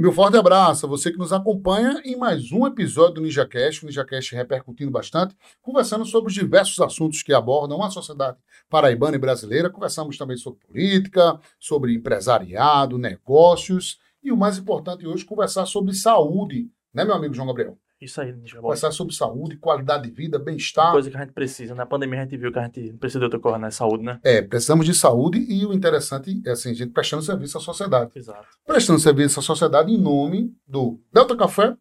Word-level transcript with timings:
Meu 0.00 0.12
forte 0.12 0.34
abraço 0.34 0.86
a 0.86 0.88
você 0.88 1.12
que 1.12 1.18
nos 1.18 1.30
acompanha 1.30 2.00
em 2.06 2.16
mais 2.16 2.50
um 2.52 2.66
episódio 2.66 3.16
do 3.16 3.20
NinjaCast, 3.20 3.82
o 3.82 3.86
NinjaCast 3.86 4.34
repercutindo 4.34 4.90
bastante, 4.90 5.36
conversando 5.60 6.06
sobre 6.06 6.28
os 6.28 6.34
diversos 6.34 6.80
assuntos 6.80 7.22
que 7.22 7.34
abordam 7.34 7.82
a 7.82 7.90
sociedade 7.90 8.38
paraibana 8.70 9.16
e 9.16 9.18
brasileira. 9.18 9.68
Conversamos 9.68 10.16
também 10.16 10.38
sobre 10.38 10.66
política, 10.66 11.38
sobre 11.58 11.92
empresariado, 11.92 12.96
negócios 12.96 13.98
e 14.22 14.32
o 14.32 14.38
mais 14.38 14.56
importante 14.56 15.06
hoje, 15.06 15.22
conversar 15.22 15.66
sobre 15.66 15.92
saúde, 15.92 16.70
né, 16.94 17.04
meu 17.04 17.14
amigo 17.14 17.34
João 17.34 17.48
Gabriel? 17.48 17.76
Isso 18.00 18.18
aí, 18.18 18.32
Boy. 18.32 18.62
Conversar 18.62 18.92
sobre 18.92 19.14
saúde, 19.14 19.56
qualidade 19.56 20.04
de 20.04 20.10
vida, 20.10 20.38
bem-estar. 20.38 20.92
Coisa 20.92 21.10
que 21.10 21.16
a 21.18 21.20
gente 21.20 21.32
precisa. 21.32 21.74
Na 21.74 21.84
pandemia 21.84 22.20
a 22.20 22.22
gente 22.22 22.36
viu 22.38 22.50
que 22.50 22.58
a 22.58 22.64
gente 22.64 22.94
precisa 22.94 23.18
de 23.18 23.24
outra 23.26 23.38
coisa, 23.38 23.58
né? 23.58 23.70
Saúde, 23.70 24.02
né? 24.02 24.18
É, 24.24 24.40
precisamos 24.40 24.86
de 24.86 24.94
saúde 24.94 25.38
e 25.46 25.66
o 25.66 25.72
interessante 25.74 26.40
é 26.46 26.52
assim, 26.52 26.70
a 26.70 26.74
gente 26.74 26.92
prestando 26.92 27.22
serviço 27.22 27.58
à 27.58 27.60
sociedade. 27.60 28.10
Exato. 28.16 28.46
Prestando 28.66 28.98
serviço 28.98 29.40
à 29.40 29.42
sociedade 29.42 29.92
em 29.92 29.98
nome 29.98 30.50
do 30.66 30.98
Delta 31.12 31.36
Café, 31.36 31.76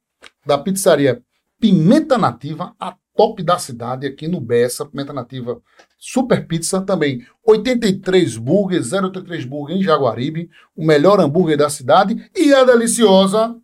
da 0.46 0.58
pizzaria 0.58 1.24
Pimenta 1.58 2.18
Nativa, 2.18 2.76
a 2.78 2.98
top 3.16 3.42
da 3.42 3.58
cidade 3.58 4.06
aqui 4.06 4.28
no 4.28 4.42
Bessa, 4.42 4.86
Pimenta 4.86 5.14
Nativa 5.14 5.62
Super 5.98 6.46
Pizza 6.48 6.82
também. 6.82 7.26
83 7.46 8.36
Burger, 8.36 8.82
083 8.82 9.46
Burger 9.46 9.78
em 9.78 9.84
Jaguaribe, 9.84 10.50
o 10.76 10.86
melhor 10.86 11.22
hambúrguer 11.22 11.58
da 11.58 11.70
cidade 11.70 12.30
e 12.36 12.54
a 12.54 12.66
deliciosa 12.66 13.56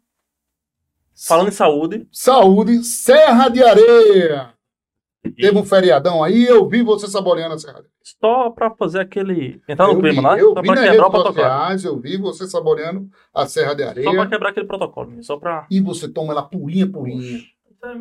Falando 1.16 1.48
em 1.48 1.52
saúde. 1.52 2.08
Saúde 2.12 2.84
Serra 2.84 3.50
de 3.50 3.64
Areia. 3.64 4.54
Teve 5.36 5.58
um 5.58 5.66
feriadão 5.66 6.24
aí, 6.24 6.46
eu 6.46 6.68
vi 6.68 6.84
você 6.84 7.08
saboreando 7.08 7.56
a 7.56 7.58
Serra 7.58 7.74
de 7.74 7.80
Areia. 7.80 7.92
Só 8.04 8.50
pra 8.52 8.70
fazer 8.72 9.00
aquele. 9.00 9.60
Entrar 9.68 9.88
no 9.88 9.94
eu 9.94 10.00
clima, 10.00 10.36
vi, 10.36 10.36
né? 10.36 10.42
Eu 10.42 10.54
só 10.54 10.62
nas 10.62 10.80
quebrar 10.80 11.08
o 11.08 11.12
protocolo. 11.12 11.34
sociais, 11.34 11.84
eu 11.84 12.00
vi 12.00 12.18
você 12.18 12.48
saboreando 12.48 13.10
a 13.34 13.48
Serra 13.48 13.74
de 13.74 13.84
Só 13.84 13.92
pra 13.94 14.10
Areia. 14.10 14.28
quebrar 14.28 14.50
aquele 14.50 14.68
protocolo. 14.68 15.24
Só 15.24 15.38
pra. 15.38 15.66
E 15.72 15.82
você 15.82 16.08
toma 16.08 16.32
ela 16.32 16.44
purinha, 16.44 16.88
purinha. 16.88 17.44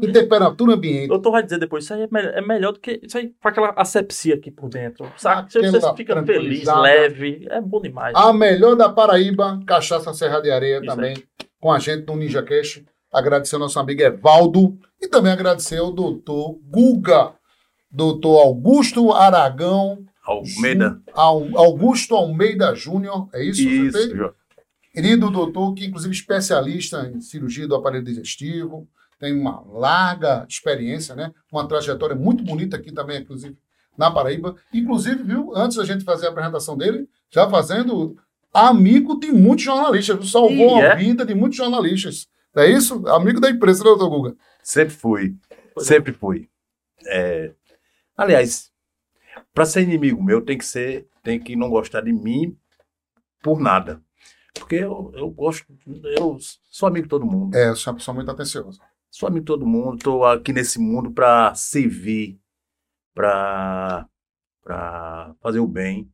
Em 0.02 0.12
temperatura 0.12 0.74
ambiente. 0.74 1.06
O 1.06 1.08
doutor 1.08 1.32
vai 1.32 1.42
dizer 1.42 1.58
depois, 1.58 1.84
isso 1.84 1.92
aí 1.92 2.02
é 2.02 2.08
melhor, 2.10 2.32
é 2.34 2.40
melhor 2.40 2.72
do 2.72 2.80
que. 2.80 3.00
Isso 3.02 3.16
aí 3.16 3.34
com 3.40 3.48
aquela 3.48 3.70
asepsia 3.76 4.34
aqui 4.34 4.50
por 4.50 4.68
dentro. 4.68 5.10
Sabe? 5.16 5.50
Você, 5.52 5.70
você 5.70 5.94
fica 5.94 6.22
feliz, 6.22 6.64
leve. 6.66 7.46
É 7.50 7.60
bom 7.60 7.80
demais. 7.80 8.14
A 8.14 8.32
melhor 8.32 8.76
da 8.76 8.88
Paraíba, 8.88 9.60
Cachaça 9.66 10.12
Serra 10.14 10.40
de 10.40 10.50
Areia 10.50 10.78
Isso 10.78 10.86
também, 10.86 11.16
com 11.60 11.70
a 11.72 11.78
gente 11.78 12.06
no 12.06 12.16
Ninja 12.16 12.42
Cash. 12.42 12.82
Agradecer 13.14 13.54
ao 13.54 13.60
nosso 13.60 13.78
amigo 13.78 14.02
Evaldo 14.02 14.76
e 15.00 15.06
também 15.06 15.32
agradecer 15.32 15.78
ao 15.78 15.92
doutor 15.92 16.58
Guga, 16.68 17.32
doutor 17.90 18.40
Augusto 18.40 19.12
Aragão, 19.12 20.04
Almeida. 20.26 21.00
Au- 21.12 21.56
Augusto 21.56 22.16
Almeida 22.16 22.74
Júnior, 22.74 23.28
é 23.32 23.44
isso? 23.44 23.62
Isso. 23.62 24.34
Querido 24.92 25.30
doutor, 25.30 25.74
que 25.74 25.84
inclusive 25.86 26.12
especialista 26.14 27.10
em 27.14 27.20
cirurgia 27.20 27.66
do 27.68 27.74
aparelho 27.74 28.04
digestivo, 28.04 28.88
tem 29.18 29.32
uma 29.38 29.62
larga 29.72 30.44
experiência, 30.48 31.14
né? 31.14 31.32
Uma 31.52 31.66
trajetória 31.68 32.16
muito 32.16 32.42
bonita 32.44 32.76
aqui 32.76 32.92
também, 32.92 33.20
inclusive, 33.20 33.56
na 33.96 34.10
Paraíba. 34.10 34.56
Inclusive, 34.72 35.22
viu, 35.22 35.52
antes 35.54 35.76
da 35.76 35.84
gente 35.84 36.04
fazer 36.04 36.26
a 36.26 36.30
apresentação 36.30 36.76
dele, 36.76 37.08
já 37.30 37.48
fazendo 37.48 38.16
amigo 38.52 39.18
de 39.18 39.30
muitos 39.32 39.64
jornalistas, 39.64 40.30
salvou 40.30 40.78
Ih, 40.78 40.82
a 40.82 40.84
é? 40.92 40.96
vida 40.96 41.24
de 41.24 41.34
muitos 41.34 41.56
jornalistas. 41.56 42.26
Não 42.54 42.62
é 42.62 42.70
isso? 42.70 43.06
Amigo 43.08 43.40
da 43.40 43.50
imprensa, 43.50 43.82
né, 43.82 43.90
doutor 43.90 44.10
Guga? 44.10 44.36
Sempre 44.62 44.94
fui. 44.94 45.36
É. 45.50 45.80
Sempre 45.80 46.12
fui. 46.12 46.48
É, 47.06 47.52
Aliás, 48.16 48.72
para 49.52 49.66
ser 49.66 49.82
inimigo 49.82 50.22
meu, 50.22 50.40
tem 50.44 50.56
que 50.56 50.64
ser, 50.64 51.08
tem 51.22 51.40
que 51.40 51.56
não 51.56 51.68
gostar 51.68 52.00
de 52.02 52.12
mim 52.12 52.56
por 53.42 53.60
nada. 53.60 54.00
Porque 54.54 54.76
eu, 54.76 55.10
eu 55.14 55.28
gosto, 55.30 55.66
eu 56.16 56.38
sou 56.70 56.88
amigo 56.88 57.04
de 57.04 57.10
todo 57.10 57.26
mundo. 57.26 57.56
É, 57.56 57.68
eu 57.68 57.76
sou 57.76 57.92
uma 57.92 57.98
pessoa 57.98 58.14
muito 58.14 58.30
atenciosa. 58.30 58.80
Sou 59.10 59.28
amigo 59.28 59.44
de 59.44 59.46
todo 59.46 59.66
mundo, 59.66 59.96
estou 59.96 60.24
aqui 60.24 60.52
nesse 60.52 60.78
mundo 60.78 61.10
para 61.10 61.54
servir, 61.54 62.38
para 63.12 64.08
para 64.62 65.34
fazer 65.42 65.58
o 65.58 65.66
bem, 65.66 66.10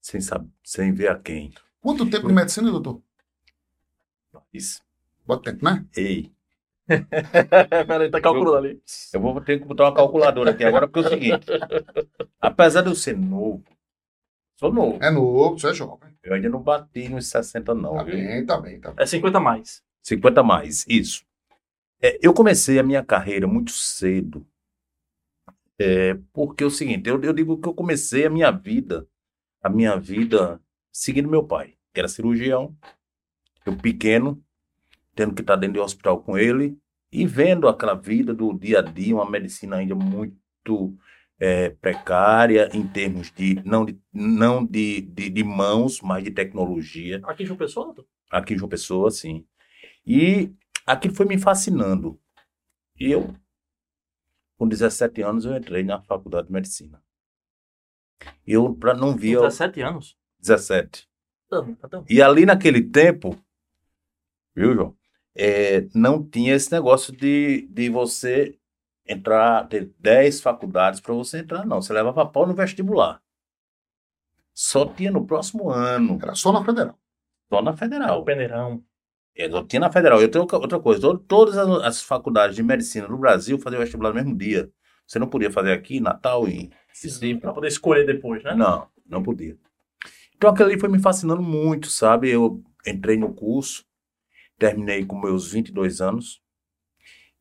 sem, 0.00 0.18
saber, 0.18 0.48
sem 0.62 0.94
ver 0.94 1.08
a 1.08 1.18
quem. 1.18 1.52
Quanto 1.78 2.08
tempo 2.08 2.26
de 2.26 2.32
medicina, 2.32 2.70
doutor? 2.70 3.02
Isso. 4.50 4.82
Bota 5.26 5.50
tempo, 5.50 5.64
né? 5.64 5.84
Ei, 5.96 6.34
Peraí, 7.86 8.10
tá 8.10 8.20
calculando 8.20 8.58
ali. 8.58 8.82
eu 9.12 9.20
vou 9.20 9.40
ter 9.40 9.58
que 9.58 9.64
botar 9.64 9.84
uma 9.84 9.94
calculadora 9.94 10.50
aqui 10.50 10.64
agora, 10.64 10.86
porque 10.86 11.00
é 11.00 11.02
o 11.02 11.10
seguinte: 11.10 11.46
apesar 12.40 12.82
de 12.82 12.88
eu 12.88 12.94
ser 12.94 13.16
novo, 13.16 13.64
sou 14.58 14.72
novo. 14.72 15.02
É 15.02 15.10
novo, 15.10 15.58
você 15.58 15.68
é 15.68 15.74
jovem. 15.74 16.14
Eu 16.22 16.34
ainda 16.34 16.48
não 16.48 16.62
bati 16.62 17.08
nos 17.08 17.26
60, 17.28 17.74
não. 17.74 17.96
Tá 17.96 18.02
viu? 18.02 18.16
bem, 18.16 18.46
tá 18.46 18.60
bem, 18.60 18.80
tá 18.80 18.90
bem. 18.90 19.02
É 19.02 19.06
50 19.06 19.38
a 19.38 19.40
mais. 19.40 19.82
50 20.02 20.42
mais, 20.42 20.84
isso. 20.86 21.24
É, 22.02 22.18
eu 22.22 22.34
comecei 22.34 22.78
a 22.78 22.82
minha 22.82 23.02
carreira 23.02 23.46
muito 23.46 23.70
cedo. 23.70 24.46
É, 25.78 26.14
porque 26.32 26.62
é 26.62 26.66
o 26.66 26.70
seguinte, 26.70 27.08
eu, 27.08 27.20
eu 27.22 27.32
digo 27.32 27.58
que 27.60 27.68
eu 27.68 27.74
comecei 27.74 28.26
a 28.26 28.30
minha 28.30 28.50
vida, 28.50 29.08
a 29.62 29.68
minha 29.68 29.96
vida 29.96 30.60
seguindo 30.92 31.28
meu 31.28 31.42
pai, 31.42 31.74
que 31.92 31.98
era 31.98 32.06
cirurgião, 32.06 32.76
eu 33.66 33.76
pequeno, 33.76 34.40
tendo 35.14 35.34
que 35.34 35.42
estar 35.42 35.56
dentro 35.56 35.74
do 35.74 35.82
hospital 35.82 36.20
com 36.20 36.36
ele 36.36 36.76
e 37.12 37.26
vendo 37.26 37.68
aquela 37.68 37.94
vida 37.94 38.34
do 38.34 38.52
dia 38.52 38.80
a 38.80 38.82
dia, 38.82 39.14
uma 39.14 39.30
medicina 39.30 39.76
ainda 39.76 39.94
muito 39.94 40.96
é, 41.38 41.70
precária 41.70 42.68
em 42.72 42.86
termos 42.86 43.30
de, 43.30 43.62
não 43.64 43.84
de, 43.84 43.98
não 44.12 44.64
de, 44.64 45.00
de, 45.02 45.30
de 45.30 45.44
mãos, 45.44 46.00
mas 46.00 46.24
de 46.24 46.30
tecnologia 46.30 47.20
Aqui 47.24 47.44
em 47.44 47.46
João 47.46 47.58
Pessoa, 47.58 47.94
aqui 48.30 48.54
em 48.54 48.58
João 48.58 48.68
Pessoa, 48.68 49.10
sim. 49.10 49.46
E 50.06 50.52
aquilo 50.86 51.14
foi 51.14 51.26
me 51.26 51.38
fascinando. 51.38 52.20
E 52.98 53.10
eu, 53.10 53.34
com 54.56 54.68
17 54.68 55.22
anos, 55.22 55.44
eu 55.44 55.56
entrei 55.56 55.82
na 55.82 56.02
faculdade 56.02 56.48
de 56.48 56.52
medicina. 56.52 57.02
Eu 58.46 58.74
pra, 58.74 58.94
não 58.94 59.16
via. 59.16 59.38
17 59.38 59.80
anos. 59.82 60.16
17. 60.40 61.08
Tá, 61.48 61.62
tá, 61.62 61.88
tá. 61.88 62.04
E 62.08 62.20
ali 62.20 62.44
naquele 62.44 62.82
tempo, 62.82 63.38
viu, 64.54 64.74
João? 64.74 64.96
É, 65.36 65.86
não 65.94 66.22
tinha 66.22 66.54
esse 66.54 66.70
negócio 66.72 67.14
de, 67.16 67.66
de 67.70 67.88
você 67.90 68.56
entrar, 69.06 69.66
ter 69.68 69.92
10 69.98 70.40
faculdades 70.40 71.00
para 71.00 71.12
você 71.14 71.38
entrar, 71.38 71.66
não. 71.66 71.82
Você 71.82 71.92
levava 71.92 72.24
pau 72.26 72.46
no 72.46 72.54
vestibular. 72.54 73.20
Só 74.54 74.86
tinha 74.86 75.10
no 75.10 75.26
próximo 75.26 75.68
ano, 75.70 76.18
Era 76.22 76.34
só 76.34 76.52
na 76.52 76.64
federal. 76.64 76.98
só 77.52 77.60
na 77.62 77.76
federal. 77.76 78.20
o 78.20 78.24
peneirão. 78.24 78.82
É, 79.36 79.46
Eu 79.46 79.66
tinha 79.66 79.80
na 79.80 79.90
federal. 79.90 80.20
Eu 80.22 80.30
tenho 80.30 80.42
outra- 80.50 80.78
coisa. 80.78 81.00
to- 81.00 81.18
Todas 81.18 81.56
as, 81.58 81.68
as 81.82 82.02
faculdades 82.02 82.54
de 82.54 82.62
medicina 82.62 83.08
no 83.08 83.18
Brasil 83.18 83.58
faziam 83.58 83.80
vestibular 83.80 84.10
no 84.10 84.14
mesmo 84.16 84.36
dia. 84.36 84.70
Você 85.06 85.18
não 85.18 85.28
podia 85.28 85.50
fazer 85.50 85.72
aqui, 85.72 85.98
Natal 86.00 86.48
e 86.48 86.70
Recife. 86.88 87.34
Pra 87.36 87.52
poder 87.52 87.68
escolher 87.68 88.06
depois, 88.06 88.42
né? 88.44 88.54
Não, 88.54 88.88
não 89.04 89.22
podia. 89.22 89.58
Então 90.36 90.50
aquilo 90.50 90.68
ali 90.68 90.78
foi 90.78 90.88
me 90.88 91.00
fascinando 91.00 91.42
muito, 91.42 91.88
sabe? 91.88 92.30
Eu 92.30 92.62
entrei 92.86 93.16
no 93.16 93.34
curso, 93.34 93.84
terminei 94.58 95.04
com 95.04 95.18
meus 95.20 95.50
22 95.52 96.00
anos. 96.00 96.42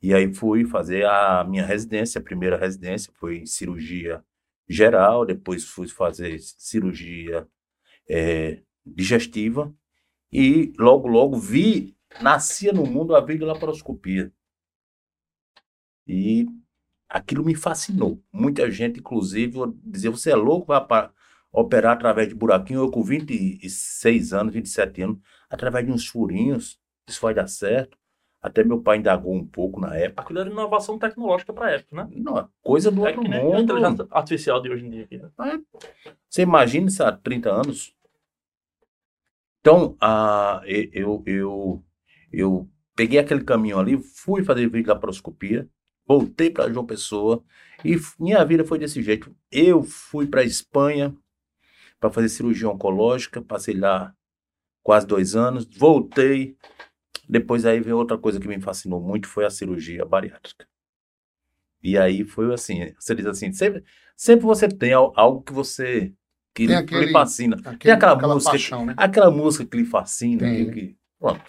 E 0.01 0.13
aí 0.13 0.34
fui 0.34 0.66
fazer 0.66 1.06
a 1.06 1.44
minha 1.44 1.66
residência, 1.66 2.19
a 2.19 2.24
primeira 2.24 2.57
residência 2.57 3.12
foi 3.16 3.38
em 3.40 3.46
cirurgia 3.46 4.24
geral, 4.68 5.25
depois 5.25 5.63
fui 5.66 5.88
fazer 5.88 6.38
cirurgia 6.40 7.47
eh, 8.09 8.63
digestiva 8.85 9.74
e 10.31 10.74
logo, 10.79 11.07
logo 11.07 11.38
vi, 11.38 11.97
nascia 12.22 12.74
no 12.74 12.85
mundo 12.85 13.16
a 13.16 13.22
videolaparoscopia. 13.22 14.31
E 16.07 16.45
aquilo 17.09 17.44
me 17.45 17.56
fascinou. 17.56 18.24
Muita 18.31 18.69
gente, 18.72 19.00
inclusive, 19.00 19.57
dizia, 19.84 20.12
você 20.12 20.31
é 20.31 20.35
louco, 20.35 20.68
vai 20.68 20.85
pa- 20.85 21.13
operar 21.51 21.94
através 21.95 22.28
de 22.30 22.35
buraquinho. 22.35 22.81
Eu 22.81 22.91
com 22.91 23.03
26 23.03 24.34
anos, 24.34 24.53
27 24.53 25.01
anos, 25.01 25.19
através 25.50 25.86
de 25.86 25.92
uns 25.92 26.07
furinhos, 26.07 26.80
isso 27.07 27.21
vai 27.21 27.33
dar 27.33 27.47
certo. 27.47 27.97
Até 28.41 28.63
meu 28.63 28.81
pai 28.81 28.97
indagou 28.97 29.33
um 29.33 29.45
pouco 29.45 29.79
na 29.79 29.95
época. 29.95 30.21
Aquilo 30.21 30.39
era 30.39 30.50
inovação 30.50 31.00
tecnológica 31.00 31.53
pra 31.53 31.71
época, 31.71 31.95
né? 31.95 32.09
Não, 32.11 32.38
é 32.38 32.45
coisa 32.61 32.91
do 32.91 33.05
É 33.05 33.09
outro 33.09 33.23
que 33.23 33.29
nem 33.29 33.39
a 33.39 33.44
mundo. 33.44 33.61
inteligência 33.63 34.07
artificial 34.11 34.61
de 34.61 34.69
hoje 34.69 34.85
em 34.85 34.89
dia. 34.89 35.03
Aqui, 35.05 35.17
né? 35.17 35.31
Você 36.29 36.41
imagina 36.41 36.88
isso 36.88 37.03
há 37.03 37.11
30 37.11 37.50
anos? 37.51 37.95
Então, 39.59 39.95
ah, 40.01 40.61
e- 40.65 40.89
eu, 40.94 41.23
eu, 41.25 41.83
eu 42.31 42.69
peguei 42.95 43.19
aquele 43.19 43.44
caminho 43.44 43.79
ali, 43.79 43.97
fui 43.97 44.44
fazer 44.44 44.69
videolaparoscopia, 44.69 45.69
voltei 46.05 46.50
para 46.50 46.71
João 46.71 46.85
Pessoa 46.85 47.44
e 47.83 47.95
minha 48.19 48.44
vida 48.44 48.65
foi 48.65 48.77
desse 48.77 49.01
jeito. 49.01 49.33
Eu 49.51 49.83
fui 49.83 50.27
para 50.27 50.44
Espanha 50.44 51.15
para 52.00 52.11
fazer 52.11 52.29
cirurgia 52.29 52.69
oncológica, 52.69 53.41
passei 53.41 53.75
lá 53.75 54.13
quase 54.83 55.07
dois 55.07 55.35
anos, 55.35 55.65
voltei. 55.77 56.57
Depois 57.28 57.66
aí 57.66 57.80
veio 57.80 57.98
outra 57.98 58.18
coisa 58.18 58.40
que 58.40 58.48
me 58.48 58.60
fascinou 58.60 59.00
muito, 59.02 59.28
foi 59.28 59.46
a 59.46 59.50
cirurgia 59.50 60.06
bariátrica. 60.06 60.68
E 61.81 61.98
aí 61.98 62.24
foi 62.24 62.54
assim, 62.54 62.94
você 62.98 63.14
diz 63.16 63.25
assim, 63.25 63.52
sempre, 63.52 63.84
sempre 64.16 64.46
você 64.46 64.68
tem 64.68 64.94
al- 64.94 65.14
algo 65.16 65.42
que 65.42 65.52
você 65.52 66.14
que 66.54 66.68
lhe 66.68 66.74
aquele- 66.75 67.12
fascina. 67.12 67.56
Aquele- 67.58 67.78
Tem 67.78 67.92
aquela 67.92 68.14
aquela 68.14 68.34
música, 68.36 68.52
paixão, 68.52 68.86
né? 68.86 68.94
aquela 68.96 69.31
música 69.31 69.66
que 69.66 69.78
lhe 69.78 69.86
fascina, 69.86 70.40
Tem. 70.44 70.66
que, 70.66 70.72
que- 70.72 70.98
pronto. 71.20 71.42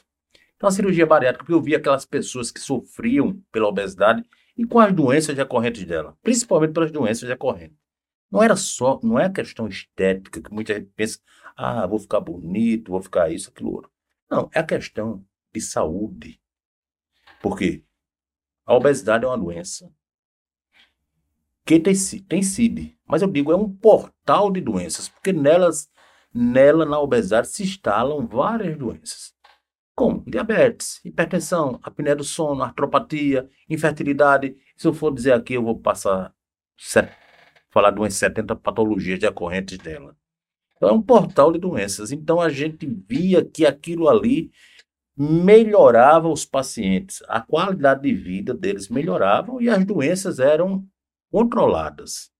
Então, 0.56 0.68
a 0.68 0.72
cirurgia 0.72 1.04
bariátrica, 1.06 1.44
porque 1.44 1.52
eu 1.52 1.60
vi 1.62 1.74
aquelas 1.74 2.04
pessoas 2.06 2.50
que 2.50 2.58
sofriam 2.60 3.38
pela 3.52 3.68
obesidade 3.68 4.24
e 4.56 4.64
com 4.64 4.78
as 4.80 4.92
doenças 4.92 5.36
decorrentes 5.36 5.84
dela, 5.84 6.16
principalmente 6.22 6.72
pelas 6.72 6.90
doenças 6.90 7.28
decorrentes. 7.28 7.76
Não 8.30 8.42
era 8.42 8.56
só, 8.56 8.98
não 9.02 9.18
é 9.18 9.28
questão 9.30 9.68
estética, 9.68 10.40
que 10.40 10.52
muita 10.52 10.74
gente 10.74 10.90
pensa, 10.96 11.18
ah, 11.56 11.86
vou 11.86 11.98
ficar 11.98 12.20
bonito, 12.20 12.90
vou 12.90 13.02
ficar 13.02 13.30
isso, 13.30 13.50
aquilo 13.50 13.72
outro. 13.74 13.90
Não, 14.30 14.48
é 14.52 14.58
a 14.60 14.64
questão 14.64 15.24
de 15.54 15.60
saúde. 15.60 16.40
Por 17.40 17.56
quê? 17.56 17.84
A 18.66 18.74
obesidade 18.74 19.24
é 19.24 19.28
uma 19.28 19.38
doença 19.38 19.90
que 21.64 21.80
tem, 21.80 21.94
tem 22.28 22.42
CID, 22.42 22.98
mas 23.06 23.22
eu 23.22 23.30
digo, 23.30 23.52
é 23.52 23.56
um 23.56 23.74
portal 23.74 24.50
de 24.50 24.60
doenças, 24.60 25.08
porque 25.08 25.32
nelas, 25.32 25.88
nela, 26.32 26.84
na 26.84 26.98
obesidade, 27.00 27.48
se 27.48 27.62
instalam 27.62 28.26
várias 28.26 28.76
doenças. 28.76 29.32
Como 29.94 30.24
diabetes, 30.26 31.00
hipertensão, 31.04 31.78
apneia 31.82 32.16
do 32.16 32.24
sono, 32.24 32.62
artropatia, 32.62 33.48
infertilidade. 33.70 34.56
Se 34.76 34.88
eu 34.88 34.92
for 34.92 35.14
dizer 35.14 35.32
aqui, 35.32 35.54
eu 35.54 35.62
vou 35.62 35.78
passar 35.78 36.34
falar 37.70 37.90
de 37.90 38.00
umas 38.00 38.14
70 38.14 38.56
patologias 38.56 39.18
decorrentes 39.18 39.78
dela. 39.78 40.16
Então, 40.76 40.88
é 40.88 40.92
um 40.92 41.02
portal 41.02 41.52
de 41.52 41.58
doenças. 41.58 42.12
Então, 42.12 42.40
a 42.40 42.48
gente 42.48 42.86
via 42.86 43.44
que 43.44 43.64
aquilo 43.64 44.08
ali 44.08 44.50
melhorava 45.16 46.28
os 46.28 46.44
pacientes, 46.44 47.22
a 47.28 47.40
qualidade 47.40 48.02
de 48.02 48.14
vida 48.14 48.52
deles 48.52 48.88
melhorava 48.88 49.62
e 49.62 49.68
as 49.68 49.84
doenças 49.84 50.38
eram 50.38 50.86
controladas. 51.30 52.32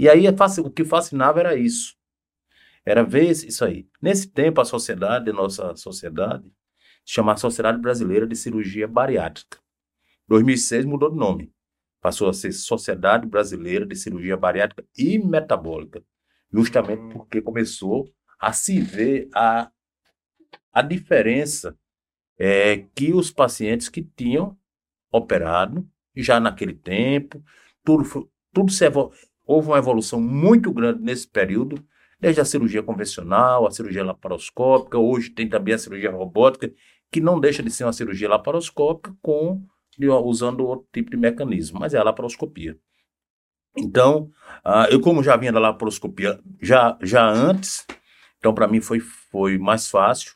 E 0.00 0.08
aí 0.08 0.24
o 0.28 0.70
que 0.70 0.84
fascinava 0.84 1.40
era 1.40 1.56
isso. 1.56 1.94
Era 2.84 3.04
ver 3.04 3.30
isso 3.30 3.64
aí. 3.64 3.86
Nesse 4.00 4.28
tempo, 4.28 4.60
a 4.60 4.64
sociedade, 4.64 5.30
a 5.30 5.32
nossa 5.32 5.74
sociedade, 5.76 6.44
se 7.04 7.14
chamava 7.14 7.38
Sociedade 7.38 7.78
Brasileira 7.78 8.26
de 8.26 8.34
Cirurgia 8.34 8.88
Bariátrica. 8.88 9.58
2006 10.28 10.84
mudou 10.84 11.10
de 11.10 11.16
nome. 11.16 11.52
Passou 12.00 12.28
a 12.28 12.32
ser 12.32 12.52
Sociedade 12.52 13.26
Brasileira 13.26 13.86
de 13.86 13.94
Cirurgia 13.94 14.36
Bariátrica 14.36 14.84
e 14.96 15.18
Metabólica. 15.18 16.02
Justamente 16.52 17.02
hum. 17.02 17.08
porque 17.10 17.40
começou 17.40 18.12
a 18.40 18.52
se 18.52 18.80
ver 18.80 19.28
a, 19.34 19.70
a 20.72 20.82
diferença 20.82 21.76
é, 22.38 22.86
que 22.94 23.12
os 23.12 23.30
pacientes 23.30 23.88
que 23.88 24.02
tinham 24.02 24.56
operado 25.10 25.86
já 26.16 26.40
naquele 26.40 26.74
tempo, 26.74 27.42
tudo, 27.84 28.30
tudo 28.52 28.72
se 28.72 28.84
houve 29.46 29.68
uma 29.68 29.78
evolução 29.78 30.20
muito 30.20 30.72
grande 30.72 31.02
nesse 31.02 31.28
período 31.28 31.84
desde 32.22 32.40
a 32.40 32.44
cirurgia 32.44 32.84
convencional, 32.84 33.66
a 33.66 33.70
cirurgia 33.72 34.04
laparoscópica, 34.04 34.96
hoje 34.96 35.30
tem 35.30 35.48
também 35.48 35.74
a 35.74 35.78
cirurgia 35.78 36.12
robótica, 36.12 36.72
que 37.10 37.20
não 37.20 37.40
deixa 37.40 37.64
de 37.64 37.70
ser 37.70 37.82
uma 37.82 37.92
cirurgia 37.92 38.28
laparoscópica 38.28 39.12
com 39.20 39.60
usando 40.24 40.64
outro 40.64 40.86
tipo 40.92 41.10
de 41.10 41.16
mecanismo, 41.16 41.80
mas 41.80 41.94
é 41.94 41.98
a 41.98 42.04
laparoscopia. 42.04 42.78
Então, 43.76 44.30
uh, 44.64 44.86
eu 44.88 45.00
como 45.00 45.22
já 45.22 45.36
vinha 45.36 45.52
da 45.52 45.58
laparoscopia 45.58 46.38
já, 46.60 46.96
já 47.02 47.28
antes, 47.28 47.84
então 48.38 48.54
para 48.54 48.68
mim 48.68 48.80
foi, 48.80 49.00
foi 49.00 49.58
mais 49.58 49.88
fácil, 49.88 50.32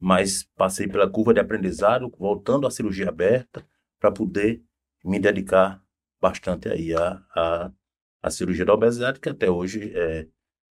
mas 0.00 0.44
passei 0.56 0.86
pela 0.86 1.10
curva 1.10 1.34
de 1.34 1.40
aprendizado, 1.40 2.12
voltando 2.18 2.66
à 2.66 2.70
cirurgia 2.70 3.08
aberta, 3.08 3.66
para 3.98 4.12
poder 4.12 4.62
me 5.04 5.18
dedicar 5.18 5.82
bastante 6.20 6.68
aí 6.68 6.94
à, 6.94 7.22
à, 7.34 7.72
à 8.22 8.30
cirurgia 8.30 8.64
da 8.64 8.74
obesidade, 8.74 9.20
que 9.20 9.28
até 9.28 9.50
hoje 9.50 9.92
é, 9.94 10.26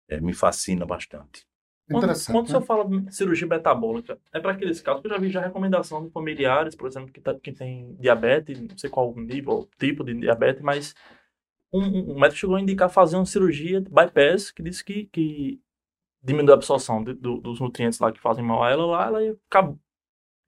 é, 0.08 0.20
me 0.20 0.32
fascina 0.32 0.86
bastante. 0.86 1.46
Quando, 1.90 2.06
quando 2.26 2.52
né? 2.52 2.60
você 2.60 2.66
fala 2.66 2.88
de 2.88 3.14
cirurgia 3.14 3.48
metabólica, 3.48 4.16
é 4.32 4.38
para 4.38 4.52
aqueles 4.52 4.80
casos 4.80 5.00
que 5.00 5.08
eu 5.08 5.10
já 5.10 5.18
vi 5.18 5.28
já 5.28 5.40
recomendação 5.40 6.04
de 6.04 6.12
familiares, 6.12 6.76
por 6.76 6.86
exemplo, 6.86 7.12
que, 7.12 7.20
tá, 7.20 7.34
que 7.34 7.52
tem 7.52 7.96
diabetes, 7.98 8.60
não 8.60 8.78
sei 8.78 8.88
qual 8.88 9.12
nível, 9.16 9.68
tipo 9.76 10.04
de 10.04 10.14
diabetes, 10.14 10.62
mas 10.62 10.94
um, 11.72 12.12
um, 12.12 12.20
médico 12.20 12.38
chegou 12.38 12.56
a 12.56 12.60
indicar 12.60 12.88
fazer 12.88 13.16
uma 13.16 13.26
cirurgia 13.26 13.80
de 13.80 13.90
bypass 13.90 14.52
que 14.52 14.62
disse 14.62 14.84
que, 14.84 15.06
que 15.06 15.60
diminui 16.22 16.52
a 16.52 16.54
absorção 16.54 17.02
de, 17.02 17.14
do, 17.14 17.38
dos 17.38 17.60
nutrientes 17.60 17.98
lá 17.98 18.12
que 18.12 18.20
fazem 18.20 18.44
mal 18.44 18.62
a 18.62 18.70
ela, 18.70 18.86
lá 18.86 19.06
ela 19.06 19.22
ia 19.22 19.34
ficar, 19.34 19.74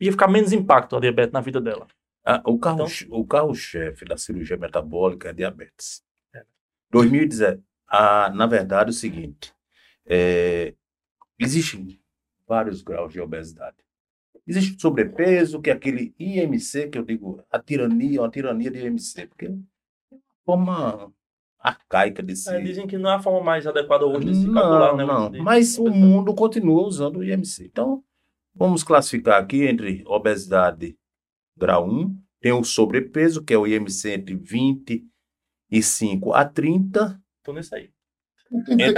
ia 0.00 0.12
ficar 0.12 0.28
menos 0.28 0.52
impacto 0.52 0.96
a 0.96 1.00
diabetes 1.00 1.32
na 1.32 1.40
vida 1.40 1.60
dela. 1.60 1.86
Ah, 2.24 2.40
o 2.46 2.58
carro-chefe 2.58 3.04
então, 3.06 3.24
carro 3.24 3.52
da 4.08 4.16
cirurgia 4.16 4.56
metabólica 4.56 5.30
é 5.30 5.32
diabetes. 5.32 6.04
É. 6.34 6.44
2017, 6.90 7.62
a, 7.88 8.30
na 8.30 8.46
verdade, 8.46 8.90
é 8.90 8.90
o 8.90 8.94
seguinte: 8.94 9.52
é, 10.06 10.74
existem 11.38 12.00
vários 12.46 12.82
graus 12.82 13.12
de 13.12 13.20
obesidade. 13.20 13.76
Existe 14.46 14.80
sobrepeso, 14.80 15.60
que 15.60 15.70
é 15.70 15.72
aquele 15.72 16.14
IMC, 16.18 16.88
que 16.88 16.98
eu 16.98 17.04
digo, 17.04 17.42
a 17.50 17.58
tirania, 17.60 18.20
uma 18.20 18.30
tirania 18.30 18.70
de 18.70 18.84
IMC, 18.84 19.26
porque 19.28 19.46
é 19.46 19.50
uma 19.50 19.64
forma 20.44 21.12
arcaica 21.62 22.22
de 22.22 22.34
se... 22.34 22.50
É, 22.50 22.60
dizem 22.60 22.86
que 22.86 22.98
não 22.98 23.10
é 23.10 23.14
a 23.14 23.20
forma 23.20 23.42
mais 23.42 23.66
adequada 23.66 24.04
hoje 24.04 24.26
de 24.26 24.34
se 24.34 24.46
não, 24.46 24.54
calcular, 24.54 24.96
né? 24.96 25.04
Não, 25.04 25.30
mas 25.42 25.78
o 25.78 25.88
mundo 25.88 26.34
continua 26.34 26.82
usando 26.82 27.18
o 27.18 27.24
IMC. 27.24 27.64
Então, 27.64 28.02
vamos 28.54 28.82
classificar 28.82 29.40
aqui 29.40 29.64
entre 29.66 30.02
obesidade 30.06 30.96
grau 31.56 31.88
1, 31.88 32.16
tem 32.40 32.52
o 32.52 32.64
sobrepeso, 32.64 33.44
que 33.44 33.54
é 33.54 33.58
o 33.58 33.66
IMC 33.66 34.10
entre 34.10 34.34
25 34.34 36.32
a 36.32 36.44
30, 36.44 37.22
Tô 37.42 37.52
nesse 37.52 37.74
aí. 37.74 37.90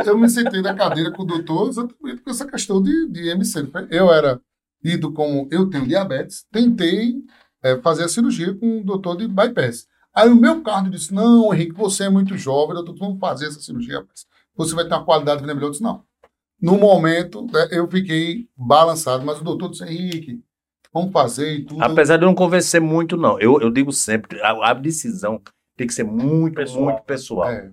Eu 0.07 0.19
me 0.19 0.29
sentei 0.29 0.61
na 0.61 0.75
cadeira 0.75 1.13
com 1.13 1.23
o 1.23 1.27
doutor 1.27 1.69
exatamente 1.69 2.23
com 2.23 2.31
essa 2.31 2.47
questão 2.47 2.83
de, 2.83 3.09
de 3.09 3.29
MC. 3.29 3.71
Eu 3.91 4.13
era 4.13 4.41
lido 4.83 5.13
como 5.13 5.49
eu 5.51 5.71
tenho 5.71 5.87
diabetes, 5.87 6.45
tentei 6.51 7.23
é, 7.63 7.81
fazer 7.81 8.05
a 8.05 8.09
cirurgia 8.09 8.53
com 8.55 8.81
o 8.81 8.85
doutor 8.85 9.17
de 9.17 9.29
bypass. 9.29 9.87
Aí 10.15 10.29
o 10.29 10.37
meu 10.37 10.63
cardio 10.63 10.93
disse: 10.93 11.13
Não, 11.13 11.53
Henrique, 11.53 11.73
você 11.73 12.05
é 12.05 12.09
muito 12.09 12.37
jovem, 12.37 12.75
doutor, 12.75 12.97
vamos 12.97 13.19
fazer 13.19 13.47
essa 13.47 13.61
cirurgia. 13.61 14.07
Você 14.57 14.75
vai 14.75 14.85
ter 14.85 14.95
uma 14.95 15.05
qualidade 15.05 15.39
de 15.39 15.43
vida 15.43 15.55
melhor. 15.55 15.69
Eu 15.69 15.71
disse: 15.73 15.83
Não. 15.83 16.05
No 16.61 16.79
momento, 16.79 17.45
né, 17.47 17.69
eu 17.73 17.91
fiquei 17.91 18.49
balançado, 18.57 19.25
mas 19.25 19.41
o 19.41 19.45
doutor 19.45 19.71
disse: 19.71 19.85
Henrique, 19.85 20.41
vamos 20.93 21.13
fazer 21.13 21.53
e 21.57 21.65
tudo. 21.65 21.83
Apesar 21.83 22.17
de 22.17 22.25
eu 22.25 22.29
não 22.29 22.35
convencer 22.35 22.81
muito, 22.81 23.17
não. 23.17 23.39
Eu, 23.41 23.61
eu 23.61 23.71
digo 23.71 23.93
sempre: 23.93 24.41
a, 24.41 24.71
a 24.71 24.73
decisão 24.73 25.43
tem 25.77 25.87
que 25.87 25.93
ser 25.93 26.05
muito, 26.05 26.55
pessoal. 26.55 26.85
muito 26.85 27.03
pessoal. 27.03 27.49
É. 27.51 27.73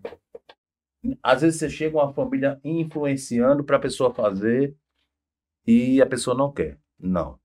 Às 1.21 1.41
vezes 1.41 1.59
você 1.59 1.69
chega 1.69 1.97
uma 1.97 2.13
família 2.13 2.59
influenciando 2.63 3.63
para 3.63 3.77
a 3.77 3.79
pessoa 3.79 4.13
fazer 4.13 4.75
e 5.65 6.01
a 6.01 6.05
pessoa 6.05 6.35
não 6.35 6.51
quer. 6.51 6.79
Não. 6.99 7.39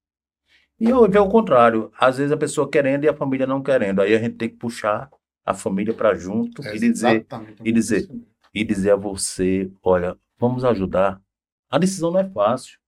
E 0.79 0.91
eu 0.91 1.09
vejo 1.09 1.25
o 1.25 1.29
contrário. 1.29 1.91
Às 1.99 2.19
vezes 2.19 2.33
a 2.33 2.37
pessoa 2.37 2.71
querendo 2.71 3.05
e 3.05 3.09
a 3.09 3.15
família 3.17 3.47
não 3.47 3.63
querendo. 3.63 4.03
Aí 4.03 4.15
a 4.15 4.19
gente 4.19 4.37
tem 4.37 4.49
que 4.49 4.57
puxar 4.57 5.11
a 5.45 5.55
família 5.55 5.95
para 5.95 6.15
junto 6.15 6.63
é 6.67 6.77
e 6.77 6.79
dizer 6.79 7.27
e 7.65 7.73
dizer 7.73 8.09
e 8.55 8.65
dizer 8.65 8.93
a 8.93 8.97
você, 8.97 9.71
olha, 9.83 10.19
vamos 10.39 10.65
ajudar. 10.65 11.21
A 11.69 11.79
decisão 11.79 12.11
não 12.11 12.21
é 12.21 12.31
fácil. 12.31 12.79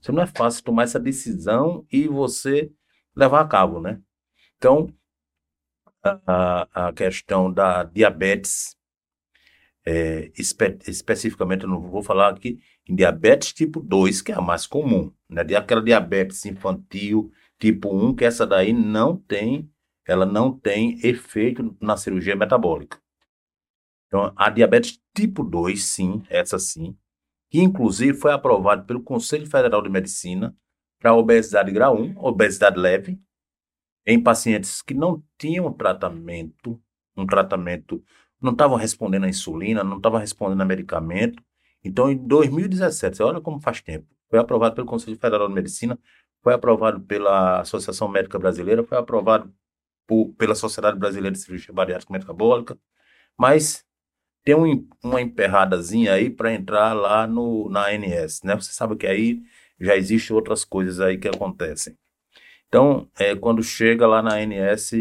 Você 0.00 0.12
não 0.12 0.22
é 0.22 0.26
fácil 0.26 0.62
tomar 0.62 0.84
essa 0.84 1.00
decisão 1.00 1.86
e 1.90 2.06
você 2.06 2.70
levar 3.16 3.40
a 3.40 3.48
cabo, 3.48 3.80
né? 3.80 4.00
Então, 4.56 4.92
a, 6.02 6.88
a 6.88 6.92
questão 6.92 7.52
da 7.52 7.84
diabetes 7.84 8.76
é, 9.84 10.30
espe 10.36 10.78
especificamente, 10.86 11.62
eu 11.62 11.68
não 11.70 11.80
vou 11.80 12.02
falar 12.02 12.28
aqui 12.28 12.60
em 12.88 12.94
diabetes 12.94 13.52
tipo 13.52 13.80
2, 13.80 14.22
que 14.22 14.32
é 14.32 14.34
a 14.34 14.40
mais 14.40 14.66
comum, 14.66 15.12
né? 15.28 15.42
Aquela 15.56 15.82
diabetes 15.82 16.44
infantil 16.46 17.30
tipo 17.58 17.94
1, 17.94 18.14
que 18.14 18.24
essa 18.24 18.46
daí 18.46 18.72
não 18.72 19.16
tem, 19.16 19.70
ela 20.06 20.24
não 20.24 20.56
tem 20.56 20.98
efeito 21.06 21.76
na 21.80 21.96
cirurgia 21.96 22.34
metabólica. 22.34 23.00
Então, 24.06 24.32
a 24.36 24.48
diabetes 24.48 24.98
tipo 25.14 25.44
2, 25.44 25.84
sim, 25.84 26.22
essa 26.30 26.58
sim, 26.58 26.96
que 27.50 27.60
inclusive 27.60 28.16
foi 28.16 28.32
aprovada 28.32 28.84
pelo 28.84 29.02
Conselho 29.02 29.46
Federal 29.46 29.82
de 29.82 29.90
Medicina 29.90 30.56
para 30.98 31.14
obesidade 31.14 31.70
grau 31.70 31.96
1, 31.96 32.14
obesidade 32.16 32.78
leve, 32.78 33.20
em 34.06 34.22
pacientes 34.22 34.80
que 34.80 34.94
não 34.94 35.22
tinham 35.36 35.70
tratamento, 35.72 36.80
um 37.14 37.26
tratamento 37.26 38.02
não 38.40 38.52
estavam 38.52 38.76
respondendo 38.76 39.24
a 39.24 39.28
insulina, 39.28 39.84
não 39.84 39.96
estavam 39.96 40.20
respondendo 40.20 40.60
a 40.60 40.64
medicamento. 40.64 41.42
Então, 41.84 42.10
em 42.10 42.16
2017, 42.16 43.16
você 43.16 43.22
olha 43.22 43.40
como 43.40 43.60
faz 43.60 43.80
tempo, 43.80 44.06
foi 44.28 44.38
aprovado 44.38 44.74
pelo 44.74 44.86
Conselho 44.86 45.16
Federal 45.16 45.48
de 45.48 45.54
Medicina, 45.54 45.98
foi 46.42 46.54
aprovado 46.54 47.00
pela 47.00 47.60
Associação 47.60 48.08
Médica 48.08 48.38
Brasileira, 48.38 48.84
foi 48.84 48.98
aprovado 48.98 49.52
por, 50.06 50.32
pela 50.34 50.54
Sociedade 50.54 50.98
Brasileira 50.98 51.32
de 51.32 51.40
Cirurgia 51.40 51.72
Bariátrica 51.72 52.12
Metabólica, 52.12 52.78
mas 53.36 53.84
tem 54.44 54.54
um, 54.54 54.88
uma 55.02 55.20
emperradazinha 55.20 56.14
aí 56.14 56.30
para 56.30 56.52
entrar 56.52 56.94
lá 56.94 57.26
no, 57.26 57.68
na 57.68 57.88
ANS, 57.88 58.42
né? 58.42 58.54
Você 58.56 58.72
sabe 58.72 58.96
que 58.96 59.06
aí 59.06 59.42
já 59.80 59.96
existem 59.96 60.34
outras 60.34 60.64
coisas 60.64 61.00
aí 61.00 61.18
que 61.18 61.28
acontecem. 61.28 61.96
Então, 62.66 63.08
é, 63.18 63.34
quando 63.34 63.62
chega 63.62 64.06
lá 64.06 64.22
na 64.22 64.36
ANS, 64.36 64.92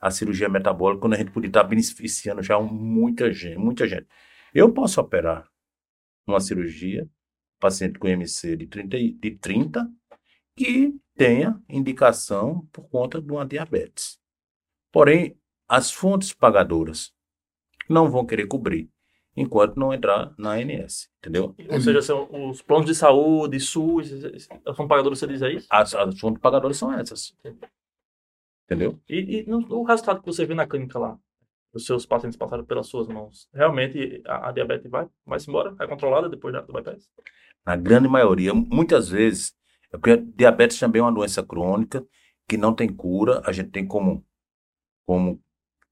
a 0.00 0.10
cirurgia 0.10 0.48
metabólica, 0.48 1.00
quando 1.00 1.14
a 1.14 1.16
gente 1.18 1.30
podia 1.30 1.48
estar 1.48 1.64
beneficiando 1.64 2.42
já 2.42 2.58
muita 2.60 3.32
gente, 3.32 3.58
muita 3.58 3.86
gente. 3.86 4.06
Eu 4.54 4.72
posso 4.72 5.00
operar 5.00 5.49
uma 6.30 6.40
cirurgia, 6.40 7.08
paciente 7.58 7.98
com 7.98 8.08
MC 8.08 8.56
de 8.56 8.66
30, 8.66 8.98
de 8.98 9.30
30 9.38 9.90
que 10.56 10.94
tenha 11.14 11.60
indicação 11.68 12.66
por 12.72 12.88
conta 12.88 13.20
de 13.20 13.30
uma 13.30 13.46
diabetes. 13.46 14.18
Porém, 14.92 15.38
as 15.68 15.90
fontes 15.90 16.32
pagadoras 16.32 17.12
não 17.88 18.10
vão 18.10 18.26
querer 18.26 18.46
cobrir 18.46 18.90
enquanto 19.36 19.76
não 19.76 19.94
entrar 19.94 20.34
na 20.36 20.52
ANS, 20.54 21.08
entendeu? 21.18 21.54
Ou 21.70 21.80
seja, 21.80 22.02
são 22.02 22.28
os 22.50 22.60
planos 22.60 22.86
de 22.86 22.94
saúde, 22.94 23.60
SUS, 23.60 24.12
as 24.12 24.76
fontes 24.76 24.88
pagadoras, 24.88 25.18
você 25.18 25.26
diz 25.26 25.42
aí? 25.42 25.64
As, 25.70 25.94
as 25.94 26.18
fontes 26.18 26.40
pagadoras 26.40 26.76
são 26.76 26.92
essas. 26.92 27.34
Entendeu? 28.64 29.00
E, 29.08 29.40
e 29.40 29.46
no, 29.46 29.58
o 29.72 29.82
resultado 29.84 30.20
que 30.20 30.26
você 30.26 30.44
vê 30.44 30.54
na 30.54 30.66
clínica 30.66 30.98
lá, 30.98 31.18
os 31.72 31.86
seus 31.86 32.04
pacientes 32.04 32.36
passaram 32.36 32.64
pelas 32.64 32.86
suas 32.86 33.06
mãos, 33.08 33.48
realmente 33.54 34.22
a, 34.26 34.48
a 34.48 34.52
diabetes 34.52 34.90
vai, 34.90 35.06
vai 35.24 35.38
embora? 35.46 35.74
É 35.80 35.86
controlada 35.86 36.28
depois 36.28 36.54
do 36.54 36.72
bypass? 36.72 37.08
Na 37.64 37.76
grande 37.76 38.08
maioria, 38.08 38.52
muitas 38.52 39.08
vezes, 39.08 39.54
é 39.92 39.96
porque 39.96 40.16
diabetes 40.16 40.78
também 40.78 41.00
é 41.00 41.02
uma 41.04 41.12
doença 41.12 41.42
crônica 41.42 42.04
que 42.48 42.56
não 42.56 42.74
tem 42.74 42.88
cura, 42.88 43.42
a 43.44 43.52
gente 43.52 43.70
tem 43.70 43.86
como, 43.86 44.24
como 45.06 45.40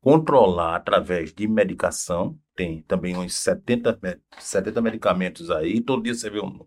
controlar 0.00 0.76
através 0.76 1.32
de 1.32 1.47
medicação, 1.47 2.38
tem 2.56 2.82
também 2.82 3.16
uns 3.16 3.35
70, 3.35 3.99
70 4.38 4.80
medicamentos 4.82 5.50
aí, 5.50 5.80
todo 5.80 6.02
dia 6.02 6.14
você 6.14 6.28
vê 6.28 6.40
um, 6.40 6.66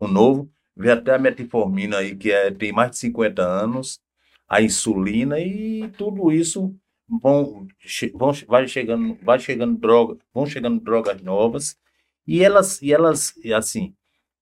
um 0.00 0.08
novo, 0.08 0.50
vê 0.76 0.90
até 0.90 1.14
a 1.14 1.18
metformina 1.18 1.98
aí, 1.98 2.16
que 2.16 2.32
é, 2.32 2.50
tem 2.50 2.72
mais 2.72 2.90
de 2.90 2.98
50 2.98 3.42
anos, 3.42 4.00
a 4.48 4.62
insulina 4.62 5.38
e 5.38 5.88
tudo 5.96 6.32
isso 6.32 6.74
vão, 7.08 7.66
vão 8.14 8.32
vai 8.46 8.68
chegando 8.68 9.14
vai 9.22 9.38
chegando 9.38 9.78
droga 9.78 10.18
vão 10.32 10.46
chegando 10.46 10.80
drogas 10.80 11.20
novas 11.22 11.78
e 12.26 12.42
elas 12.42 12.80
e 12.82 12.92
elas 12.92 13.34
assim 13.56 13.96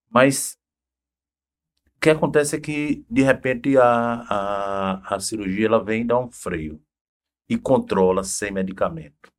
mas 0.09 0.57
o 1.95 1.99
que 1.99 2.09
acontece 2.09 2.55
é 2.55 2.59
que 2.59 3.05
de 3.09 3.21
repente 3.23 3.77
a, 3.77 3.83
a, 3.83 5.15
a 5.15 5.19
cirurgia 5.19 5.67
ela 5.67 5.83
vem 5.83 6.05
dar 6.05 6.19
um 6.19 6.31
freio 6.31 6.81
e 7.49 7.57
controla 7.57 8.23
sem 8.23 8.51
medicamento. 8.51 9.31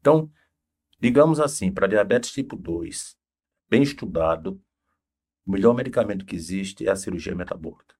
Então 0.00 0.30
digamos 1.00 1.40
assim 1.40 1.72
para 1.72 1.86
diabetes 1.86 2.32
tipo 2.32 2.56
2 2.56 3.16
bem 3.68 3.82
estudado 3.82 4.60
o 5.46 5.52
melhor 5.52 5.74
medicamento 5.74 6.24
que 6.24 6.36
existe 6.36 6.86
é 6.86 6.90
a 6.90 6.96
cirurgia 6.96 7.34
metabólica. 7.34 7.96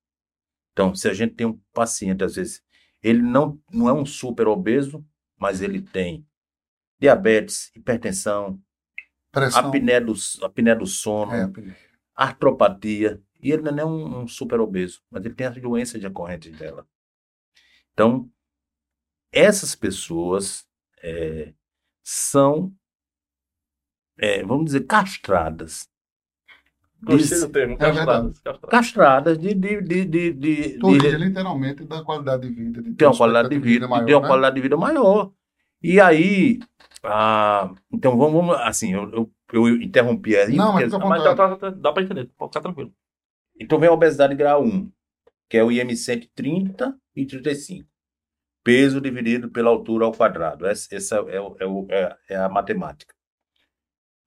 Então, 0.73 0.95
se 0.95 1.09
a 1.09 1.15
gente 1.15 1.35
tem 1.35 1.47
um 1.47 1.61
paciente, 1.73 2.23
às 2.23 2.37
vezes, 2.37 2.63
ele 3.03 3.23
não, 3.23 3.61
não 3.73 3.89
é 3.89 3.93
um 3.93 4.05
super 4.05 4.47
obeso, 4.49 5.05
mas 5.39 5.61
ele 5.61 5.81
tem 5.81 6.27
diabetes, 6.99 7.71
hipertensão, 7.75 8.61
apneia 9.55 10.01
do, 10.01 10.13
apneia 10.43 10.77
do 10.77 10.87
sono, 10.87 11.33
é, 11.33 11.51
artropatia, 12.15 13.23
e 13.43 13.51
ele 13.51 13.63
não 13.63 13.79
é 13.79 13.85
um, 13.85 14.21
um 14.21 14.29
super 14.29 14.61
obeso, 14.61 15.03
mas 15.11 15.25
ele 15.25 15.35
tem 15.35 15.47
as 15.47 15.61
doenças 15.61 16.01
decorrentes 16.01 16.57
dela. 16.59 16.87
Então, 17.93 18.31
essas 19.33 19.75
pessoas 19.75 20.69
é, 21.03 21.55
são, 22.03 22.75
é, 24.19 24.43
vamos 24.45 24.67
dizer, 24.67 24.87
castradas 24.87 25.90
Gostei 27.03 27.41
do 27.41 27.49
termo, 27.49 27.79
castradas. 27.79 28.43
É 28.45 28.67
castradas 28.69 29.39
de. 29.39 29.55
de, 29.55 29.81
de, 29.81 30.05
de, 30.05 30.33
de, 30.33 30.79
de 30.79 31.17
literalmente, 31.17 31.85
da 31.85 32.05
qualidade 32.05 32.47
de 32.47 32.55
vida. 32.55 32.83
De 32.83 32.93
tem 32.93 33.09
uma 33.09 33.17
qualidade 33.17 33.49
de 33.49 33.59
vida, 33.59 33.89
maior, 33.89 34.05
tem 34.05 34.15
uma 34.15 34.21
né? 34.21 34.29
qualidade 34.29 34.55
de 34.55 34.61
vida 34.61 34.77
maior. 34.77 35.33
E 35.83 36.01
aí. 36.01 36.61
Ah, 37.03 37.73
então 37.91 38.19
vamos, 38.19 38.35
vamos. 38.35 38.57
Assim, 38.61 38.93
eu, 38.93 39.11
eu, 39.13 39.31
eu 39.53 39.69
interrompi 39.77 40.37
aí. 40.37 40.55
Não, 40.55 40.73
porque, 40.73 40.89
mas, 40.89 41.09
mas 41.09 41.25
dá, 41.25 41.57
dá, 41.57 41.71
dá 41.71 41.93
para 41.93 42.03
entender, 42.03 42.31
pode 42.37 42.51
ficar 42.51 42.61
tranquilo. 42.61 42.93
Então 43.59 43.79
vem 43.79 43.89
a 43.89 43.93
obesidade 43.93 44.35
grau 44.35 44.63
1, 44.63 44.93
que 45.49 45.57
é 45.57 45.65
o 45.65 45.73
IM 45.73 45.97
130 45.97 46.95
e 47.17 47.25
35. 47.25 47.89
Peso 48.63 49.01
dividido 49.01 49.51
pela 49.51 49.71
altura 49.71 50.05
ao 50.05 50.13
quadrado. 50.13 50.67
Essa, 50.67 50.95
essa 50.95 51.17
é, 51.29 51.37
é, 51.39 51.67
é, 51.89 52.17
é 52.29 52.37
a 52.37 52.49
matemática. 52.51 53.15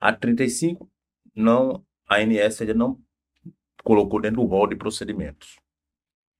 A 0.01 0.11
35 0.11 0.89
não 1.35 1.83
a 2.07 2.17
ANS 2.17 2.61
ainda 2.61 2.73
não 2.73 2.99
colocou 3.83 4.21
dentro 4.21 4.41
do 4.41 4.47
rol 4.47 4.67
de 4.67 4.75
procedimentos. 4.75 5.59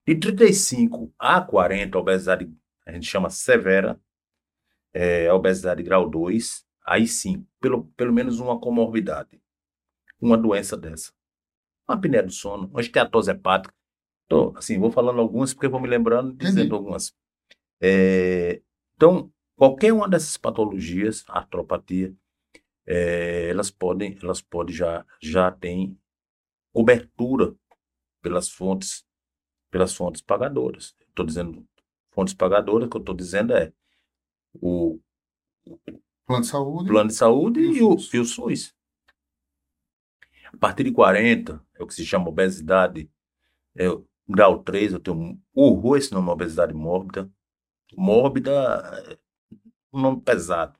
De 0.05 0.15
35 0.15 1.13
a 1.17 1.41
40, 1.41 1.98
a 1.98 2.01
obesidade, 2.01 2.51
a 2.86 2.91
gente 2.91 3.05
chama 3.05 3.29
severa, 3.29 4.00
é, 4.93 5.27
a 5.27 5.36
obesidade 5.36 5.82
grau 5.82 6.10
2, 6.10 6.65
aí 6.86 7.08
sim, 7.08 7.46
pelo, 7.60 7.86
pelo 7.96 8.13
menos 8.13 8.39
uma 8.39 8.60
comorbidade, 8.60 9.41
uma 10.20 10.38
doença 10.38 10.77
dessa. 10.77 11.12
Uma 11.88 11.98
apneia 11.98 12.24
do 12.24 12.32
sono, 12.32 12.67
uma 12.67 12.82
esteatose 12.82 13.32
hepática. 13.32 13.74
Tô, 14.27 14.53
assim, 14.55 14.79
vou 14.79 14.91
falando 14.91 15.20
algumas 15.20 15.53
porque 15.53 15.67
vou 15.67 15.82
me 15.82 15.88
lembrando, 15.88 16.34
dizendo 16.34 16.60
Entendi. 16.62 16.74
algumas. 16.74 17.13
É, 17.82 18.62
então, 18.96 19.32
qualquer 19.55 19.91
uma 19.91 20.08
dessas 20.08 20.38
patologias, 20.38 21.24
artropatia, 21.27 22.13
é, 22.86 23.50
elas 23.50 23.72
podem, 23.72 24.18
elas 24.22 24.42
podem 24.42 24.75
já, 24.75 25.06
já 25.22 25.52
têm 25.52 25.98
cobertura 26.72 27.56
pelas 28.22 28.50
fontes, 28.50 29.06
pelas 29.70 29.96
fontes 29.96 30.22
pagadoras. 30.22 30.96
Estou 31.10 31.25
dizendo 31.25 31.66
fontes 32.12 32.34
pagadoras, 32.34 32.88
o 32.88 32.90
que 32.90 32.98
eu 32.98 33.02
estou 33.02 33.16
dizendo 33.16 33.54
é 33.54 33.72
o, 34.56 35.00
plano 36.25 36.42
de 36.42 36.48
saúde, 36.48 36.90
plano 36.90 37.10
de 37.10 37.16
saúde 37.16 37.60
e, 37.60 37.82
o, 37.82 37.98
e 38.13 38.20
o 38.20 38.25
SUS. 38.25 38.75
A 40.52 40.58
partir 40.58 40.84
de 40.84 40.92
40, 40.92 41.63
é 41.75 41.84
o 41.84 41.88
que 41.88 41.94
se 41.94 42.06
chama 42.06 42.30
obesidade, 42.30 43.10
é, 43.75 43.86
grau 44.28 44.63
3, 44.63 44.94
eu 44.94 45.00
tenho 45.00 45.42
horror 45.54 45.98
esse 45.98 46.12
nome, 46.13 46.30
obesidade 46.30 46.74
mórbida. 46.74 47.30
Mórbida 47.96 48.52
é 48.52 49.18
um 49.92 50.02
nome 50.02 50.22
pesado. 50.22 50.80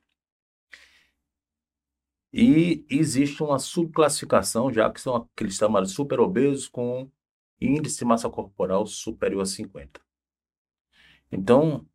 E 2.36 2.84
existe 2.90 3.40
uma 3.44 3.60
subclassificação, 3.60 4.72
já 4.72 4.90
que 4.90 5.00
são 5.00 5.14
aqueles 5.14 5.54
chamados 5.54 5.92
superobesos 5.92 6.66
com 6.66 7.08
índice 7.60 8.00
de 8.00 8.04
massa 8.04 8.28
corporal 8.28 8.84
superior 8.88 9.42
a 9.42 9.46
50. 9.46 10.00
Então, 11.30 11.86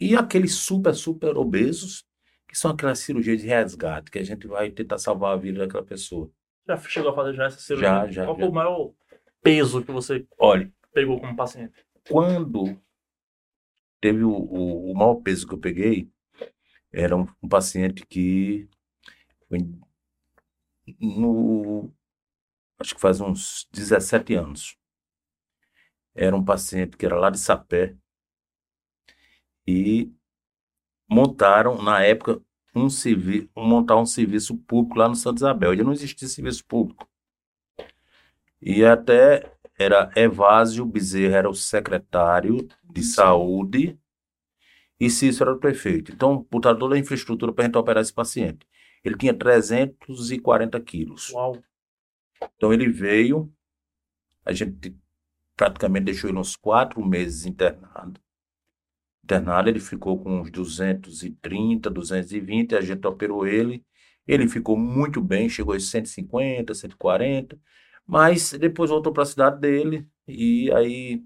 e 0.00 0.16
aqueles 0.16 0.56
super, 0.56 0.92
super 0.96 1.36
obesos, 1.36 2.04
que 2.48 2.58
são 2.58 2.72
aquelas 2.72 2.98
cirurgias 2.98 3.40
de 3.40 3.46
resgate, 3.46 4.10
que 4.10 4.18
a 4.18 4.24
gente 4.24 4.48
vai 4.48 4.68
tentar 4.68 4.98
salvar 4.98 5.32
a 5.32 5.36
vida 5.36 5.60
daquela 5.60 5.84
pessoa. 5.84 6.28
Já 6.66 6.76
chegou 6.76 7.12
a 7.12 7.14
fazer 7.14 7.34
já 7.34 7.44
essa 7.44 7.60
cirurgia? 7.60 7.88
Já, 7.88 8.10
já. 8.10 8.24
Qual 8.24 8.36
foi 8.36 8.48
o 8.48 8.52
maior 8.52 8.92
peso 9.40 9.84
que 9.84 9.92
você 9.92 10.26
Olha, 10.36 10.72
pegou 10.92 11.20
como 11.20 11.36
paciente? 11.36 11.86
Quando 12.10 12.76
teve 14.00 14.24
o, 14.24 14.32
o, 14.32 14.90
o 14.90 14.94
maior 14.96 15.14
peso 15.22 15.46
que 15.46 15.54
eu 15.54 15.60
peguei, 15.60 16.10
era 16.92 17.16
um, 17.16 17.28
um 17.40 17.48
paciente 17.48 18.04
que 18.04 18.68
no, 21.00 21.92
acho 22.78 22.94
que 22.94 23.00
faz 23.00 23.20
uns 23.20 23.68
17 23.72 24.34
anos. 24.34 24.76
Era 26.14 26.36
um 26.36 26.44
paciente 26.44 26.96
que 26.96 27.06
era 27.06 27.16
lá 27.16 27.30
de 27.30 27.38
Sapé 27.38 27.96
e 29.66 30.12
montaram, 31.08 31.82
na 31.82 32.02
época, 32.02 32.40
um 32.74 32.90
serviço, 32.90 33.48
montar 33.56 33.96
um 33.96 34.06
serviço 34.06 34.56
público 34.56 34.98
lá 34.98 35.08
no 35.08 35.14
Santa 35.14 35.38
Isabel. 35.38 35.70
Ainda 35.70 35.84
não 35.84 35.92
existia 35.92 36.28
serviço 36.28 36.64
público. 36.66 37.08
E 38.60 38.84
até 38.84 39.52
era 39.78 40.10
Evásio 40.16 40.84
Bezerra, 40.86 41.38
era 41.38 41.50
o 41.50 41.54
secretário 41.54 42.68
de 42.82 43.02
saúde, 43.02 43.98
e 44.98 45.10
Cícero 45.10 45.50
era 45.50 45.56
o 45.58 45.60
prefeito. 45.60 46.12
Então, 46.12 46.46
botaram 46.50 46.78
toda 46.78 46.94
a 46.94 46.98
infraestrutura 46.98 47.52
para 47.52 47.64
a 47.64 47.66
gente 47.66 47.76
operar 47.76 48.02
esse 48.02 48.12
paciente. 48.12 48.66
Ele 49.04 49.16
tinha 49.16 49.34
340 49.34 50.80
quilos. 50.80 51.30
Uau. 51.30 51.62
Então 52.56 52.72
ele 52.72 52.88
veio, 52.88 53.52
a 54.44 54.52
gente 54.52 54.96
praticamente 55.56 56.06
deixou 56.06 56.30
ele 56.30 56.38
uns 56.38 56.56
quatro 56.56 57.04
meses 57.04 57.46
internado. 57.46 58.20
Internado, 59.22 59.68
ele 59.68 59.80
ficou 59.80 60.22
com 60.22 60.40
uns 60.40 60.50
230, 60.50 61.90
220, 61.90 62.74
a 62.74 62.80
gente 62.80 63.06
operou 63.06 63.46
ele. 63.46 63.84
Ele 64.26 64.48
ficou 64.48 64.76
muito 64.76 65.20
bem, 65.20 65.48
chegou 65.48 65.74
a 65.74 65.80
150, 65.80 66.74
140, 66.74 67.58
mas 68.06 68.52
depois 68.52 68.90
voltou 68.90 69.12
para 69.12 69.22
a 69.22 69.26
cidade 69.26 69.60
dele 69.60 70.08
e 70.26 70.70
aí 70.72 71.22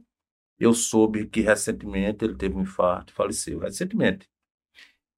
eu 0.58 0.75
soube 0.75 1.26
que 1.28 1.40
recentemente 1.40 2.25
ele 2.25 2.37
teve 2.37 2.56
um 2.56 2.62
infarto 2.62 3.12
e 3.12 3.16
faleceu. 3.16 3.61
Recentemente. 3.61 4.28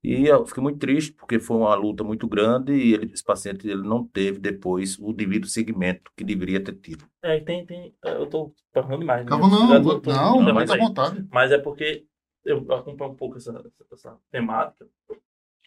E 0.02 0.26
eu 0.26 0.47
fiquei 0.47 0.62
muito 0.62 0.78
triste, 0.78 1.12
porque 1.12 1.38
foi 1.38 1.59
uma 1.59 1.75
luta 1.75 2.02
muito 2.02 2.26
grande 2.26 2.73
e 2.73 2.95
ele, 2.95 3.12
esse 3.12 3.23
paciente 3.23 3.69
ele 3.69 3.83
não 3.83 4.02
teve 4.07 4.38
depois 4.38 4.99
o 4.99 5.12
devido 5.12 5.47
segmento 5.47 6.11
que 6.16 6.25
deveria 6.25 6.62
ter 6.62 6.73
tido. 6.75 7.04
É, 7.23 7.38
tem, 7.40 7.66
tem, 7.66 7.95
eu 8.04 8.26
tô 8.26 8.54
perguntando 8.73 9.00
demais. 9.00 9.26
Né? 9.26 9.30
Não, 9.30 9.38
não, 9.38 9.83
tô, 9.83 10.00
tô, 10.00 10.11
não, 10.11 10.40
não 10.40 10.54
mas 10.54 10.71
à 10.71 10.76
vontade. 10.76 11.26
Mas 11.30 11.52
é 11.52 11.59
porque 11.59 12.07
eu 12.45 12.73
acompanho 12.73 13.11
um 13.11 13.14
pouco 13.14 13.37
essa, 13.37 13.50
essa, 13.50 13.85
essa, 13.92 14.16
temática 14.30 14.87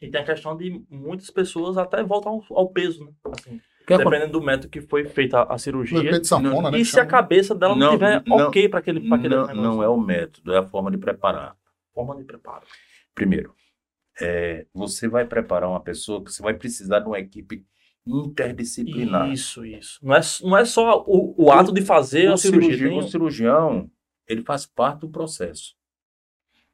e 0.01 0.09
tem 0.09 0.21
a 0.21 0.25
questão 0.25 0.57
de 0.57 0.83
muitas 0.89 1.29
pessoas 1.29 1.77
até 1.77 2.03
voltam 2.03 2.43
ao, 2.49 2.57
ao 2.57 2.69
peso, 2.69 3.05
né? 3.05 3.11
Assim, 3.25 3.61
que 3.85 3.93
aconte- 3.93 4.09
Dependendo 4.09 4.39
do 4.39 4.43
método 4.43 4.69
que 4.69 4.81
foi 4.81 5.05
feita 5.05 5.43
a, 5.43 5.57
cirurgia. 5.59 6.23
sanfona, 6.23 6.71
né? 6.71 6.79
E 6.79 6.81
que 6.81 6.85
se 6.85 6.99
a 6.99 7.05
cabeça 7.05 7.53
dela 7.53 7.75
não, 7.75 7.85
Não, 7.85 7.93
tiver 7.93 8.23
não, 8.25 8.37
ok 8.37 8.67
para 8.67 8.79
aquele, 8.79 9.07
pra 9.07 9.17
aquele 9.17 9.35
não, 9.35 9.47
negócio? 9.47 9.61
não 9.61 9.83
é 9.83 9.87
o 9.87 9.97
método, 9.97 10.53
é 10.53 10.57
a 10.57 10.65
forma 10.65 10.89
de 10.89 10.97
preparar. 10.97 11.55
Forma 11.93 12.15
de 12.15 12.23
preparo. 12.23 12.65
Primeiro, 13.13 13.53
é, 14.22 14.65
você 14.74 15.08
vai 15.08 15.25
preparar 15.25 15.70
uma 15.70 15.82
pessoa 15.82 16.24
que 16.24 16.32
você 16.32 16.41
vai 16.41 16.53
precisar 16.53 17.00
de 17.00 17.08
uma 17.08 17.20
equipe 17.20 17.65
interdisciplinar. 18.05 19.32
Isso, 19.32 19.65
isso. 19.65 20.00
Não 20.03 20.15
é, 20.15 20.22
não 20.41 20.58
é 20.58 20.65
só 20.65 21.03
o, 21.08 21.46
o 21.46 21.51
ato 21.51 21.72
de 21.72 21.82
fazer 21.82 22.27
a 22.27 22.34
o, 22.34 22.38
cirurgia. 22.38 22.75
cirurgião, 22.75 22.98
o 22.98 23.10
cirurgião, 23.10 23.91
ele 24.27 24.43
faz 24.43 24.65
parte 24.65 25.01
do 25.01 25.10
processo. 25.10 25.75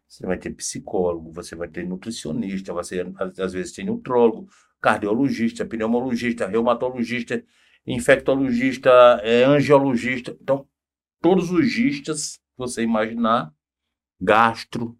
Você 0.07 0.25
vai 0.25 0.37
ter 0.37 0.51
psicólogo, 0.51 1.31
você 1.31 1.55
vai 1.55 1.67
ter 1.67 1.87
nutricionista, 1.87 2.73
você 2.73 3.05
às 3.17 3.39
às 3.39 3.53
vezes 3.53 3.73
tem 3.73 3.85
nutrólogo, 3.85 4.49
cardiologista, 4.81 5.65
pneumologista, 5.65 6.47
reumatologista, 6.47 7.43
infectologista, 7.85 8.89
é, 9.23 9.43
angiologista. 9.43 10.35
Então, 10.41 10.67
todos 11.21 11.51
os 11.51 11.67
gistas 11.67 12.37
que 12.37 12.57
você 12.57 12.81
imaginar, 12.81 13.53
gastro, 14.19 14.97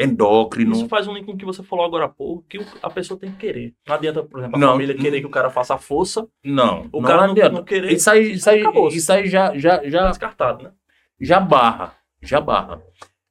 endócrino. 0.00 0.72
Isso 0.72 0.88
faz 0.88 1.06
um 1.06 1.12
link 1.14 1.26
com 1.26 1.32
o 1.32 1.36
que 1.36 1.44
você 1.44 1.62
falou 1.62 1.84
agora 1.84 2.06
há 2.06 2.08
pouco, 2.08 2.42
que 2.48 2.58
a 2.82 2.90
pessoa 2.90 3.18
tem 3.20 3.30
que 3.32 3.38
querer. 3.38 3.74
Não 3.86 3.94
adianta, 3.94 4.22
por 4.22 4.38
exemplo, 4.40 4.56
a 4.56 4.58
Não. 4.60 4.72
família 4.72 4.96
querer 4.96 5.20
que 5.20 5.26
o 5.26 5.30
cara 5.30 5.50
faça 5.50 5.74
a 5.74 5.78
força, 5.78 6.26
Não, 6.44 6.88
o 6.92 7.00
não 7.00 7.02
cara 7.02 7.24
não, 7.26 7.32
adianta. 7.32 7.50
não 7.52 7.64
querer, 7.64 7.92
Isso 7.92 8.10
aí, 8.10 8.32
isso 8.32 8.48
aí, 8.48 8.60
Acabou-se. 8.60 8.96
isso 8.96 9.12
aí 9.12 9.26
já, 9.28 9.56
já, 9.58 9.86
já, 9.88 10.08
descartado, 10.08 10.64
né? 10.64 10.72
já 11.20 11.38
barra, 11.38 11.96
já 12.22 12.40
barra. 12.40 12.82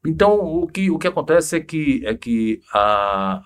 Então, 0.05 0.39
o 0.39 0.67
que, 0.67 0.89
o 0.91 0.97
que 0.99 1.07
acontece 1.07 1.57
é 1.57 1.59
que, 1.59 2.05
é 2.05 2.15
que 2.15 2.61
a, 2.73 3.43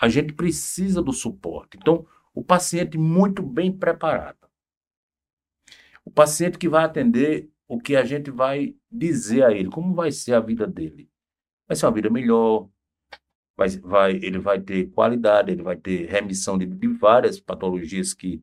a 0.00 0.08
gente 0.08 0.32
precisa 0.32 1.02
do 1.02 1.12
suporte. 1.12 1.76
Então, 1.76 2.06
o 2.34 2.44
paciente 2.44 2.96
muito 2.96 3.42
bem 3.42 3.72
preparado. 3.72 4.36
O 6.04 6.10
paciente 6.10 6.58
que 6.58 6.68
vai 6.68 6.84
atender 6.84 7.50
o 7.66 7.78
que 7.78 7.96
a 7.96 8.04
gente 8.04 8.30
vai 8.30 8.74
dizer 8.90 9.44
a 9.44 9.52
ele, 9.52 9.68
como 9.68 9.94
vai 9.94 10.10
ser 10.10 10.34
a 10.34 10.40
vida 10.40 10.66
dele. 10.66 11.10
Vai 11.68 11.76
ser 11.76 11.86
uma 11.86 11.92
vida 11.92 12.08
melhor, 12.08 12.68
vai, 13.58 13.68
vai, 13.68 14.12
ele 14.12 14.38
vai 14.38 14.60
ter 14.60 14.86
qualidade, 14.90 15.50
ele 15.50 15.62
vai 15.62 15.76
ter 15.76 16.06
remissão 16.08 16.56
de, 16.56 16.64
de 16.64 16.86
várias 16.86 17.40
patologias 17.40 18.14
que, 18.14 18.40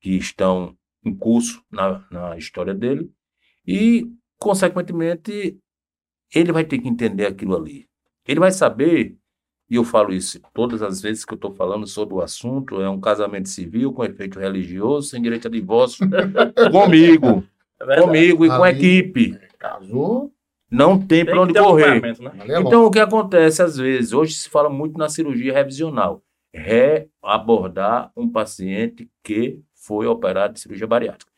que 0.00 0.10
estão 0.16 0.76
em 1.02 1.14
curso 1.14 1.64
na, 1.70 2.06
na 2.10 2.36
história 2.36 2.74
dele. 2.74 3.10
E, 3.66 4.06
consequentemente, 4.38 5.58
ele 6.34 6.52
vai 6.52 6.64
ter 6.64 6.78
que 6.78 6.88
entender 6.88 7.26
aquilo 7.26 7.56
ali. 7.56 7.88
Ele 8.26 8.40
vai 8.40 8.52
saber, 8.52 9.16
e 9.70 9.76
eu 9.76 9.84
falo 9.84 10.12
isso 10.12 10.38
todas 10.52 10.82
as 10.82 11.00
vezes 11.00 11.24
que 11.24 11.32
eu 11.32 11.36
estou 11.36 11.54
falando 11.54 11.86
sobre 11.86 12.14
o 12.14 12.20
assunto, 12.20 12.82
é 12.82 12.90
um 12.90 13.00
casamento 13.00 13.48
civil 13.48 13.92
com 13.92 14.04
efeito 14.04 14.38
religioso, 14.38 15.08
sem 15.08 15.22
direito 15.22 15.48
a 15.48 15.50
divórcio, 15.50 16.06
comigo, 16.70 17.42
É 17.80 18.02
comigo 18.02 18.44
e 18.44 18.48
com 18.48 18.62
a 18.62 18.70
equipe. 18.70 19.38
Casou, 19.58 20.32
Não 20.70 20.98
tem 20.98 21.24
Tem 21.24 21.34
para 21.34 21.42
onde 21.42 21.58
um 21.58 21.62
correr. 21.64 22.00
né? 22.00 22.12
é. 22.48 22.60
Então, 22.60 22.84
o 22.84 22.90
que 22.90 22.98
acontece 22.98 23.62
às 23.62 23.76
vezes? 23.76 24.12
Hoje 24.12 24.34
se 24.34 24.48
fala 24.48 24.68
muito 24.68 24.98
na 24.98 25.08
cirurgia 25.08 25.52
revisional. 25.52 26.22
Reabordar 26.52 28.12
um 28.16 28.28
paciente 28.28 29.10
que 29.22 29.60
foi 29.74 30.06
operado 30.06 30.54
de 30.54 30.60
cirurgia 30.60 30.86
bariátrica. 30.86 31.32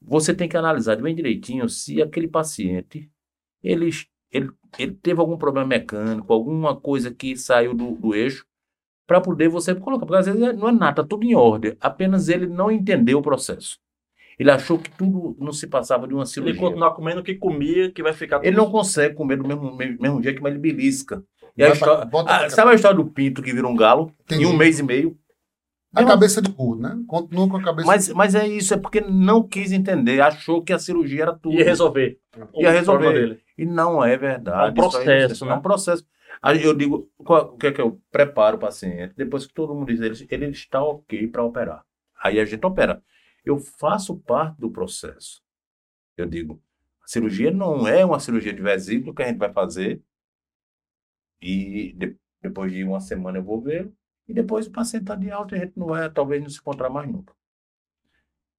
Você 0.00 0.34
tem 0.34 0.48
que 0.48 0.56
analisar 0.56 0.96
bem 0.96 1.14
direitinho 1.14 1.68
se 1.68 2.02
aquele 2.02 2.26
paciente 2.26 3.08
ele, 3.62 3.90
ele, 4.30 4.50
ele 4.78 4.94
teve 4.94 5.20
algum 5.20 5.36
problema 5.36 5.66
mecânico, 5.66 6.32
alguma 6.32 6.74
coisa 6.74 7.12
que 7.12 7.36
saiu 7.36 7.74
do, 7.74 7.92
do 7.92 8.14
eixo, 8.14 8.44
para 9.06 9.20
poder 9.20 9.48
você 9.48 9.74
colocar. 9.74 10.06
Porque 10.06 10.18
às 10.18 10.26
vezes 10.26 10.40
não 10.58 10.68
é 10.68 10.72
nada, 10.72 11.02
tá 11.02 11.08
tudo 11.08 11.24
em 11.24 11.34
ordem. 11.34 11.76
Apenas 11.80 12.28
ele 12.28 12.46
não 12.46 12.70
entendeu 12.70 13.18
o 13.18 13.22
processo. 13.22 13.78
Ele 14.38 14.50
achou 14.50 14.78
que 14.78 14.90
tudo 14.90 15.36
não 15.38 15.52
se 15.52 15.66
passava 15.66 16.06
de 16.08 16.14
uma 16.14 16.24
cirurgia. 16.26 16.52
ele 16.54 16.60
continuar 16.60 16.92
comendo 16.92 17.20
o 17.20 17.24
que 17.24 17.34
comia, 17.34 17.90
que 17.90 18.02
vai 18.02 18.12
ficar 18.12 18.36
Ele 18.42 18.56
tudo- 18.56 18.64
não 18.64 18.70
consegue 18.72 19.14
comer 19.14 19.36
do 19.36 19.46
mesmo, 19.46 19.74
mesmo 19.76 20.22
jeito, 20.22 20.42
mas 20.42 20.52
ele 20.52 20.60
belisca. 20.60 21.22
E 21.56 21.62
a 21.62 21.68
Vai 21.68 21.78
pra- 21.78 21.86
história, 21.88 22.04
bota 22.10 22.32
Ah, 22.34 22.38
pra- 22.40 22.50
sabe 22.50 22.70
a 22.70 22.74
história 22.74 22.96
do 22.96 23.04
pinto 23.04 23.42
que 23.42 23.52
vira 23.52 23.66
um 23.68 23.76
galo 23.76 24.12
Entendi. 24.24 24.44
em 24.44 24.46
um 24.46 24.56
mês 24.56 24.78
e 24.78 24.82
meio? 24.82 25.16
A 25.94 26.02
cabeça 26.04 26.40
de 26.40 26.50
burro, 26.50 26.76
né? 26.80 26.98
Continua 27.06 27.46
com 27.50 27.58
a 27.58 27.62
cabeça 27.62 27.86
Mas, 27.86 28.08
mas 28.08 28.34
é 28.34 28.48
isso, 28.48 28.72
é 28.72 28.78
porque 28.78 29.02
não 29.02 29.42
quis 29.42 29.72
entender, 29.72 30.22
achou 30.22 30.62
que 30.62 30.72
a 30.72 30.78
cirurgia 30.78 31.22
era 31.24 31.34
tudo. 31.34 31.54
Ia 31.54 31.64
resolver. 31.64 32.18
Ia 32.54 32.70
resolver. 32.70 33.12
dele. 33.12 33.40
E 33.58 33.66
não 33.66 34.02
é 34.02 34.16
verdade. 34.16 34.68
É 34.68 34.70
um 34.70 34.74
processo, 34.74 35.34
Isso 35.34 35.44
aí, 35.44 35.50
né? 35.50 35.54
É 35.54 35.58
um 35.58 35.62
processo. 35.62 36.02
Aí 36.40 36.64
eu 36.64 36.72
digo, 36.74 37.10
qual- 37.18 37.52
o 37.52 37.58
que 37.58 37.66
é 37.66 37.72
que 37.72 37.80
eu 37.82 38.00
preparo 38.10 38.56
o 38.56 38.60
paciente? 38.60 39.12
Depois 39.14 39.46
que 39.46 39.52
todo 39.52 39.74
mundo 39.74 39.86
diz, 39.88 40.00
ele, 40.00 40.26
ele 40.30 40.46
está 40.52 40.82
ok 40.82 41.26
para 41.28 41.44
operar. 41.44 41.84
Aí 42.24 42.40
a 42.40 42.44
gente 42.46 42.64
opera. 42.64 43.02
Eu 43.44 43.58
faço 43.58 44.16
parte 44.18 44.58
do 44.60 44.70
processo. 44.70 45.42
Eu 46.16 46.26
digo, 46.26 46.62
a 47.02 47.08
cirurgia 47.08 47.50
não 47.50 47.86
é 47.86 48.04
uma 48.04 48.20
cirurgia 48.20 48.52
de 48.52 48.62
vesícula 48.62 49.14
que 49.14 49.22
a 49.22 49.28
gente 49.28 49.38
vai 49.38 49.52
fazer 49.52 50.02
e 51.40 51.92
de- 51.94 52.16
depois 52.40 52.72
de 52.72 52.84
uma 52.84 53.00
semana 53.00 53.38
eu 53.38 53.42
vou 53.42 53.60
vê-lo 53.60 53.94
e 54.28 54.34
depois 54.34 54.66
o 54.66 54.70
paciente 54.72 55.02
está 55.04 55.14
de 55.14 55.30
alta 55.30 55.56
e 55.56 55.58
a 55.60 55.64
gente 55.64 55.78
não 55.78 55.86
vai, 55.88 56.10
talvez 56.10 56.42
não 56.42 56.48
se 56.48 56.58
encontrar 56.58 56.88
mais 56.90 57.10
nunca. 57.10 57.34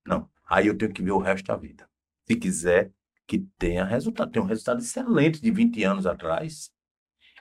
Não. 0.06 0.30
Aí 0.46 0.68
eu 0.68 0.78
tenho 0.78 0.92
que 0.94 1.02
ver 1.02 1.12
o 1.12 1.18
resto 1.20 1.46
da 1.48 1.56
vida. 1.56 1.90
Se 2.28 2.36
quiser 2.36 2.92
que 3.26 3.40
tenha 3.58 3.86
resultado. 3.86 4.32
Tem 4.32 4.42
um 4.42 4.46
resultado 4.46 4.80
excelente 4.80 5.42
de 5.42 5.50
20 5.50 5.82
anos 5.84 6.06
atrás. 6.06 6.72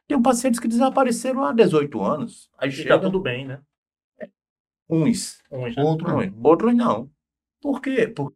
Tem 0.07 0.21
pacientes 0.21 0.61
que 0.61 0.69
desapareceram 0.69 1.43
há 1.45 1.53
18 1.53 2.01
anos. 2.03 2.51
Aí 2.57 2.69
E 2.69 2.73
tá 2.73 2.77
chega 2.83 3.01
tudo 3.01 3.21
bem, 3.21 3.47
né? 3.47 3.61
uns, 4.89 5.43
Uns, 5.51 5.75
né? 5.77 5.83
Outro 5.83 6.17
uns, 6.17 6.33
outros 6.43 6.75
não. 6.75 7.11
Por 7.63 7.77
quê? 7.81 8.09
Por, 8.17 8.35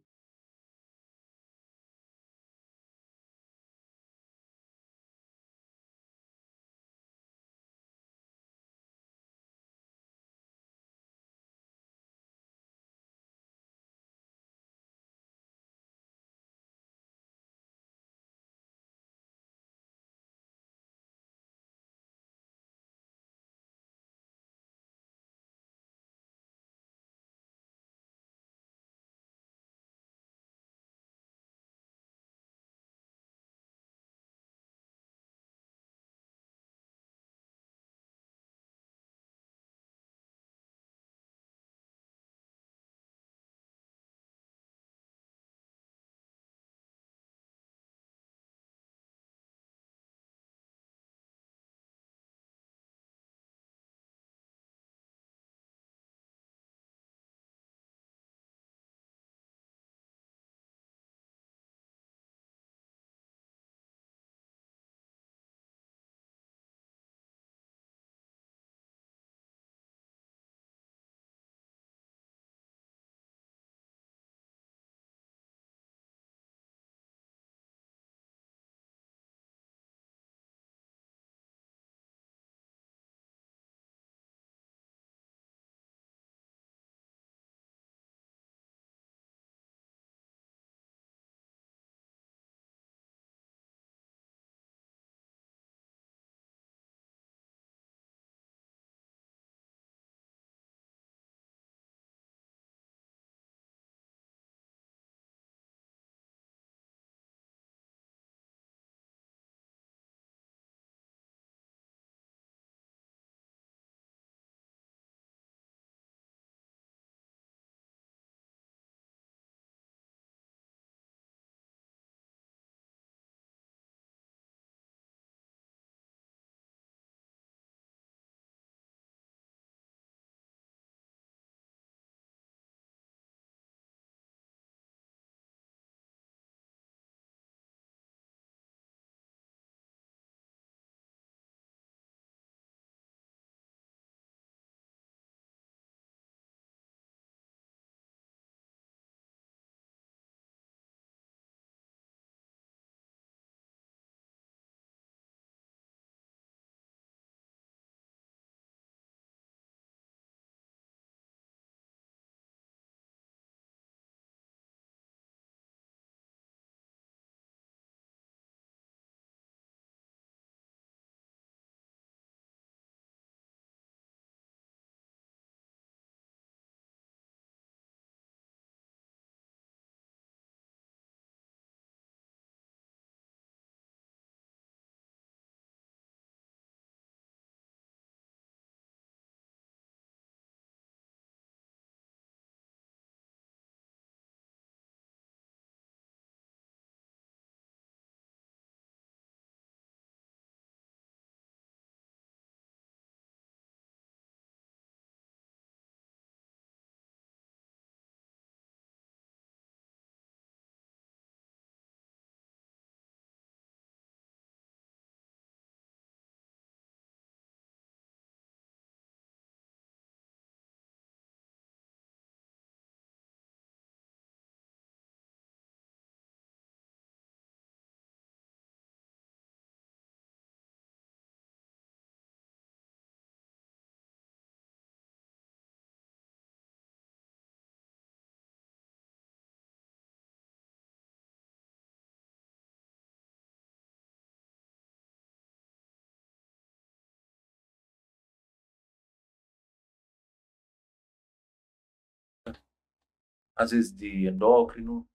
às 253.57 253.71
vezes 253.71 253.91
de 253.91 254.27
endócrino, 254.27 255.07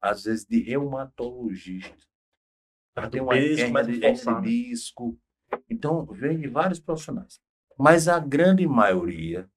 às 0.00 0.24
vezes 0.24 0.44
de 0.46 0.60
reumatologista. 0.60 1.96
Tá 2.94 3.08
Tem 3.08 3.20
uma 3.20 3.32
peso, 3.32 3.60
hernia 3.62 3.72
né? 3.72 4.40
disco. 4.42 5.18
Então, 5.68 6.04
vem 6.06 6.38
de 6.38 6.48
vários 6.48 6.80
profissionais. 6.80 7.40
Mas 7.78 8.08
a 8.08 8.18
grande 8.18 8.66
maioria 8.66 9.48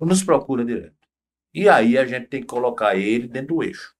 nos 0.00 0.22
procura 0.22 0.64
direto. 0.64 0.96
E 1.54 1.68
aí 1.68 1.98
a 1.98 2.06
gente 2.06 2.28
tem 2.28 2.40
que 2.40 2.46
colocar 2.46 2.96
ele 2.96 3.28
dentro 3.28 3.56
do 3.56 3.62
eixo. 3.62 3.94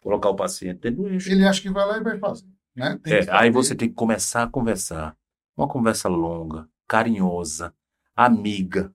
Colocar 0.00 0.30
o 0.30 0.36
paciente 0.36 0.80
dentro 0.80 1.02
do 1.02 1.08
eixo. 1.08 1.30
Ele 1.30 1.46
acha 1.46 1.60
que 1.60 1.70
vai 1.70 1.86
lá 1.86 1.98
e 1.98 2.02
vai 2.02 2.18
fazer. 2.18 2.46
Né? 2.74 2.98
Tem 3.02 3.14
É, 3.14 3.20
que 3.20 3.26
fazer. 3.26 3.38
aí 3.38 3.50
você 3.50 3.74
tem 3.74 3.88
que 3.88 3.94
começar 3.94 4.44
a 4.44 4.50
conversar. 4.50 5.16
Uma 5.56 5.68
conversa 5.68 6.08
longa, 6.08 6.68
carinhosa, 6.86 7.74
amiga, 8.14 8.94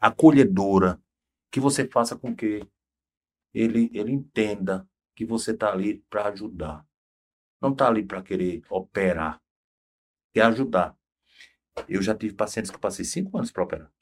acolhedora, 0.00 1.00
que 1.50 1.58
você 1.60 1.86
faça 1.88 2.16
com 2.16 2.34
que 2.34 2.62
ele, 3.54 3.90
ele 3.94 4.12
entenda 4.12 4.88
que 5.14 5.24
você 5.24 5.52
está 5.52 5.72
ali 5.72 6.00
para 6.10 6.28
ajudar. 6.28 6.86
Não 7.62 7.70
está 7.72 7.88
ali 7.88 8.04
para 8.04 8.22
querer 8.22 8.62
operar. 8.68 9.40
Quer 10.32 10.42
ajudar. 10.46 10.96
Eu 11.88 12.02
já 12.02 12.14
tive 12.14 12.34
pacientes 12.34 12.70
que 12.70 12.76
eu 12.76 12.80
passei 12.80 13.04
cinco 13.04 13.36
anos 13.36 13.50
para 13.50 13.62
operar. 13.62 13.92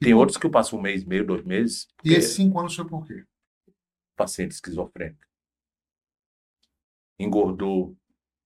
Tem 0.00 0.14
outros 0.14 0.36
que 0.36 0.46
eu 0.46 0.50
passo 0.50 0.76
um 0.76 0.80
mês, 0.80 1.04
meio, 1.04 1.26
dois 1.26 1.44
meses. 1.44 1.86
E 2.04 2.12
esses 2.12 2.34
cinco 2.34 2.58
anos 2.58 2.74
foi 2.74 2.86
por 2.86 3.06
quê? 3.06 3.24
paciente 4.16 4.52
esquizofrênico. 4.52 5.24
Engordou, 7.18 7.96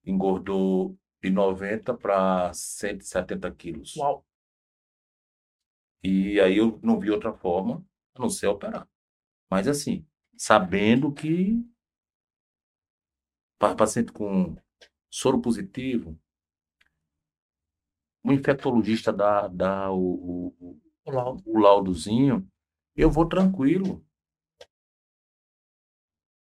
engordou 0.05 0.99
de 1.23 1.31
90 1.31 1.97
para 1.97 2.53
170 2.53 3.51
quilos. 3.55 3.97
Uau. 3.97 4.27
E 6.03 6.41
aí 6.41 6.57
eu 6.57 6.81
não 6.83 6.99
vi 6.99 7.11
outra 7.11 7.33
forma 7.33 7.85
a 8.21 8.23
não 8.23 8.31
ser 8.31 8.49
operar. 8.49 8.89
Mas 9.51 9.69
assim, 9.69 10.07
sabendo 10.37 11.13
que 11.13 11.65
pa- 13.59 13.75
paciente 13.77 14.11
com 14.13 14.57
soro 15.11 15.41
positivo, 15.41 16.19
o 18.25 18.33
infectologista 18.33 19.13
dá, 19.13 19.47
dá 19.49 19.91
o, 19.91 19.99
o- 19.99 20.55
o- 20.61 20.81
O 21.05 21.11
laudo. 21.11 21.43
o 21.45 21.59
laudozinho, 21.59 22.47
eu 22.97 23.11
vou 23.11 23.29
tranquilo. 23.29 24.03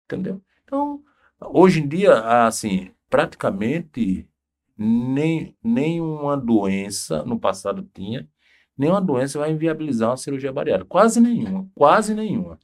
Entendeu? 0.04 0.42
Então, 0.64 1.02
hoje 1.40 1.80
em 1.80 1.88
dia, 1.88 2.46
assim, 2.46 2.90
praticamente 3.08 4.28
nem, 4.76 5.56
nenhuma 5.62 6.36
doença, 6.36 7.22
no 7.24 7.38
passado 7.38 7.88
tinha, 7.94 8.28
nenhuma 8.80 9.00
doença 9.00 9.38
vai 9.38 9.52
inviabilizar 9.52 10.08
uma 10.08 10.16
cirurgia 10.16 10.50
bariátrica. 10.50 10.88
Quase 10.88 11.20
nenhuma, 11.20 11.70
quase 11.74 12.14
nenhuma. 12.14 12.58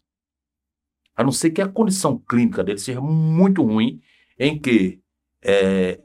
A 1.15 1.23
não 1.23 1.31
ser 1.31 1.51
que 1.51 1.61
a 1.61 1.69
condição 1.69 2.19
clínica 2.19 2.65
dele 2.65 2.79
seja 2.79 3.03
muito 3.03 3.63
ruim, 3.63 4.01
em 4.39 4.59
que 4.59 5.03
é, 5.45 6.01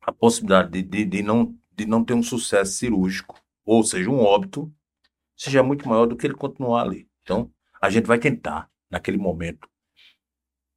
a 0.00 0.12
possibilidade 0.12 0.70
de, 0.70 0.82
de, 0.82 1.04
de 1.04 1.22
não, 1.22 1.58
de 1.72 1.86
não 1.86 2.04
ter 2.04 2.14
um 2.14 2.22
sucesso 2.22 2.72
cirúrgico, 2.72 3.36
ou 3.64 3.82
seja, 3.82 4.08
um 4.08 4.20
óbito, 4.20 4.72
seja 5.36 5.60
muito 5.60 5.88
maior 5.88 6.06
do 6.06 6.16
que 6.16 6.24
ele 6.24 6.34
continuar 6.34 6.82
ali. 6.82 7.08
Então, 7.22 7.52
a 7.82 7.90
gente 7.90 8.06
vai 8.06 8.18
tentar, 8.18 8.70
naquele 8.88 9.18
momento, 9.18 9.68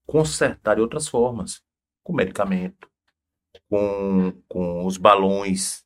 consertar 0.08 0.76
de 0.76 0.82
outras 0.82 1.08
formas, 1.08 1.62
com 2.04 2.14
medicamento, 2.14 2.90
com, 3.70 4.34
com 4.48 4.86
os 4.88 4.98
balões, 4.98 5.83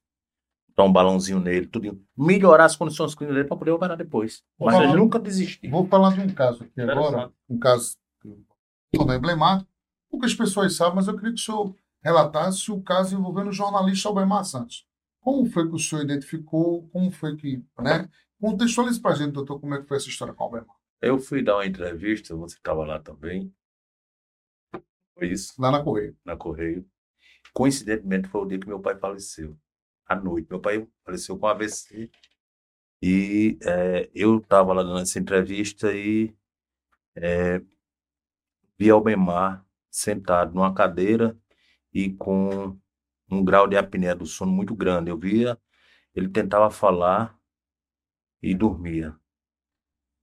dar 0.77 0.83
um 0.83 0.93
balãozinho 0.93 1.39
nele, 1.39 1.65
tudo, 1.65 1.99
melhorar 2.15 2.65
as 2.65 2.75
condições 2.75 3.15
clínicas 3.15 3.35
dele 3.35 3.47
para 3.47 3.57
poder 3.57 3.71
operar 3.71 3.97
depois. 3.97 4.43
Mas 4.59 4.75
ele 4.75 4.87
lá. 4.87 4.95
nunca 4.95 5.19
desistir. 5.19 5.67
Vou 5.71 5.87
falar 5.87 6.13
de 6.13 6.21
um 6.21 6.29
caso 6.29 6.63
aqui 6.63 6.79
agora, 6.79 7.33
um 7.49 7.57
caso 7.57 7.97
é 8.23 9.15
emblemático, 9.15 9.69
poucas 10.09 10.35
pessoas 10.35 10.75
sabem, 10.75 10.95
mas 10.95 11.07
eu 11.07 11.15
queria 11.15 11.33
que 11.33 11.39
o 11.39 11.43
senhor 11.43 11.75
relatasse 12.03 12.71
o 12.71 12.79
caso 12.79 13.17
envolvendo 13.17 13.49
o 13.49 13.53
jornalista 13.53 14.07
Albemar 14.07 14.45
Santos. 14.45 14.85
Como 15.19 15.47
foi 15.47 15.67
que 15.67 15.75
o 15.75 15.79
senhor 15.79 16.03
identificou, 16.03 16.87
como 16.89 17.09
foi 17.09 17.35
que, 17.35 17.63
né? 17.79 18.07
Contextualize 18.39 19.01
para 19.01 19.11
a 19.11 19.15
gente, 19.15 19.31
doutor, 19.31 19.59
como 19.59 19.73
é 19.73 19.81
que 19.81 19.87
foi 19.87 19.97
essa 19.97 20.07
história 20.07 20.33
com 20.33 20.43
o 20.43 20.45
Albemar. 20.45 20.75
Eu 21.01 21.17
fui 21.17 21.43
dar 21.43 21.55
uma 21.55 21.65
entrevista, 21.65 22.35
você 22.35 22.55
estava 22.55 22.85
lá 22.85 22.99
também. 22.99 23.51
Foi 25.17 25.27
isso, 25.29 25.59
Lá 25.59 25.71
na 25.71 25.83
Correia. 25.83 26.15
na 26.23 26.37
Correio. 26.37 26.85
Coincidentemente, 27.51 28.27
foi 28.27 28.41
o 28.41 28.45
dia 28.45 28.59
que 28.59 28.67
meu 28.67 28.79
pai 28.79 28.95
faleceu. 28.95 29.57
À 30.07 30.15
noite. 30.15 30.47
Meu 30.49 30.59
pai 30.59 30.87
faleceu 31.03 31.37
com 31.37 31.47
AVC. 31.47 32.09
E 33.01 33.57
eh, 33.61 34.09
eu 34.15 34.37
estava 34.37 34.73
lá 34.73 34.81
dando 34.81 34.99
essa 34.99 35.19
entrevista 35.19 35.93
e 35.93 36.35
eh, 37.15 37.61
vi 38.77 38.89
Albemar 38.89 39.65
sentado 39.89 40.53
numa 40.53 40.73
cadeira 40.73 41.37
e 41.93 42.11
com 42.13 42.77
um 43.29 43.43
grau 43.43 43.67
de 43.67 43.77
apneia 43.77 44.15
do 44.15 44.25
sono 44.25 44.51
muito 44.51 44.75
grande. 44.75 45.11
Eu 45.11 45.17
via, 45.17 45.57
ele 46.15 46.29
tentava 46.29 46.69
falar 46.71 47.37
e 48.41 48.55
dormia. 48.55 49.15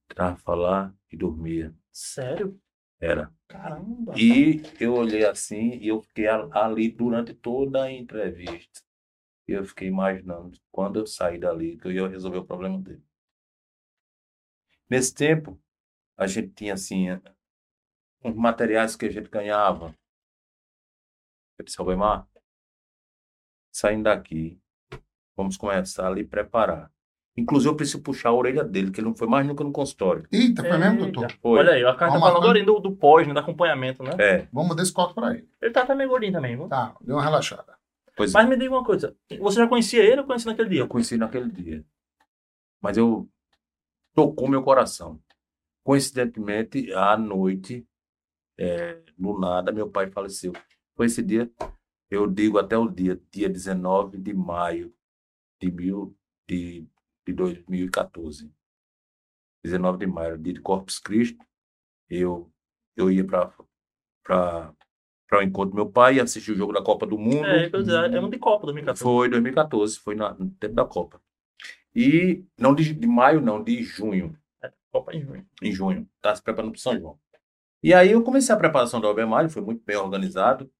Tentava 0.09 0.37
falar 0.37 0.95
e 1.11 1.17
dormia. 1.17 1.75
Sério? 1.93 2.61
Era. 3.01 3.33
Caramba. 3.49 4.15
E 4.17 4.63
eu 4.81 4.95
olhei 4.95 5.25
assim 5.25 5.75
e 5.75 5.89
eu 5.89 6.01
fiquei 6.01 6.27
ali 6.29 6.91
durante 6.91 7.35
toda 7.35 7.85
a 7.85 7.93
entrevista. 7.93 8.81
E 9.47 9.53
eu 9.53 9.65
fiquei 9.65 9.89
imaginando 9.89 10.59
quando 10.73 10.99
eu 10.99 11.07
sair 11.07 11.39
dali 11.39 11.77
que 11.77 11.87
eu 11.87 11.93
ia 11.93 12.09
resolver 12.09 12.39
o 12.39 12.45
problema 12.45 12.81
dele. 12.81 13.05
Nesse 14.89 15.15
tempo, 15.15 15.61
a 16.17 16.27
gente 16.27 16.49
tinha 16.55 16.75
assim 16.75 17.09
uns 18.23 18.35
materiais 18.35 18.97
que 18.97 19.07
a 19.07 19.11
gente 19.11 19.29
ganhava. 19.29 19.95
Eu 21.59 21.65
disse, 21.65 21.81
Albemar, 21.81 22.27
saindo 23.71 24.05
daqui, 24.05 24.59
vamos 25.37 25.57
começar 25.57 26.07
ali 26.07 26.23
a 26.23 26.29
preparar. 26.29 26.91
Inclusive, 27.37 27.73
eu 27.73 27.77
preciso 27.77 28.01
puxar 28.01 28.29
a 28.29 28.33
orelha 28.33 28.63
dele, 28.63 28.93
que 28.93 29.01
ele 29.01 29.09
não 29.09 29.15
foi 29.15 29.27
mais 29.27 29.45
nunca 29.45 29.65
no 29.65 29.73
consultório. 29.73 30.25
Eita, 30.31 30.63
foi 30.63 30.79
mesmo, 30.79 31.11
doutor? 31.11 31.33
Foi. 31.43 31.59
Olha 31.59 31.73
aí, 31.73 31.85
a 31.85 31.95
cara 31.95 32.13
tá 32.13 32.21
falando 32.21 32.65
do, 32.65 32.79
do 32.79 32.93
pós, 32.93 33.27
né? 33.27 33.33
Do 33.35 33.41
acompanhamento, 33.41 34.05
né? 34.05 34.13
É, 34.19 34.49
Vamos 34.53 34.77
dar 34.77 34.85
esse 34.85 34.93
corte 34.93 35.15
para 35.15 35.35
ele. 35.35 35.49
Ele 35.61 35.73
tá 35.73 35.83
até 35.83 35.97
meio 35.97 36.09
gordinho 36.09 36.33
também, 36.33 36.57
viu? 36.57 36.69
Tá, 36.69 36.95
deu 37.01 37.17
uma 37.17 37.25
relaxada. 37.25 37.74
Pois 38.17 38.33
Mas 38.33 38.49
me 38.49 38.57
diga 38.57 38.75
uma 38.75 38.85
coisa. 38.85 39.17
Você 39.41 39.59
já 39.59 39.69
conhecia 39.69 40.03
ele 40.03 40.21
ou 40.21 40.27
conhecia 40.27 40.51
naquele 40.51 40.69
dia? 40.69 40.81
Eu 40.81 40.89
conheci 40.89 41.17
naquele 41.17 41.51
dia. 41.51 41.85
Mas 42.81 42.97
eu 42.97 43.29
tocou 44.15 44.49
meu 44.49 44.63
coração. 44.63 45.21
Coincidentemente, 45.83 46.93
à 46.93 47.17
noite, 47.17 47.87
é, 48.59 49.03
do 49.19 49.39
nada, 49.39 49.73
meu 49.73 49.91
pai 49.91 50.11
faleceu. 50.11 50.53
Foi 50.97 51.07
esse 51.07 51.23
dia, 51.23 51.51
eu 52.11 52.27
digo 52.27 52.59
até 52.59 52.79
o 52.79 52.89
dia, 52.89 53.21
dia 53.31 53.49
19 53.49 54.19
de 54.19 54.33
maio 54.33 54.95
de, 55.61 55.71
mil, 55.71 56.17
de, 56.49 56.87
de 57.27 57.33
2014. 57.33 58.53
19 59.65 59.99
de 59.99 60.07
maio, 60.07 60.39
dia 60.39 60.53
de 60.53 60.61
Corpus 60.61 60.99
Christi, 60.99 61.39
eu, 62.09 62.53
eu 62.95 63.11
ia 63.11 63.27
para 63.27 64.75
o 65.33 65.43
encontro 65.43 65.71
do 65.71 65.77
meu 65.77 65.91
pai, 65.91 66.21
assistir 66.21 66.53
o 66.53 66.57
jogo 66.57 66.73
da 66.73 66.83
Copa 66.83 67.07
do 67.07 67.19
Mundo. 67.19 67.47
É, 67.47 67.67
é 67.67 68.21
um 68.21 68.31
de 68.31 68.39
Copa 68.39 68.67
2014. 68.67 69.03
Foi 69.03 69.29
2014, 69.29 69.99
foi 69.99 70.15
na- 70.15 70.35
no 70.35 70.51
tempo 70.51 70.75
da 70.75 70.85
Copa. 70.85 71.21
E 71.95 72.45
não 72.59 72.75
de, 72.75 72.93
de 72.93 73.07
maio, 73.07 73.41
não, 73.41 73.63
de 73.63 73.83
junho. 73.83 74.37
Copa 74.93 75.15
em 75.15 75.23
junho. 75.23 75.47
Em 75.63 75.73
junho. 75.73 76.09
Tá 76.21 76.35
se 76.35 76.43
preparando 76.43 76.73
para 76.73 76.81
São 76.81 76.99
João. 76.99 77.19
E 77.83 77.93
aí 77.93 78.13
eu 78.13 78.23
comecei 78.23 78.55
a 78.55 78.59
preparação 78.59 79.01
do 79.01 79.07
Albemar, 79.07 79.41
ele 79.41 79.49
foi 79.51 79.63
muito 79.63 79.83
bem 79.85 79.97
organizado. 79.97 80.71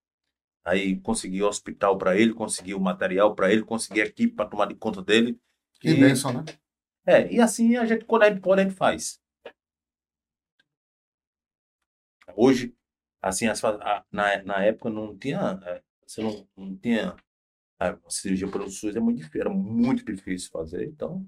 Aí 0.65 0.99
consegui 1.01 1.43
o 1.43 1.47
hospital 1.49 1.99
para 1.99 2.17
ele, 2.17 2.33
consegui 2.33 2.75
o 2.75 2.81
material 2.81 3.35
para 3.35 3.53
ele, 3.53 3.63
consegui 3.63 4.01
a 4.01 4.07
equipe 4.07 4.35
para 4.35 4.49
tomar 4.49 4.67
de 4.67 4.75
conta 4.75 5.03
dele. 5.03 5.39
Que 5.81 5.91
E- 5.91 6.01
bênção, 6.01 6.33
né? 6.33 6.45
é, 7.07 7.31
e 7.33 7.41
assim 7.41 7.77
a 7.77 7.85
gente, 7.85 8.05
quando 8.07 8.23
a 8.23 8.31
gente 8.31 8.41
pode, 8.41 8.61
a 8.63 8.65
gente 8.65 8.75
faz. 8.77 9.21
Hoje, 12.37 12.75
assim, 13.29 13.47
as 13.49 13.63
a- 13.65 14.05
na, 14.13 14.43
na 14.45 14.65
época 14.65 14.91
não 14.91 15.17
tinha, 15.19 15.61
é, 15.65 15.83
você 16.07 16.23
não, 16.23 16.49
não 16.57 16.77
tinha, 16.77 17.17
a 17.81 17.97
cirurgia 18.11 18.51
pelo 18.51 18.71
SUS 18.71 18.97
é 18.97 19.01
muito 19.01 19.19
difícil, 19.19 19.41
era 19.43 19.51
muito 19.51 20.05
difícil 20.05 20.51
fazer, 20.53 20.87
então 20.87 21.27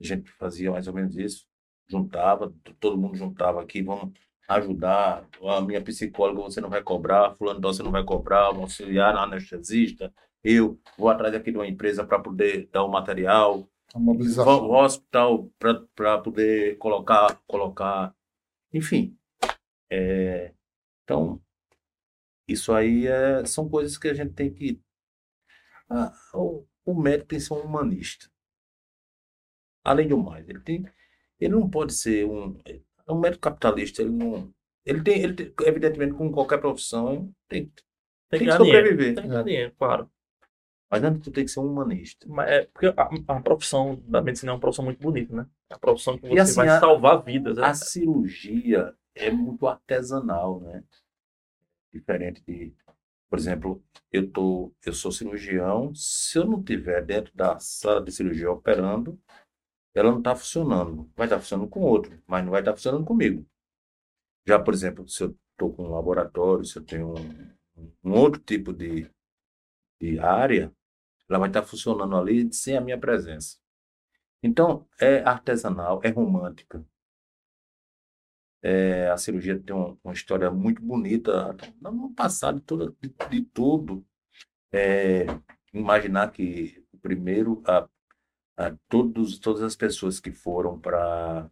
a 0.00 0.04
gente 0.04 0.30
fazia 0.32 0.70
mais 0.70 0.86
ou 0.88 0.94
menos 0.94 1.16
isso, 1.16 1.46
juntava, 1.88 2.52
todo 2.80 2.98
mundo 2.98 3.16
juntava 3.16 3.62
aqui, 3.62 3.82
vamos 3.82 4.12
ajudar, 4.48 5.28
a 5.42 5.60
minha 5.60 5.82
psicóloga 5.82 6.42
você 6.42 6.60
não 6.60 6.70
vai 6.70 6.82
cobrar, 6.82 7.34
fulano 7.36 7.60
você 7.60 7.82
não 7.82 7.90
vai 7.90 8.04
cobrar, 8.04 8.52
o 8.54 8.62
auxiliar, 8.62 9.16
anestesista, 9.16 10.12
eu 10.44 10.78
vou 10.98 11.08
atrás 11.08 11.34
aqui 11.34 11.50
de 11.50 11.58
uma 11.58 11.66
empresa 11.66 12.04
para 12.06 12.20
poder 12.20 12.68
dar 12.72 12.84
o 12.84 12.88
material, 12.90 13.68
A 13.94 13.98
mobilização. 13.98 14.44
Vamos 14.60 14.76
ao 14.76 14.84
hospital 14.84 15.50
para 15.96 16.18
poder 16.20 16.76
colocar, 16.78 17.40
colocar, 17.48 18.14
enfim. 18.72 19.16
É, 19.90 20.52
então, 21.06 21.40
isso 22.48 22.72
aí 22.72 23.06
é, 23.06 23.44
são 23.44 23.68
coisas 23.68 23.96
que 23.96 24.08
a 24.08 24.14
gente 24.14 24.32
tem 24.34 24.52
que. 24.52 24.80
ah, 25.90 26.12
o, 26.34 26.64
o 26.84 26.94
médico 27.00 27.28
tem 27.28 27.38
que 27.38 27.44
ser 27.44 27.54
um 27.54 27.60
humanista. 27.62 28.26
Além 29.84 30.08
do 30.08 30.18
mais, 30.18 30.48
ele 30.48 30.60
tem, 30.60 30.84
ele 31.38 31.54
não 31.54 31.70
pode 31.70 31.94
ser 31.94 32.26
um. 32.26 32.58
É 32.66 33.12
um 33.12 33.20
médico 33.20 33.42
capitalista, 33.42 34.02
ele 34.02 34.10
não. 34.10 34.52
Ele 34.84 35.02
tem, 35.02 35.22
ele 35.22 35.34
tem, 35.34 35.52
evidentemente, 35.66 36.14
com 36.14 36.30
qualquer 36.30 36.58
profissão, 36.58 37.32
tem, 37.48 37.70
tem, 38.28 38.40
que 38.40 38.46
ganhar 38.46 38.58
dinheiro, 38.58 38.86
sobreviver. 38.86 39.14
Tem 39.14 39.22
que 39.24 39.28
ganhar 39.28 39.42
dinheiro, 39.44 39.74
claro. 39.78 40.10
Mas 40.90 41.02
antes 41.02 41.22
tu 41.22 41.30
tem 41.32 41.44
que 41.44 41.50
ser 41.50 41.60
um 41.60 41.66
humanista. 41.66 42.26
Mas 42.28 42.48
é 42.48 42.64
porque 42.66 42.86
a, 42.86 43.36
a 43.36 43.40
profissão 43.40 44.00
da 44.06 44.22
medicina 44.22 44.52
é 44.52 44.54
uma 44.54 44.60
profissão 44.60 44.84
muito 44.84 45.00
bonita, 45.00 45.34
né? 45.34 45.46
É 45.70 45.74
a 45.74 45.78
profissão 45.78 46.16
que 46.16 46.28
você 46.28 46.40
assim, 46.40 46.54
vai 46.54 46.68
a- 46.68 46.80
salvar 46.80 47.22
vidas. 47.22 47.56
né? 47.56 47.64
A 47.64 47.74
cirurgia 47.74 48.94
é 49.16 49.30
muito 49.30 49.66
artesanal, 49.66 50.60
né? 50.60 50.84
Diferente 51.92 52.42
de, 52.46 52.74
por 53.28 53.38
exemplo, 53.38 53.82
eu 54.12 54.30
tô, 54.30 54.72
eu 54.84 54.92
sou 54.92 55.10
cirurgião, 55.10 55.94
se 55.94 56.38
eu 56.38 56.44
não 56.44 56.62
tiver 56.62 57.04
dentro 57.04 57.34
da 57.34 57.58
sala 57.58 58.02
de 58.02 58.12
cirurgia 58.12 58.50
operando, 58.50 59.18
ela 59.94 60.10
não 60.10 60.18
está 60.18 60.36
funcionando. 60.36 61.10
Vai 61.16 61.26
estar 61.26 61.40
funcionando 61.40 61.68
com 61.68 61.80
outro, 61.80 62.22
mas 62.26 62.44
não 62.44 62.52
vai 62.52 62.60
estar 62.60 62.74
funcionando 62.74 63.04
comigo. 63.04 63.46
Já, 64.46 64.58
por 64.58 64.74
exemplo, 64.74 65.08
se 65.08 65.24
eu 65.24 65.36
estou 65.52 65.74
com 65.74 65.84
um 65.84 65.90
laboratório, 65.90 66.64
se 66.64 66.78
eu 66.78 66.84
tenho 66.84 67.14
um, 67.14 67.90
um 68.04 68.12
outro 68.12 68.40
tipo 68.40 68.72
de, 68.72 69.10
de 70.00 70.18
área, 70.18 70.72
ela 71.28 71.38
vai 71.38 71.48
estar 71.48 71.62
funcionando 71.62 72.16
ali 72.16 72.52
sem 72.52 72.76
a 72.76 72.80
minha 72.80 72.98
presença. 72.98 73.58
Então, 74.42 74.86
é 75.00 75.22
artesanal, 75.22 76.00
é 76.04 76.10
romântica. 76.10 76.84
É, 78.74 79.08
a 79.10 79.16
cirurgia 79.16 79.58
tem 79.60 79.74
um- 79.76 79.96
uma 80.02 80.12
história 80.12 80.50
muito 80.50 80.82
bonita 80.82 81.56
no 81.80 82.12
passado, 82.14 82.60
toda, 82.60 82.92
de, 83.00 83.14
de. 83.30 83.46
É, 84.72 85.26
imaginar 85.72 86.30
que 86.32 86.84
primeiro, 87.00 87.62
a, 87.66 87.88
a 88.56 88.76
todos, 88.88 89.38
todas 89.38 89.62
as 89.62 89.76
pessoas 89.76 90.20
que 90.20 90.32
foram 90.32 90.78
para 90.80 91.50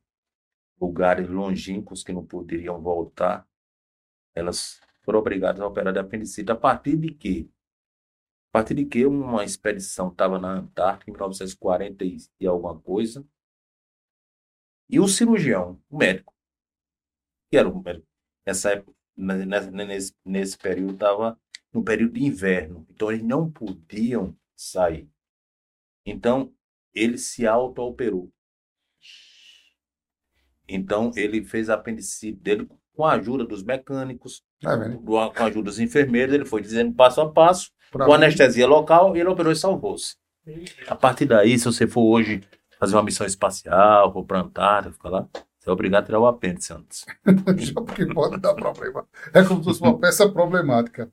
lugares 0.81 1.29
longínquos 1.29 2.03
que 2.05 2.12
não 2.12 2.27
poderiam 2.27 2.81
voltar, 2.83 3.46
elas 4.35 4.81
foram 5.05 5.20
obrigadas 5.20 5.61
a 5.61 5.66
operar 5.66 5.92
de 5.92 6.00
apendicite. 6.00 6.50
A 6.53 6.57
partir 6.57 6.96
de 6.96 7.12
quê? 7.14 7.48
A 8.50 8.53
partir 8.59 8.74
de 8.74 8.87
que 8.87 9.05
uma 9.07 9.44
expedição 9.44 10.09
estava 10.09 10.38
na 10.38 10.53
Antártica 10.53 11.11
em 11.11 11.14
1940 11.14 12.05
e, 12.05 12.16
e 12.40 12.46
alguma 12.46 12.79
coisa, 12.81 13.27
e 14.88 15.00
o 15.00 15.09
cirurgião, 15.09 15.81
o 15.90 15.96
médico, 15.98 16.34
que 17.55 17.59
era 17.59 17.69
o 17.69 17.85
nessa 18.45 18.73
época, 18.73 18.93
ne- 19.17 19.47
ne- 19.47 19.85
nesse, 19.85 20.12
nesse 20.25 20.59
período, 20.59 20.95
estava 20.95 21.38
no 21.73 21.85
período 21.85 22.14
de 22.14 22.25
inverno, 22.25 22.85
então 22.90 23.12
eles 23.12 23.25
não 23.25 23.49
podiam 23.49 24.37
sair. 24.57 25.09
Então, 26.05 26.53
ele 26.93 27.17
se 27.17 27.47
auto-operou. 27.47 28.29
Então, 30.69 31.12
ele 31.14 31.45
fez 31.45 31.71
a 31.71 31.75
apendicite 31.75 32.37
dele 32.40 32.69
com 32.97 33.05
a 33.05 33.12
ajuda 33.12 33.45
dos 33.45 33.62
mecânicos, 33.62 34.43
do- 34.99 35.31
com 35.31 35.43
a 35.43 35.47
ajuda 35.47 35.64
dos 35.64 35.79
enfermeiros, 35.79 36.35
ele 36.35 36.45
foi 36.45 36.61
dizendo 36.61 36.93
passo 36.93 37.21
a 37.21 37.31
passo, 37.31 37.71
Pra 37.93 38.07
com 38.07 38.11
mim, 38.12 38.17
anestesia 38.17 38.67
local, 38.67 39.17
e 39.17 39.21
ele 39.21 39.29
operou 39.29 39.53
e 39.53 39.57
salvou-se. 39.57 40.17
A 40.88 40.95
partir 40.97 41.27
daí, 41.27 41.57
se 41.59 41.67
você 41.67 41.87
for 41.87 42.03
hoje 42.03 42.43
fazer 42.81 42.97
uma 42.97 43.03
missão 43.05 43.27
espacial, 43.27 44.12
for 44.12 44.27
a 44.37 44.40
Antártica, 44.40 44.93
ficar 44.93 45.09
lá, 45.11 45.29
você 45.64 45.70
é 45.70 45.72
obrigado 45.72 46.03
a 46.03 46.07
tirar 46.07 46.20
o 46.20 46.27
apêndice 46.27 46.72
antes. 46.72 47.07
já 47.59 47.74
porque 47.74 48.07
pode 48.07 48.38
dar 48.38 48.55
problema. 48.55 49.07
É 49.33 49.42
como 49.42 49.61
se 49.61 49.64
fosse 49.70 49.81
uma 49.81 49.98
peça 49.98 50.29
problemática. 50.29 51.11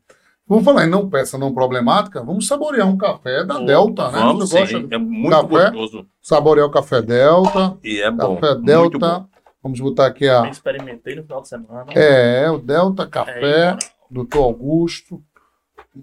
Vamos 0.48 0.66
falar 0.66 0.86
em 0.86 0.90
não 0.90 1.10
peça 1.10 1.38
não 1.38 1.54
problemática, 1.54 2.22
vamos 2.22 2.46
saborear 2.48 2.86
um 2.86 2.98
café 2.98 3.46
da 3.46 3.54
Vamos, 3.54 3.68
Delta, 3.68 4.12
né? 4.12 4.20
Vamos 4.20 4.50
Você 4.50 4.66
sim, 4.68 4.74
gosta 4.82 4.96
é 4.96 4.98
muito 4.98 5.30
café? 5.30 5.72
gostoso 5.72 6.08
Saborear 6.22 6.68
o 6.68 6.72
café 6.72 7.02
Delta, 7.02 7.78
e 7.84 8.02
é 8.02 8.12
bom. 8.12 8.36
café 8.36 8.54
muito 8.56 8.66
Delta. 8.66 9.20
bom. 9.20 9.28
Vamos 9.64 9.80
botar 9.80 10.08
aqui 10.08 10.26
Eu 10.26 10.42
a. 10.42 10.50
experimentei 10.50 11.16
no 11.16 11.24
final 11.24 11.42
de 11.42 11.48
semana. 11.48 11.86
É, 11.94 12.50
o 12.52 12.58
Delta 12.58 13.04
É, 13.04 13.08
Café, 13.08 13.66
moral. 13.66 13.78
doutor 14.10 14.44
Augusto. 14.44 15.24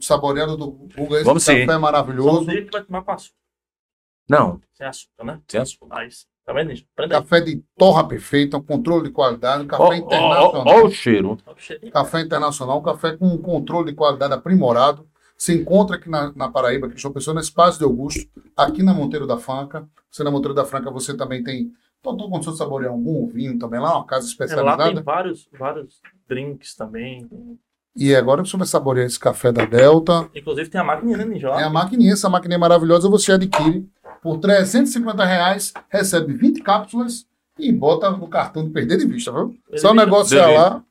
Saboreado 0.01 0.57
do 0.57 0.71
Google, 0.71 1.17
esse 1.17 1.25
Vamos 1.25 1.43
sim. 1.43 1.53
café 1.61 1.73
Só 1.73 1.77
um 1.77 1.81
maravilhoso. 1.81 2.47
dia 2.47 2.65
que 2.65 2.71
vai 2.71 2.83
tomar 2.85 3.03
com 3.03 3.11
açúcar. 3.13 3.35
Não, 4.29 4.61
Sem 4.75 4.87
açúcar, 4.87 5.25
né? 5.25 5.41
sem 5.49 5.61
açúcar. 5.61 5.87
Mas, 5.89 6.27
tá 6.49 6.53
vendo 6.55 6.73
isso? 6.73 6.85
Prenda 6.97 7.17
aí. 7.17 7.23
Café 7.23 7.41
de 7.41 7.63
torra 7.77 8.09
perfeita, 8.09 8.57
um 8.57 8.63
controle 8.63 9.05
de 9.05 9.11
qualidade, 9.11 9.65
um 9.65 9.67
café 9.67 9.83
ó, 9.83 9.93
internacional. 9.95 10.65
ó 10.67 10.87
o 10.87 10.91
cheiro. 10.91 11.39
Café 11.93 12.21
internacional, 12.23 12.79
um 12.79 12.83
café 12.83 13.17
com 13.17 13.27
um 13.27 13.39
controle 13.39 13.91
de 13.91 13.95
qualidade 13.95 14.33
aprimorado. 14.35 15.07
Se 15.37 15.55
encontra 15.55 15.97
aqui 15.97 16.11
na, 16.11 16.33
na 16.35 16.49
Paraíba, 16.49 16.87
aqui 16.87 16.97
em 16.97 16.99
João 16.99 17.15
Pessoa, 17.15 17.35
no 17.35 17.41
Espaço 17.41 17.79
de 17.79 17.85
Augusto, 17.85 18.27
aqui 18.57 18.83
na 18.83 18.93
Monteiro 18.93 19.27
da 19.27 19.37
Franca. 19.37 19.89
Você 20.11 20.25
na 20.25 20.31
Monteiro 20.31 20.55
da 20.55 20.65
Franca, 20.65 20.91
você 20.91 21.17
também 21.17 21.45
tem 21.45 21.71
total 22.03 22.29
condição 22.29 22.53
de 22.53 22.59
saborear 22.59 22.91
algum 22.93 23.27
vinho 23.27 23.59
também 23.59 23.79
lá, 23.79 23.97
uma 23.97 24.07
casa 24.07 24.25
É, 24.25 24.27
lá 24.27 24.31
especializada. 24.31 24.95
tem 24.95 25.03
vários, 25.03 25.49
vários 25.57 26.01
drinks 26.29 26.75
também. 26.75 27.29
E 27.97 28.15
agora 28.15 28.45
você 28.45 28.57
vai 28.57 28.67
saborear 28.67 29.07
esse 29.07 29.19
café 29.19 29.51
da 29.51 29.65
Delta. 29.65 30.29
Inclusive 30.35 30.71
tem 30.71 30.81
a 30.81 30.85
máquina, 30.85 31.17
né, 31.17 31.25
Ninja? 31.25 31.49
É 31.49 31.65
a 31.65 31.71
maquininha, 31.71 32.13
essa 32.13 32.29
maquininha 32.29 32.59
maravilhosa 32.59 33.09
você 33.09 33.33
adquire 33.33 33.89
por 34.23 34.39
350 34.39 35.25
reais, 35.25 35.73
recebe 35.89 36.33
20 36.35 36.63
cápsulas 36.63 37.27
e 37.59 37.73
bota 37.73 38.11
no 38.11 38.29
cartão 38.29 38.65
de 38.65 38.71
perder 38.71 38.99
de 38.99 39.07
vista, 39.07 39.33
viu? 39.33 39.57
Ele 39.69 39.79
Só 39.79 39.93
negócio 39.93 40.39
é 40.39 40.47
lá, 40.47 40.83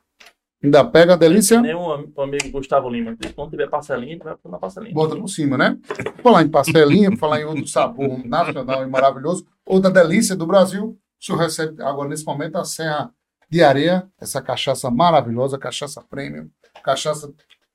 ainda 0.63 0.83
pega 0.83 1.13
a 1.13 1.17
delícia, 1.17 1.61
Nem 1.61 1.75
o 1.75 2.21
amigo 2.21 2.51
Gustavo 2.51 2.89
Lima. 2.89 3.17
Quando 3.35 3.51
tiver 3.51 3.69
parcelinha, 3.69 4.19
vai 4.21 4.35
pôr 4.35 4.51
na 4.51 4.57
parcelinha. 4.57 4.93
bota 4.93 5.15
por 5.15 5.27
cima, 5.27 5.57
né? 5.57 5.77
Falar 6.21 6.43
em 6.43 6.49
parcelinha, 6.49 7.15
falar 7.17 7.41
em 7.41 7.45
outro 7.45 7.67
sabor 7.67 8.25
nacional 8.25 8.83
e 8.83 8.87
maravilhoso, 8.87 9.45
outra 9.65 9.89
delícia 9.89 10.35
do 10.35 10.45
Brasil, 10.45 10.97
o 11.19 11.25
senhor 11.25 11.39
recebe 11.39 11.81
agora 11.81 12.09
nesse 12.09 12.25
momento 12.25 12.57
a 12.57 12.65
Serra 12.65 13.11
de 13.49 13.63
Areia, 13.63 14.07
essa 14.19 14.41
cachaça 14.41 14.91
maravilhosa, 14.91 15.57
cachaça 15.57 16.03
premium, 16.09 16.49
cachaça 16.83 17.31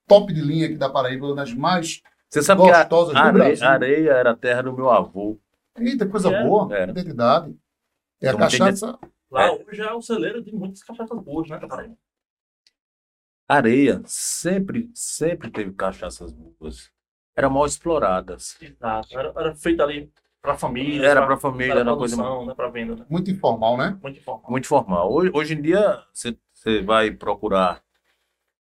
top 0.07 0.33
de 0.33 0.41
linha 0.41 0.67
aqui 0.67 0.77
da 0.77 0.91
Paraíba, 0.91 1.27
uma 1.27 1.37
das 1.37 1.55
mais 1.55 2.03
Você 2.33 2.43
sabe 2.43 2.63
que 2.63 2.71
a 2.71 2.79
gostosas 2.79 3.13
do 3.13 3.19
areia, 3.21 3.45
Brasil. 3.45 3.69
areia 3.69 4.11
era 4.13 4.31
a 4.31 4.37
terra 4.37 4.63
do 4.63 4.73
meu 4.73 4.89
avô. 4.91 5.39
Eita, 5.77 6.09
coisa 6.09 6.31
É, 6.35 6.43
boa, 6.43 6.75
é. 6.75 6.85
identidade. 6.89 7.55
É 8.23 8.29
a 8.29 8.33
Então, 8.33 8.49
tem 8.49 8.59
cachaça. 8.59 8.99
Lá 9.31 9.49
É. 9.49 9.51
hoje 9.51 9.83
é 9.83 9.93
o 9.93 10.01
celeiro 10.01 10.43
de 10.43 10.51
muitas 10.55 10.83
cachaças 10.83 11.23
boas, 11.23 11.51
né, 11.51 11.59
Catarina? 11.59 11.95
Areia 13.47 14.01
sempre, 14.07 14.91
sempre 14.95 15.51
teve 15.51 15.73
cachaças 15.73 16.33
boas. 16.33 16.91
Eram 17.37 17.51
mal 17.51 17.67
exploradas. 17.67 18.57
Exato. 18.63 19.09
Era, 19.19 19.29
era 19.37 19.55
feito 19.55 19.83
ali 19.83 20.11
pra 20.41 20.57
família. 20.57 21.07
Era 21.07 21.27
para 21.27 21.37
família, 21.37 21.73
era 21.81 21.91
uma 21.91 21.99
coisa 21.99 22.17
né, 22.17 22.55
pra 22.55 22.69
venda, 22.71 22.97
né? 22.97 23.07
Muito 23.11 23.31
informal, 23.31 23.77
né? 23.77 23.99
Muito 24.03 24.19
informal. 24.21 24.51
muito 24.51 24.67
formal. 24.67 25.13
Hoje, 25.13 25.31
hoje 25.35 25.55
em 25.55 25.61
dia, 25.61 26.03
você 26.15 26.81
vai 26.83 27.11
procurar, 27.11 27.83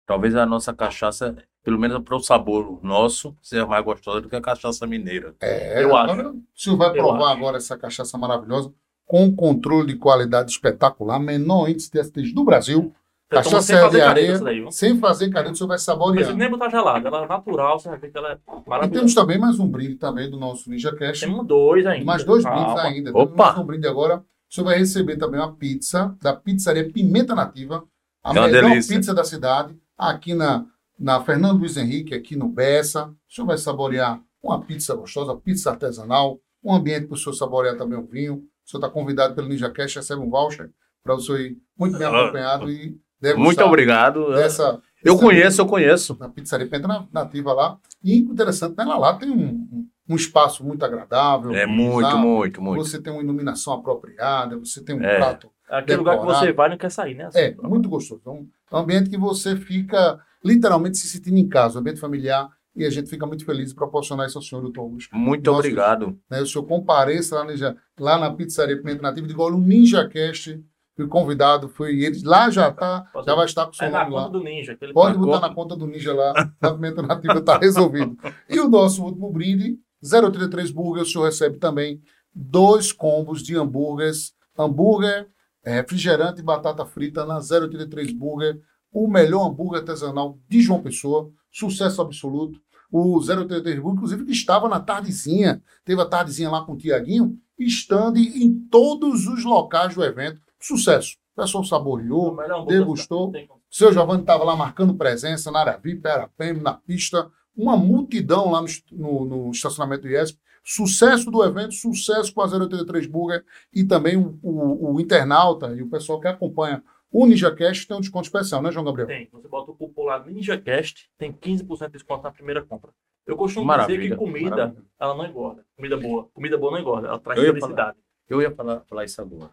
talvez 0.06 0.34
a 0.34 0.46
nossa 0.46 0.72
cachaça, 0.74 1.36
pelo 1.68 1.78
menos 1.78 2.02
para 2.02 2.16
o 2.16 2.20
sabor 2.20 2.78
nosso, 2.82 3.36
seja 3.42 3.66
mais 3.66 3.84
gostosa 3.84 4.22
do 4.22 4.28
que 4.30 4.34
a 4.36 4.40
cachaça 4.40 4.86
mineira. 4.86 5.34
É, 5.38 5.82
Eu 5.84 5.94
agora, 5.94 6.30
O 6.30 6.42
senhor 6.54 6.78
vai 6.78 6.88
Eu 6.88 6.94
provar 6.94 7.26
acho. 7.26 7.36
agora 7.36 7.56
essa 7.58 7.76
cachaça 7.76 8.16
maravilhosa, 8.16 8.72
com 9.06 9.30
controle 9.36 9.88
de 9.92 9.96
qualidade 9.98 10.50
espetacular, 10.50 11.18
menor 11.18 11.68
índice 11.68 11.92
de 11.92 12.00
acidez 12.00 12.32
do 12.32 12.42
Brasil, 12.42 12.94
toma 13.28 13.42
cachaça 13.42 13.60
sem 13.66 13.76
de 13.76 13.82
fazer 13.82 13.98
careta 13.98 14.10
areia, 14.10 14.38
daí, 14.38 14.72
sem 14.72 14.98
fazer 14.98 15.28
carinho, 15.28 15.52
o 15.52 15.56
senhor 15.56 15.68
vai 15.68 15.78
saborear. 15.78 16.14
precisa 16.24 16.38
nem 16.38 16.48
botar 16.50 16.70
gelada. 16.70 17.06
Ela 17.06 17.24
é 17.24 17.28
natural, 17.28 17.78
você 17.78 17.90
vai 17.90 17.98
ver 17.98 18.10
que 18.12 18.16
ela 18.16 18.32
é 18.32 18.34
E 18.36 18.70
maravilhosa. 18.70 18.98
temos 19.00 19.14
também 19.14 19.38
mais 19.38 19.58
um 19.60 19.68
brinde 19.68 19.96
também 19.96 20.30
do 20.30 20.38
nosso 20.38 20.70
Ninja 20.70 20.96
Cash. 20.96 21.20
Temos 21.20 21.46
dois 21.46 21.84
ainda. 21.84 22.06
Mais 22.06 22.24
dois 22.24 22.44
Calma. 22.44 22.64
brindes 22.64 22.82
ainda. 22.82 23.10
Opa! 23.14 23.48
Temos 23.50 23.62
um 23.62 23.66
brinde 23.66 23.86
agora. 23.86 24.24
O 24.50 24.54
senhor 24.54 24.64
vai 24.64 24.78
receber 24.78 25.18
também 25.18 25.38
uma 25.38 25.52
pizza 25.52 26.16
da 26.22 26.32
pizzaria 26.32 26.90
Pimenta 26.90 27.34
Nativa. 27.34 27.84
A 28.24 28.30
É 28.30 28.40
melhor 28.40 28.70
delícia. 28.70 28.96
pizza 28.96 29.12
da 29.12 29.22
cidade. 29.22 29.76
Aqui 29.98 30.32
na, 30.32 30.64
na 30.98 31.22
Fernando 31.22 31.58
Luiz 31.60 31.76
Henrique, 31.76 32.14
aqui 32.14 32.34
no 32.36 32.48
Bessa. 32.48 33.06
O 33.06 33.32
senhor 33.32 33.46
vai 33.46 33.58
saborear 33.58 34.20
uma 34.42 34.60
pizza 34.60 34.94
gostosa, 34.94 35.34
pizza 35.36 35.70
artesanal. 35.70 36.38
Um 36.62 36.74
ambiente 36.74 37.06
para 37.06 37.14
o 37.14 37.18
senhor 37.18 37.34
saborear 37.34 37.76
também 37.76 37.98
um 37.98 38.06
vinho. 38.06 38.34
O 38.66 38.70
senhor 38.70 38.80
está 38.84 38.88
convidado 38.90 39.34
pelo 39.34 39.48
Ninja 39.48 39.70
Cash, 39.70 39.94
recebe 39.96 40.20
um 40.20 40.28
voucher 40.30 40.70
para 41.02 41.14
o 41.14 41.20
senhor 41.20 41.40
ir 41.40 41.56
muito 41.78 41.96
bem 41.96 42.06
Ah, 42.06 42.22
acompanhado 42.24 42.70
e 42.70 42.98
degustar 43.20 43.44
Muito 43.44 43.64
obrigado. 43.64 44.34
Dessa, 44.34 44.80
Eu 45.02 45.16
conheço, 45.18 45.60
eu 45.60 45.66
conheço. 45.66 46.16
na 46.18 46.28
pizzaria 46.28 46.66
Pimenta 46.66 47.06
Nativa 47.12 47.52
lá. 47.52 47.78
E 48.02 48.16
interessante, 48.18 48.76
né? 48.76 48.84
Lá, 48.84 48.98
lá 48.98 49.14
tem 49.14 49.30
um, 49.30 49.86
um- 50.08 50.14
espaço 50.16 50.64
muito 50.64 50.84
agradável. 50.84 51.54
É 51.54 51.64
muito, 51.66 52.08
sabe? 52.10 52.20
muito, 52.22 52.60
muito. 52.62 52.84
Você 52.84 53.00
tem 53.00 53.12
uma 53.12 53.22
iluminação 53.22 53.72
apropriada, 53.74 54.58
você 54.58 54.82
tem 54.82 54.96
um 54.96 55.02
É. 55.04 55.16
prato. 55.16 55.50
É 55.70 55.78
aquele 55.78 55.98
lugar 55.98 56.14
que 56.16 56.20
decorado. 56.22 56.46
você 56.46 56.52
vai 56.52 56.68
não 56.70 56.76
quer 56.78 56.90
sair, 56.90 57.14
né? 57.14 57.28
É, 57.34 57.54
muito 57.62 57.88
gostoso. 57.88 58.20
Então, 58.20 58.46
é 58.72 58.76
um 58.76 58.78
ambiente 58.80 59.08
que 59.10 59.18
você 59.18 59.54
fica 59.54 60.18
literalmente 60.44 60.96
se 60.98 61.08
sentindo 61.08 61.36
em 61.38 61.48
casa, 61.48 61.78
um 61.78 61.80
ambiente 61.80 62.00
familiar, 62.00 62.48
e 62.76 62.84
a 62.84 62.90
gente 62.90 63.10
fica 63.10 63.26
muito 63.26 63.44
feliz 63.44 63.70
de 63.70 63.74
proporcionar 63.74 64.26
isso 64.26 64.38
ao 64.38 64.42
senhor, 64.42 64.62
doutor 64.62 64.82
Augusto. 64.82 65.14
Muito 65.16 65.50
obrigado. 65.50 66.18
Né? 66.30 66.40
O 66.40 66.46
senhor 66.46 66.64
compareça 66.64 67.34
lá, 67.36 67.44
Ninja, 67.44 67.76
lá 67.98 68.18
na 68.18 68.32
Pizzaria 68.32 68.76
Pimenta 68.76 69.02
Nativa, 69.02 69.26
de 69.26 69.32
igual 69.32 69.52
o 69.52 69.58
Ninja 69.58 70.08
Cast, 70.08 70.62
fui 70.96 71.08
convidado, 71.08 71.68
foi 71.68 72.00
ele. 72.02 72.22
Lá 72.24 72.50
já 72.50 72.70
tá, 72.70 73.02
Pode- 73.12 73.26
já 73.26 73.34
vai 73.34 73.46
estar 73.46 73.64
com 73.66 73.72
o 73.72 73.74
É 73.74 73.78
seu 73.78 73.90
na 73.90 74.04
nome 74.04 74.14
lá. 74.14 74.22
conta 74.26 74.38
do 74.38 74.44
ninja. 74.44 74.72
Aquele 74.72 74.92
Pode 74.92 75.16
Na 75.18 75.24
botar 75.24 75.32
conta. 75.40 75.48
na 75.48 75.54
conta 75.54 75.76
do 75.76 75.86
Ninja 75.86 76.12
lá, 76.14 76.52
na 76.60 76.72
Pimenta 76.72 77.02
Nativa 77.02 77.38
está 77.38 77.58
resolvido. 77.58 78.16
E 78.48 78.60
o 78.60 78.68
nosso 78.68 79.02
último 79.04 79.30
brinde, 79.32 79.76
033 80.02 80.70
Burger, 80.70 81.02
o 81.02 81.06
senhor 81.06 81.24
recebe 81.24 81.58
também 81.58 82.00
dois 82.32 82.92
combos 82.92 83.42
de 83.42 83.56
hambúrgueres 83.56 84.32
hambúrguer, 84.56 85.28
é, 85.64 85.74
refrigerante 85.74 86.40
e 86.40 86.44
batata 86.44 86.84
frita 86.84 87.24
na 87.24 87.40
083 87.40 88.12
Burger, 88.12 88.60
o 89.04 89.08
melhor 89.08 89.46
hambúrguer 89.46 89.80
artesanal 89.80 90.38
de 90.48 90.60
João 90.60 90.82
Pessoa, 90.82 91.30
sucesso 91.52 92.02
absoluto. 92.02 92.60
O 92.90 93.18
083 93.18 93.78
Burger, 93.78 93.96
inclusive, 93.96 94.24
que 94.24 94.32
estava 94.32 94.68
na 94.68 94.80
tardezinha, 94.80 95.62
teve 95.84 96.00
a 96.00 96.06
tardezinha 96.06 96.50
lá 96.50 96.64
com 96.64 96.72
o 96.72 96.76
Tiaguinho, 96.76 97.38
estando 97.58 98.18
em 98.18 98.52
todos 98.70 99.26
os 99.26 99.44
locais 99.44 99.94
do 99.94 100.02
evento. 100.02 100.40
Sucesso. 100.58 101.16
O 101.36 101.40
pessoal 101.40 101.64
saboreou, 101.64 102.36
degustou. 102.66 103.32
Seu 103.70 103.92
Giovanni 103.92 104.22
estava 104.22 104.42
lá 104.42 104.56
marcando 104.56 104.94
presença 104.94 105.50
na 105.52 105.60
era 105.60 106.28
PM, 106.36 106.60
na 106.60 106.72
pista. 106.72 107.30
Uma 107.54 107.76
multidão 107.76 108.50
lá 108.50 108.62
no, 108.62 108.68
no, 108.90 109.24
no 109.24 109.50
estacionamento 109.50 110.02
do 110.02 110.08
IESP. 110.08 110.38
Sucesso 110.64 111.30
do 111.30 111.44
evento, 111.44 111.74
sucesso 111.74 112.32
com 112.32 112.40
a 112.40 112.46
083 112.46 113.06
Burger 113.06 113.44
e 113.72 113.84
também 113.84 114.16
o, 114.16 114.38
o, 114.42 114.94
o 114.94 115.00
internauta 115.00 115.72
e 115.74 115.82
o 115.82 115.88
pessoal 115.88 116.20
que 116.20 116.28
acompanha 116.28 116.82
o 117.10 117.26
NinjaCast 117.26 117.86
tem 117.86 117.96
um 117.96 118.00
desconto 118.00 118.26
especial, 118.26 118.62
né, 118.62 118.70
João 118.70 118.84
Gabriel? 118.84 119.06
Tem. 119.06 119.28
Você 119.32 119.48
bota 119.48 119.70
o 119.70 119.76
cupom 119.76 120.04
lá 120.04 120.24
NinjaCast, 120.24 121.10
tem 121.16 121.32
15% 121.32 121.86
de 121.86 121.92
desconto 121.92 122.22
na 122.22 122.30
primeira 122.32 122.64
compra. 122.64 122.92
Eu 123.26 123.36
costumo 123.36 123.66
Maravilha, 123.66 123.98
dizer 124.00 124.10
que 124.10 124.16
comida, 124.16 124.50
maravilha. 124.50 124.84
ela 124.98 125.14
não 125.14 125.26
engorda. 125.26 125.66
Comida 125.76 125.96
boa. 125.98 126.28
Comida 126.32 126.56
boa 126.56 126.72
não 126.72 126.78
engorda. 126.78 127.08
Ela 127.08 127.18
traz 127.18 127.38
Eu 127.38 127.52
felicidade. 127.52 127.98
Eu 128.28 128.40
ia 128.40 128.50
falar, 128.54 128.84
falar 128.86 129.04
isso 129.04 129.20
agora. 129.20 129.52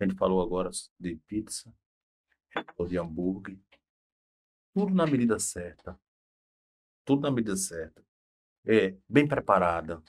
A 0.00 0.04
gente 0.04 0.16
falou 0.16 0.42
agora 0.42 0.70
de 0.98 1.16
pizza, 1.26 1.72
ou 2.76 2.86
de 2.86 2.98
hambúrguer. 2.98 3.58
Tudo 4.74 4.94
na 4.94 5.06
medida 5.06 5.38
certa. 5.38 5.98
Tudo 7.04 7.22
na 7.22 7.30
medida 7.30 7.56
certa. 7.56 8.04
É, 8.66 8.94
bem 9.08 9.26
preparada. 9.26 10.02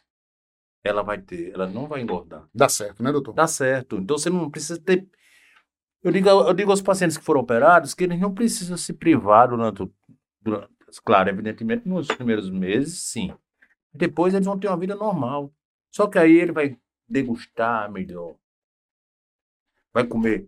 Ela 0.84 1.04
vai 1.04 1.22
ter, 1.22 1.54
ela 1.54 1.68
não 1.68 1.88
vai 1.88 2.02
engordar. 2.02 2.48
Dá 2.54 2.68
certo, 2.68 3.04
né, 3.04 3.12
doutor? 3.12 3.34
Dá 3.34 3.48
certo. 3.48 3.98
Então 3.98 4.18
você 4.18 4.30
não 4.30 4.50
precisa 4.50 4.82
ter. 4.82 5.08
Eu 6.08 6.12
digo, 6.13 6.30
eu 6.30 6.54
digo 6.54 6.72
aos 6.72 6.82
pacientes 6.82 7.17
que 7.17 7.24
foram 7.26 7.41
operados 7.41 7.93
que 7.93 8.06
eles 8.06 8.17
não 8.17 8.34
precisam 8.34 8.78
se 8.78 8.93
privar 8.93 9.50
durante, 9.50 9.91
durante. 10.41 10.72
Claro, 11.04 11.28
evidentemente, 11.28 11.86
nos 11.86 12.08
primeiros 12.08 12.50
meses, 12.50 13.02
sim. 13.02 13.36
Depois 13.93 14.34
eles 14.34 14.46
vão 14.46 14.58
ter 14.58 14.70
uma 14.70 14.78
vida 14.78 14.96
normal. 14.96 15.52
Só 15.91 16.08
que 16.08 16.17
aí 16.17 16.38
ele 16.38 16.54
vai 16.54 16.78
degustar 17.10 17.91
melhor. 17.91 18.36
Vai 19.93 20.08
comer 20.08 20.48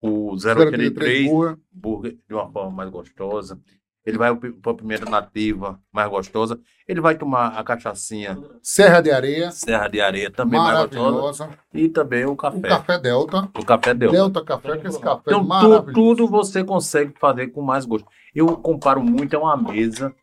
o 0.00 0.30
083 0.30 1.30
Burger. 1.30 1.58
burger 1.70 2.18
de 2.26 2.34
uma 2.34 2.50
forma 2.50 2.70
mais 2.70 2.88
gostosa. 2.88 3.60
Ele 4.04 4.16
vai 4.16 4.34
para 4.34 4.72
a 4.72 4.74
pimenta 4.74 5.04
nativa 5.08 5.78
mais 5.92 6.08
gostosa. 6.10 6.58
Ele 6.88 7.00
vai 7.02 7.16
tomar 7.18 7.48
a 7.48 7.62
cachaçinha 7.62 8.36
Serra 8.62 9.00
de 9.02 9.10
Areia, 9.10 9.50
Serra 9.50 9.88
de 9.88 10.00
Areia 10.00 10.30
também 10.30 10.58
mais 10.58 10.78
gostosa. 10.88 11.50
E 11.74 11.88
também 11.88 12.24
o 12.24 12.32
O 12.32 12.36
café. 12.36 12.68
Café 12.68 12.98
Delta. 12.98 13.50
O 13.58 13.64
café 13.64 13.92
deu. 13.94 14.10
Delta 14.10 14.42
Café, 14.44 14.78
que 14.78 14.86
esse 14.86 14.98
café 15.00 15.30
é 15.30 15.34
Então, 15.34 15.42
tu- 15.42 15.48
maravilhoso. 15.48 15.92
tudo 15.92 16.26
você 16.26 16.64
consegue 16.64 17.12
fazer 17.20 17.48
com 17.48 17.60
mais 17.60 17.84
gosto. 17.84 18.08
Eu 18.34 18.56
comparo 18.56 19.02
muito 19.02 19.34
a 19.36 19.40
uma 19.40 19.56
mesa 19.56 20.14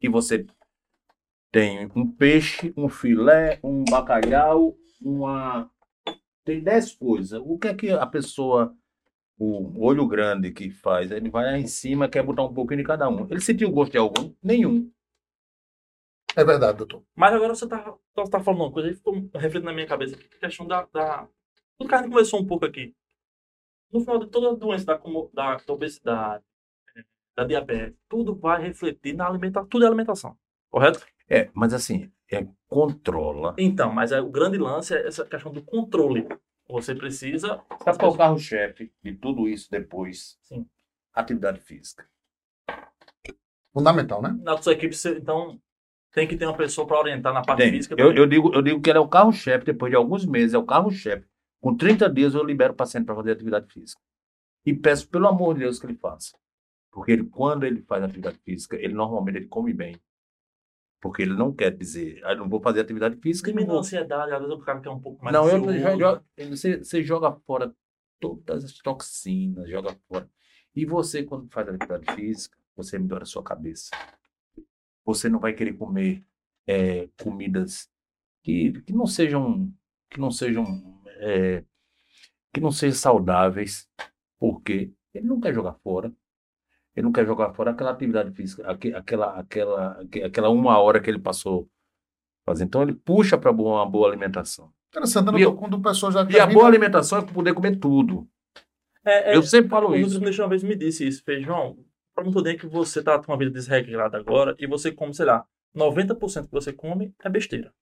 que 0.00 0.08
você 0.08 0.44
tem 1.52 1.90
um 1.94 2.10
peixe, 2.10 2.72
um 2.76 2.88
filé, 2.88 3.58
um 3.62 3.84
bacalhau, 3.88 4.74
uma. 5.00 5.70
Tem 6.44 6.60
dez 6.62 6.94
coisas. 6.94 7.40
O 7.44 7.58
que 7.58 7.68
é 7.68 7.74
que 7.74 7.90
a 7.90 8.06
pessoa, 8.06 8.74
o 9.42 9.82
olho 9.82 10.06
grande 10.06 10.52
que 10.52 10.68
faz? 10.70 11.10
Ele 11.10 11.30
vai 11.30 11.44
lá 11.44 11.58
em 11.58 11.66
cima, 11.66 12.10
quer 12.10 12.22
botar 12.22 12.44
um 12.44 12.52
pouquinho 12.52 12.80
de 12.80 12.86
cada 12.86 13.08
um. 13.08 13.26
Ele 13.30 13.40
sentiu 13.40 13.70
gosto 13.70 13.92
de 13.92 13.98
algum? 13.98 14.34
Nenhum. 14.42 14.92
É 16.36 16.44
verdade, 16.44 16.76
doutor. 16.76 17.02
Mas 17.16 17.32
agora 17.32 17.54
você 17.54 17.66
tá, 17.66 17.94
você 18.14 18.30
tá 18.30 18.40
falando 18.40 18.60
uma 18.60 18.70
coisa 18.70 18.88
aí, 18.88 18.94
ficou 18.94 19.14
refletindo 19.34 19.64
na 19.64 19.72
minha 19.72 19.86
cabeça 19.86 20.14
aqui, 20.14 20.28
que 20.28 20.34
é 20.34 20.38
a 20.38 20.40
questão 20.48 20.66
da, 20.66 20.86
da... 20.92 21.26
Tudo 21.78 21.88
que 21.88 21.94
a 21.94 21.98
gente 21.98 22.10
conversou 22.10 22.40
um 22.40 22.46
pouco 22.46 22.66
aqui. 22.66 22.94
No 23.90 24.00
final 24.00 24.18
de 24.18 24.26
toda 24.26 24.50
a 24.50 24.54
doença 24.54 24.84
da, 24.84 25.00
da, 25.32 25.56
da 25.56 25.72
obesidade, 25.72 26.44
eh, 26.96 27.04
da 27.34 27.44
diabetes, 27.44 27.98
tudo 28.10 28.34
vai 28.34 28.62
refletir 28.62 29.14
na 29.14 29.26
alimentação, 29.26 29.68
tudo 29.68 29.84
é 29.84 29.88
alimentação, 29.88 30.36
correto? 30.68 31.04
É, 31.28 31.50
mas 31.54 31.72
assim, 31.72 32.12
é, 32.30 32.46
controla. 32.68 33.54
Então, 33.58 33.90
mas 33.90 34.12
é, 34.12 34.20
o 34.20 34.28
grande 34.28 34.58
lance 34.58 34.94
é 34.94 35.06
essa 35.06 35.24
questão 35.24 35.50
do 35.50 35.62
controle. 35.62 36.28
Você 36.70 36.94
precisa... 36.94 37.62
Sabe 37.84 37.98
qual 37.98 38.12
é 38.12 38.14
o 38.14 38.18
carro-chefe 38.18 38.92
de 39.02 39.14
tudo 39.14 39.48
isso 39.48 39.70
depois? 39.70 40.38
Sim. 40.42 40.66
Atividade 41.12 41.60
física. 41.60 42.08
Fundamental, 43.72 44.20
né? 44.22 44.36
Na 44.42 44.60
sua 44.60 44.72
equipe, 44.72 44.94
você, 44.94 45.16
então, 45.16 45.60
tem 46.12 46.26
que 46.26 46.36
ter 46.36 46.46
uma 46.46 46.56
pessoa 46.56 46.86
para 46.86 46.98
orientar 46.98 47.32
na 47.32 47.42
parte 47.42 47.60
Tem. 47.60 47.70
física. 47.70 47.94
Eu, 47.98 48.12
eu, 48.12 48.26
digo, 48.26 48.52
eu 48.52 48.62
digo 48.62 48.80
que 48.80 48.90
ele 48.90 48.98
é 48.98 49.00
o 49.00 49.08
carro-chefe, 49.08 49.64
depois 49.64 49.90
de 49.90 49.96
alguns 49.96 50.26
meses, 50.26 50.54
é 50.54 50.58
o 50.58 50.66
carro-chefe. 50.66 51.26
Com 51.60 51.76
30 51.76 52.08
dias 52.10 52.34
eu 52.34 52.42
libero 52.42 52.72
o 52.72 52.76
paciente 52.76 53.04
para 53.04 53.14
fazer 53.14 53.32
atividade 53.32 53.72
física. 53.72 54.00
E 54.64 54.74
peço, 54.74 55.08
pelo 55.08 55.28
amor 55.28 55.54
de 55.54 55.60
Deus, 55.60 55.78
que 55.78 55.86
ele 55.86 55.96
faça. 55.96 56.36
Porque 56.90 57.12
ele, 57.12 57.24
quando 57.24 57.64
ele 57.64 57.82
faz 57.82 58.02
atividade 58.02 58.38
física, 58.38 58.76
ele 58.76 58.94
normalmente 58.94 59.36
ele 59.36 59.46
come 59.46 59.72
bem. 59.72 59.96
Porque 61.00 61.22
ele 61.22 61.34
não 61.34 61.52
quer 61.52 61.70
dizer, 61.74 62.20
ah, 62.24 62.34
não 62.34 62.48
vou 62.48 62.60
fazer 62.60 62.80
atividade 62.80 63.16
física. 63.16 63.50
Diminui 63.50 63.74
a 63.76 63.78
ansiedade, 63.78 64.32
às 64.32 64.40
vezes 64.40 64.54
o 64.54 64.58
cara 64.60 64.80
quer 64.80 64.90
um 64.90 65.00
pouco 65.00 65.24
mais 65.24 65.34
Não, 65.34 65.48
eu, 65.48 65.64
eu- 65.70 66.22
eu- 66.36 66.50
você, 66.50 66.78
você 66.78 67.02
joga 67.02 67.32
fora 67.46 67.74
todas 68.20 68.64
as 68.64 68.74
toxinas, 68.78 69.68
joga 69.68 69.96
fora. 70.08 70.28
E 70.76 70.84
você, 70.84 71.22
quando 71.24 71.48
faz 71.50 71.68
atividade 71.68 72.14
física, 72.14 72.56
você 72.76 72.98
melhora 72.98 73.22
a 73.22 73.26
sua 73.26 73.42
cabeça. 73.42 73.90
Você 75.04 75.28
não 75.28 75.40
vai 75.40 75.52
querer 75.54 75.72
comer 75.72 76.22
é, 76.66 77.08
comidas 77.22 77.90
que, 78.42 78.72
que 78.82 78.92
não 78.92 79.06
sejam 79.06 79.72
que 80.10 80.20
não 80.20 80.30
sejam 80.30 81.00
é, 81.20 81.64
que 82.52 82.60
não 82.60 82.70
sejam 82.70 82.96
saudáveis, 82.96 83.88
porque 84.38 84.92
ele 85.14 85.26
não 85.26 85.40
quer 85.40 85.54
jogar 85.54 85.74
fora. 85.82 86.12
Ele 86.96 87.04
não 87.04 87.12
quer 87.12 87.24
jogar 87.26 87.52
fora 87.54 87.70
aquela 87.70 87.90
atividade 87.92 88.32
física, 88.32 88.68
aque- 88.70 88.92
aquela, 88.94 89.38
aquela, 89.38 89.92
aque- 90.02 90.22
aquela 90.22 90.48
uma 90.50 90.78
hora 90.78 91.00
que 91.00 91.08
ele 91.08 91.18
passou 91.20 91.68
fazendo. 92.44 92.68
Então 92.68 92.82
ele 92.82 92.94
puxa 92.94 93.38
para 93.38 93.50
uma 93.52 93.86
boa 93.86 94.08
alimentação. 94.08 94.72
Interessante, 94.88 95.28
E? 95.40 95.52
Quando 95.56 95.74
o 95.74 95.82
pessoal 95.82 96.10
já 96.10 96.26
E 96.28 96.40
a 96.40 96.46
boa 96.46 96.66
alimentação 96.66 97.18
é 97.18 97.22
poder 97.22 97.54
comer 97.54 97.76
tudo. 97.76 98.28
É, 99.04 99.32
é, 99.32 99.36
Eu 99.36 99.42
sempre 99.42 99.70
falo 99.70 99.88
O 99.90 99.94
isso. 99.94 100.02
nutricionista 100.02 100.42
uma 100.42 100.48
vez 100.48 100.62
me 100.62 100.76
disse 100.76 101.06
isso, 101.06 101.22
fez, 101.24 101.44
João, 101.44 101.70
o 101.72 101.84
problema 102.14 102.34
todo 102.34 102.48
é 102.48 102.54
que 102.56 102.66
você 102.66 103.02
tá 103.02 103.18
com 103.18 103.30
uma 103.32 103.38
vida 103.38 103.50
desregrada 103.52 104.18
agora 104.18 104.54
e 104.58 104.66
você 104.66 104.90
come, 104.92 105.14
sei 105.14 105.26
lá, 105.26 105.44
90% 105.74 106.46
que 106.46 106.52
você 106.52 106.72
come 106.72 107.14
é 107.24 107.28
besteira. 107.30 107.72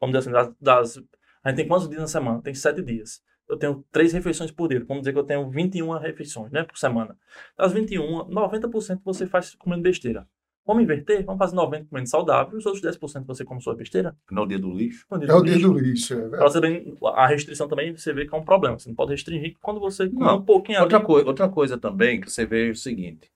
Vamos 0.00 0.16
dizer 0.16 0.30
assim, 0.30 0.54
das, 0.60 0.94
das- 0.96 1.04
a 1.42 1.48
gente 1.50 1.56
tem 1.58 1.68
quantos 1.68 1.88
dias 1.88 2.00
na 2.00 2.06
semana? 2.08 2.40
Tem 2.40 2.54
sete 2.54 2.82
dias. 2.82 3.20
Eu 3.48 3.56
tenho 3.58 3.84
três 3.92 4.12
refeições 4.12 4.50
por 4.50 4.68
dia. 4.68 4.84
Vamos 4.86 5.02
dizer 5.02 5.12
que 5.12 5.18
eu 5.18 5.24
tenho 5.24 5.48
21 5.50 5.90
refeições, 5.98 6.50
né, 6.50 6.62
por 6.64 6.78
semana. 6.78 7.16
Das 7.58 7.72
21, 7.72 8.24
90% 8.28 9.00
você 9.04 9.26
faz 9.26 9.54
comendo 9.54 9.82
besteira. 9.82 10.26
Vamos 10.66 10.82
inverter? 10.82 11.22
Vamos 11.26 11.38
fazer 11.38 11.54
90% 11.56 11.88
comendo 11.90 12.08
saudável 12.08 12.54
e 12.54 12.56
os 12.56 12.64
outros 12.64 12.82
10% 12.82 13.26
você 13.26 13.44
come 13.44 13.60
sua 13.60 13.74
besteira? 13.74 14.16
No 14.30 14.46
dia 14.46 14.58
do 14.58 14.72
lixo. 14.72 15.04
No 15.10 15.18
dia 15.18 15.28
É 15.28 15.34
o 15.34 15.40
do 15.40 15.44
dia 15.44 15.54
lixo. 15.56 15.68
do 15.70 15.78
lixo, 15.78 16.14
é 16.14 16.28
Pra 16.30 16.42
você 16.44 16.58
ver, 16.58 16.94
a 17.14 17.26
restrição 17.26 17.68
também 17.68 17.94
você 17.94 18.14
vê 18.14 18.26
que 18.26 18.34
é 18.34 18.38
um 18.38 18.44
problema. 18.44 18.78
Você 18.78 18.88
não 18.88 18.96
pode 18.96 19.10
restringir 19.10 19.56
quando 19.60 19.78
você 19.78 20.08
come 20.08 20.24
Não. 20.24 20.38
um 20.38 20.42
pouquinho 20.42 20.78
ali. 20.78 20.84
Outra, 20.84 21.00
coi 21.02 21.22
outra 21.24 21.48
coisa 21.50 21.76
também 21.76 22.18
que 22.18 22.30
você 22.30 22.46
vê 22.46 22.68
é 22.68 22.70
o 22.70 22.74
seguinte: 22.76 23.30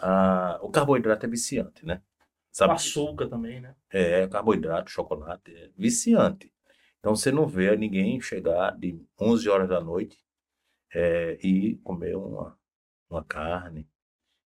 ah, 0.00 0.58
o 0.60 0.68
carboidrato 0.68 1.24
é 1.24 1.28
viciante, 1.28 1.86
né? 1.86 2.02
O 2.52 2.56
Sabe? 2.58 2.74
açúcar 2.74 3.28
também, 3.28 3.60
né? 3.60 3.74
É, 3.90 4.26
carboidrato, 4.26 4.90
chocolate, 4.90 5.50
é 5.54 5.70
viciante. 5.74 6.52
Então 7.00 7.14
você 7.14 7.30
não 7.30 7.46
vê 7.46 7.76
ninguém 7.76 8.20
chegar 8.20 8.76
de 8.76 9.00
11 9.20 9.48
horas 9.48 9.68
da 9.68 9.80
noite 9.80 10.18
é, 10.92 11.38
e 11.42 11.76
comer 11.84 12.16
uma, 12.16 12.56
uma 13.08 13.24
carne, 13.24 13.88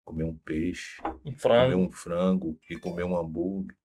comer 0.04 0.24
um 0.24 0.36
peixe, 0.38 1.02
Um 1.26 1.34
comer 1.36 1.76
um 1.76 1.92
frango 1.92 2.58
e 2.70 2.78
comer 2.78 3.04
um 3.04 3.18
hambúrguer. 3.18 3.76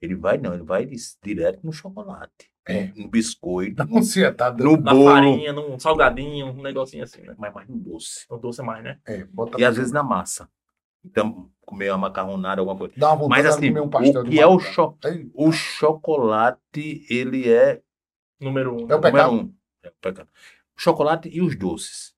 Ele 0.00 0.14
vai, 0.14 0.36
não, 0.36 0.52
ele 0.52 0.62
vai 0.62 0.86
direto 1.22 1.64
no 1.64 1.72
chocolate, 1.72 2.50
É. 2.66 2.88
no 2.94 3.08
biscoito, 3.08 3.82
uma 3.82 4.00
ansiedade. 4.00 4.62
no 4.62 4.76
Na 4.76 4.92
bolo, 4.92 5.04
farinha, 5.06 5.52
num 5.52 5.78
salgadinho, 5.78 6.46
um 6.48 6.62
negocinho 6.62 7.02
assim, 7.02 7.22
né? 7.22 7.34
mas 7.38 7.52
mais 7.54 7.68
no 7.68 7.78
doce. 7.78 8.26
O 8.28 8.36
doce 8.36 8.60
é 8.60 8.64
mais, 8.64 8.84
né? 8.84 9.00
É, 9.06 9.26
E 9.58 9.64
às 9.64 9.76
vezes 9.76 9.92
na 9.92 10.02
massa. 10.02 10.50
Então, 11.02 11.50
comer 11.60 11.90
uma 11.92 11.98
macarronada, 11.98 12.60
alguma 12.60 12.76
coisa. 12.76 12.92
Dá 12.96 13.08
uma 13.10 13.16
vontade 13.16 13.30
Mas 13.30 13.42
de 13.42 13.58
assim, 13.58 13.68
comer 13.68 13.80
um 13.80 13.88
pastel 13.90 14.20
o 14.20 14.24
de 14.24 14.30
que 14.30 14.40
é 14.40 14.46
o, 14.46 14.58
cho 14.58 14.98
Aí, 15.04 15.30
o 15.32 15.52
chocolate, 15.52 17.06
ele 17.08 17.50
é 17.50 17.80
Número 18.40 18.74
um. 18.74 18.90
É 18.90 18.94
o 18.94 19.00
pecado. 19.00 19.32
um. 19.32 19.54
É 19.82 19.88
o 19.88 19.94
pecado. 20.00 20.28
Chocolate 20.76 21.28
e 21.28 21.40
os 21.40 21.56
doces. 21.56 22.14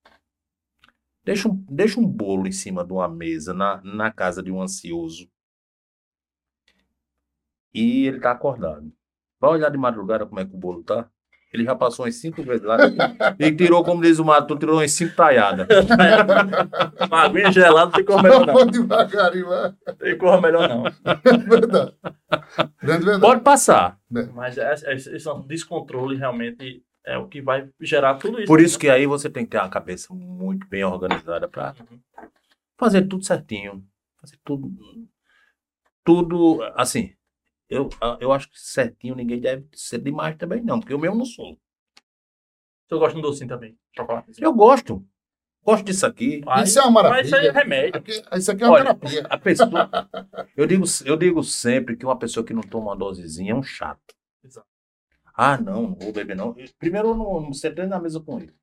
Deixa 1.24 1.48
um, 1.48 1.54
deixa 1.68 2.00
um 2.00 2.06
bolo 2.06 2.46
em 2.46 2.52
cima 2.52 2.84
de 2.84 2.92
uma 2.92 3.08
mesa 3.08 3.52
na, 3.52 3.80
na 3.82 4.10
casa 4.10 4.42
de 4.42 4.50
um 4.50 4.62
ansioso. 4.62 5.30
E 7.72 8.06
ele 8.06 8.20
tá 8.20 8.32
acordado. 8.32 8.92
Vai 9.38 9.50
olhar 9.50 9.70
de 9.70 9.78
madrugada 9.78 10.26
como 10.26 10.40
é 10.40 10.46
que 10.46 10.54
o 10.54 10.58
bolo 10.58 10.82
tá. 10.82 11.10
Ele 11.52 11.64
já 11.64 11.74
passou 11.74 12.04
umas 12.04 12.14
cinco 12.16 12.42
vezes 12.42 12.62
lá. 12.62 12.76
e 13.38 13.52
tirou, 13.52 13.82
como 13.82 14.02
diz 14.02 14.18
o 14.18 14.24
Mato, 14.24 14.56
tirou 14.56 14.76
umas 14.76 14.92
cinco 14.92 15.16
taiadas. 15.16 15.66
Uma 17.08 17.22
aguinha 17.22 17.50
gelada 17.50 17.90
tem 17.92 18.04
cor 18.04 18.22
melhor 18.22 18.46
não. 18.46 18.66
Devagarinho, 18.66 19.52
é 19.52 19.72
Tem 19.98 20.18
cor 20.18 20.42
melhor 20.42 20.68
não. 20.68 20.82
verdade. 21.48 21.94
Grande 22.82 23.04
verdade. 23.04 23.20
Pode 23.20 23.40
passar. 23.40 23.98
Mas 24.34 24.58
é, 24.58 24.74
é, 24.84 24.94
esse 24.94 25.26
é 25.26 25.32
um 25.32 25.40
descontrole 25.46 26.16
realmente 26.16 26.82
é 27.06 27.16
o 27.16 27.26
que 27.26 27.40
vai 27.40 27.66
gerar 27.80 28.16
tudo 28.16 28.38
isso. 28.38 28.46
Por 28.46 28.60
isso 28.60 28.74
né? 28.76 28.80
que 28.80 28.90
aí 28.90 29.06
você 29.06 29.30
tem 29.30 29.44
que 29.44 29.50
ter 29.52 29.58
uma 29.58 29.70
cabeça 29.70 30.12
muito 30.12 30.68
bem 30.68 30.84
organizada 30.84 31.48
para 31.48 31.74
Uhum. 31.80 31.98
fazer 32.78 33.02
tudo 33.06 33.24
certinho. 33.24 33.82
Fazer 34.20 34.38
tudo. 34.44 34.70
Tudo, 36.04 36.62
assim. 36.74 37.14
Eu, 37.68 37.88
eu 38.20 38.32
acho 38.32 38.48
que 38.50 38.58
certinho 38.58 39.14
ninguém 39.14 39.40
deve 39.40 39.66
ser 39.74 39.98
demais 39.98 40.36
também, 40.36 40.62
não, 40.62 40.80
porque 40.80 40.92
eu 40.92 40.98
mesmo 40.98 41.16
não 41.16 41.24
sou. 41.26 41.58
Eu 42.90 42.98
gosto 42.98 43.14
de 43.14 43.18
um 43.18 43.22
docinho 43.22 43.48
também. 43.48 43.76
Chocolate. 43.94 44.32
Eu 44.42 44.52
gosto. 44.54 45.04
Gosto 45.62 45.84
disso 45.84 46.06
aqui. 46.06 46.40
Isso 46.64 46.78
é 46.78 46.82
uma 46.82 46.90
maravilha. 47.02 47.18
Mas 47.20 47.26
isso 47.26 47.36
aí 47.36 47.46
é 47.46 47.50
remédio. 47.50 47.98
Aqui- 48.00 48.22
isso 48.38 48.50
aqui 48.50 48.62
é 48.62 48.66
uma 48.66 48.72
Olha, 48.74 48.94
terapia. 48.94 49.26
A 49.28 49.36
pessoa, 49.36 49.90
eu, 50.56 50.66
digo, 50.66 50.84
eu 51.04 51.16
digo 51.16 51.42
sempre 51.44 51.96
que 51.96 52.06
uma 52.06 52.18
pessoa 52.18 52.44
que 52.46 52.54
não 52.54 52.62
toma 52.62 52.86
uma 52.86 52.96
dosezinha 52.96 53.52
é 53.52 53.54
um 53.54 53.62
chato. 53.62 54.14
Exato. 54.42 54.66
Ah, 55.34 55.58
não, 55.58 55.82
não 55.82 55.94
vou 55.94 56.12
beber 56.12 56.34
não. 56.34 56.56
Primeiro 56.78 57.08
eu 57.08 57.14
não, 57.14 57.40
não 57.42 57.52
sentei 57.52 57.84
na 57.84 58.00
mesa 58.00 58.18
com 58.18 58.40
ele. 58.40 58.54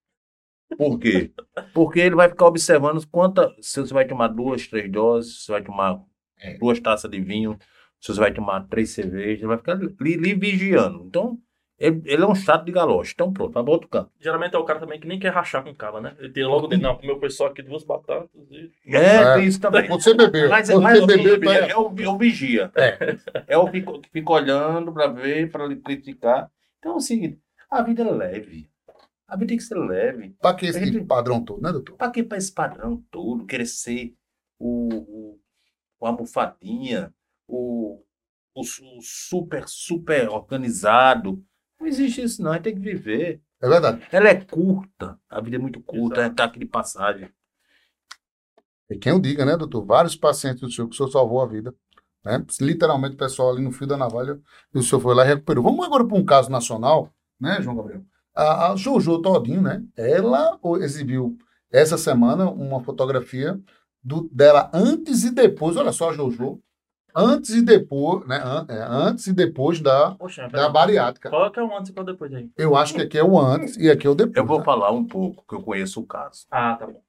Por 0.75 0.97
quê? 0.97 1.31
Porque 1.75 1.99
ele 1.99 2.15
vai 2.15 2.27
ficar 2.27 2.47
observando 2.47 3.05
quanta, 3.07 3.55
se 3.61 3.79
você 3.79 3.93
vai 3.93 4.07
tomar 4.07 4.29
duas, 4.29 4.65
três 4.67 4.91
doses, 4.91 5.35
se 5.41 5.45
você 5.45 5.51
vai 5.51 5.63
tomar 5.63 6.03
É. 6.39 6.57
duas 6.57 6.79
taças 6.79 7.09
de 7.11 7.21
vinho, 7.21 7.57
se 8.05 8.13
você 8.13 8.19
vai 8.19 8.33
tomar 8.33 8.67
três 8.67 8.91
cervejas, 8.91 9.39
ele 9.39 9.47
vai 9.47 9.57
ficar 9.57 9.73
li, 9.75 10.15
li 10.17 10.33
vigiando. 10.33 11.03
Então, 11.05 11.37
ele, 11.77 12.01
ele 12.05 12.23
é 12.23 12.27
um 12.27 12.35
chato 12.35 12.63
de 12.65 12.71
galoche. 12.71 13.11
Então 13.13 13.33
pronto, 13.33 13.51
vai 13.51 13.63
para 13.63 13.71
outro 13.73 13.89
canto. 13.89 14.09
Geralmente 14.19 14.55
é 14.55 14.57
o 14.57 14.63
cara 14.63 14.79
também 14.79 14.99
que 14.99 15.07
nem 15.07 15.19
quer 15.19 15.33
rachar 15.33 15.63
com 15.63 15.71
o 15.71 15.75
cara, 15.75 15.99
né? 15.99 16.15
Ele 16.19 16.31
tem 16.31 16.45
logo 16.45 16.67
dentro, 16.67 16.83
não, 16.87 16.95
comeu 16.95 17.19
só 17.29 17.47
aqui 17.47 17.61
duas 17.61 17.83
batatas 17.83 18.29
e... 18.49 18.71
É, 18.85 18.97
É. 18.97 19.33
tem 19.35 19.45
isso 19.45 19.59
também. 19.59 19.87
Você 19.89 20.13
bebeu. 20.13 20.49
Mas, 20.49 20.67
você 20.67 20.77
mas 20.77 21.05
bebeu, 21.05 21.35
é, 21.35 21.39
tá 21.39 21.51
aí. 21.65 21.71
é, 21.71 21.77
o, 21.77 21.93
é 21.99 22.07
o 22.07 22.17
vigia. 22.17 22.71
É. 22.75 23.17
É 23.47 23.57
o 23.57 23.69
que 23.69 23.83
fica, 24.13 24.31
olhando 24.31 24.93
para 24.93 25.07
ver, 25.07 25.51
para 25.51 25.75
criticar. 25.77 26.49
Então 26.79 26.93
é 26.93 26.95
o 26.95 27.01
seguinte, 27.01 27.39
a 27.69 27.81
vida 27.81 28.03
é 28.03 28.11
leve. 28.11 28.69
A 29.27 29.35
vida 29.35 29.49
tem 29.49 29.57
que 29.57 29.63
ser 29.63 29.75
leve. 29.77 30.35
Pra 30.39 30.53
que 30.53 30.67
esse 30.67 30.79
gente- 30.85 31.03
padrão 31.03 31.43
todo, 31.43 31.61
né, 31.61 31.71
doutor? 31.71 31.97
Para 31.97 32.11
que 32.11 32.23
para 32.23 32.37
esse 32.37 32.53
padrão 32.53 33.03
todo, 33.11 33.45
querer 33.45 33.65
ser 33.65 34.13
o, 34.59 34.87
o, 34.93 35.39
o 35.99 36.05
almofadinha, 36.05 37.11
o, 37.47 38.01
o, 38.53 38.63
su- 38.63 38.83
super, 39.01 39.67
super 39.67 40.29
organizado. 40.29 41.43
Não 41.79 41.87
existe 41.87 42.21
isso, 42.23 42.41
não. 42.41 42.51
A 42.51 42.55
gente 42.55 42.63
tem 42.63 42.75
que 42.75 42.81
viver. 42.81 43.41
É 43.61 43.67
verdade. 43.67 44.05
Ela 44.11 44.29
é 44.29 44.35
curta. 44.35 45.19
A 45.29 45.41
vida 45.41 45.55
é 45.55 45.59
muito 45.59 45.81
curta, 45.81 46.21
é 46.21 46.29
tá 46.29 46.45
aqui 46.45 46.59
de 46.59 46.65
passagem. 46.65 47.29
E 48.89 48.97
quem 48.97 49.13
o 49.13 49.19
diga, 49.19 49.45
né, 49.45 49.57
doutor? 49.57 49.83
Vários 49.83 50.15
pacientes 50.15 50.61
do 50.61 50.71
senhor 50.71 50.87
que 50.87 50.93
o 50.93 50.97
senhor 50.97 51.09
salvou 51.09 51.41
a 51.41 51.47
vida. 51.47 51.73
Né? 52.23 52.43
Literalmente, 52.61 53.15
o 53.15 53.17
pessoal 53.17 53.51
ali 53.51 53.61
no 53.61 53.71
fio 53.71 53.87
da 53.87 53.97
navalha, 53.97 54.39
e 54.73 54.79
o 54.79 54.83
senhor 54.83 54.99
foi 54.99 55.13
lá 55.15 55.23
e 55.23 55.27
recuperou. 55.27 55.63
Vamos 55.63 55.85
agora 55.85 56.05
para 56.05 56.17
um 56.17 56.25
caso 56.25 56.49
nacional, 56.49 57.13
né, 57.39 57.61
João 57.61 57.75
Gabriel? 57.75 58.03
A, 58.33 58.71
a 58.71 58.75
Jojo 58.75 59.21
Todinho, 59.21 59.61
né? 59.61 59.83
Ela 59.95 60.59
exibiu 60.81 61.37
essa 61.71 61.97
semana 61.97 62.49
uma 62.49 62.81
fotografia 62.83 63.59
do, 64.03 64.29
dela 64.31 64.69
antes 64.73 65.23
e 65.23 65.31
depois. 65.31 65.77
Olha 65.77 65.91
só 65.91 66.09
a 66.09 66.13
Jojo. 66.13 66.61
Antes 67.15 67.51
e 67.51 67.61
depois, 67.61 68.27
né? 68.27 68.37
an- 68.43 68.65
é, 68.67 68.81
antes 68.81 69.27
e 69.27 69.33
depois 69.33 69.79
da, 69.79 70.15
Poxa, 70.15 70.47
da 70.49 70.67
bariátrica. 70.67 71.29
qual 71.29 71.49
que 71.49 71.59
é 71.59 71.63
o 71.63 71.77
antes 71.77 71.89
e 71.89 71.93
qual 71.93 72.05
depois 72.05 72.33
aí? 72.33 72.51
Eu 72.57 72.75
acho 72.75 72.93
que 72.93 73.01
aqui 73.01 73.17
é 73.17 73.23
o 73.23 73.39
antes 73.39 73.77
e 73.77 73.89
aqui 73.89 74.05
é 74.05 74.09
o 74.09 74.15
depois. 74.15 74.35
Eu 74.35 74.45
vou 74.45 74.59
né? 74.59 74.65
falar 74.65 74.91
um 74.91 75.05
pouco, 75.05 75.45
que 75.47 75.55
eu 75.55 75.61
conheço 75.63 76.01
o 76.01 76.05
caso. 76.05 76.45
Ah, 76.51 76.75
tá 76.75 76.85
bom. 76.87 77.01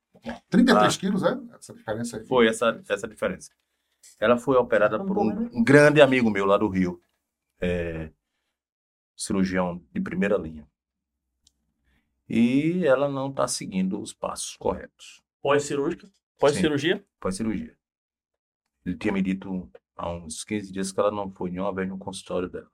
33 0.49 0.95
Ah. 0.95 0.99
quilos, 1.01 1.23
é? 1.25 1.37
Essa 1.59 1.75
diferença 1.75 2.17
aí. 2.19 2.27
Foi 2.27 2.47
essa, 2.47 2.81
essa 2.89 3.09
diferença. 3.09 3.51
Ela 4.21 4.37
foi 4.39 4.57
operada 4.57 4.97
Vamos 4.99 5.13
por 5.13 5.23
um, 5.23 5.27
né? 5.35 5.51
um 5.53 5.65
grande 5.65 6.01
amigo 6.01 6.31
meu 6.31 6.47
lá 6.47 6.57
do 6.57 6.69
Rio, 6.69 7.01
é, 7.61 8.11
cirurgião 9.17 9.83
de 9.93 10.01
primeira 10.01 10.37
linha. 10.37 10.67
E 12.29 12.85
ela 12.87 13.09
não 13.09 13.31
está 13.31 13.47
seguindo 13.47 14.01
os 14.01 14.13
passos 14.13 14.57
corretos 14.57 15.23
Pós-cirúrgica? 15.43 16.09
Pós-cirurgia? 16.39 17.05
pós-cirurgia. 17.21 17.77
Ele 18.85 18.97
tinha 18.97 19.13
me 19.13 19.23
dito 19.23 19.71
há 19.97 20.11
uns 20.11 20.45
15 20.45 20.73
dias 20.73 20.93
que 20.93 21.01
ela 21.01 21.11
não 21.11 21.31
foi 21.31 21.51
nenhuma 21.51 21.75
vez 21.75 21.89
no 21.89 21.99
consultório 21.99 22.49
dela. 22.49 22.71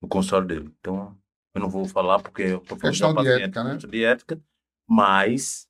No 0.00 0.08
consultório 0.08 0.48
dele. 0.48 0.74
Então, 0.80 1.18
eu 1.54 1.60
não 1.60 1.68
vou 1.68 1.84
falar 1.84 2.22
porque 2.22 2.42
eu 2.42 2.60
tô 2.60 2.76
falando 2.76 2.92
Questão 2.92 3.10
de 3.10 3.16
paciente, 3.16 3.42
ética, 3.42 3.64
né? 3.64 3.76
de 3.76 4.04
ética, 4.04 4.44
mas 4.88 5.68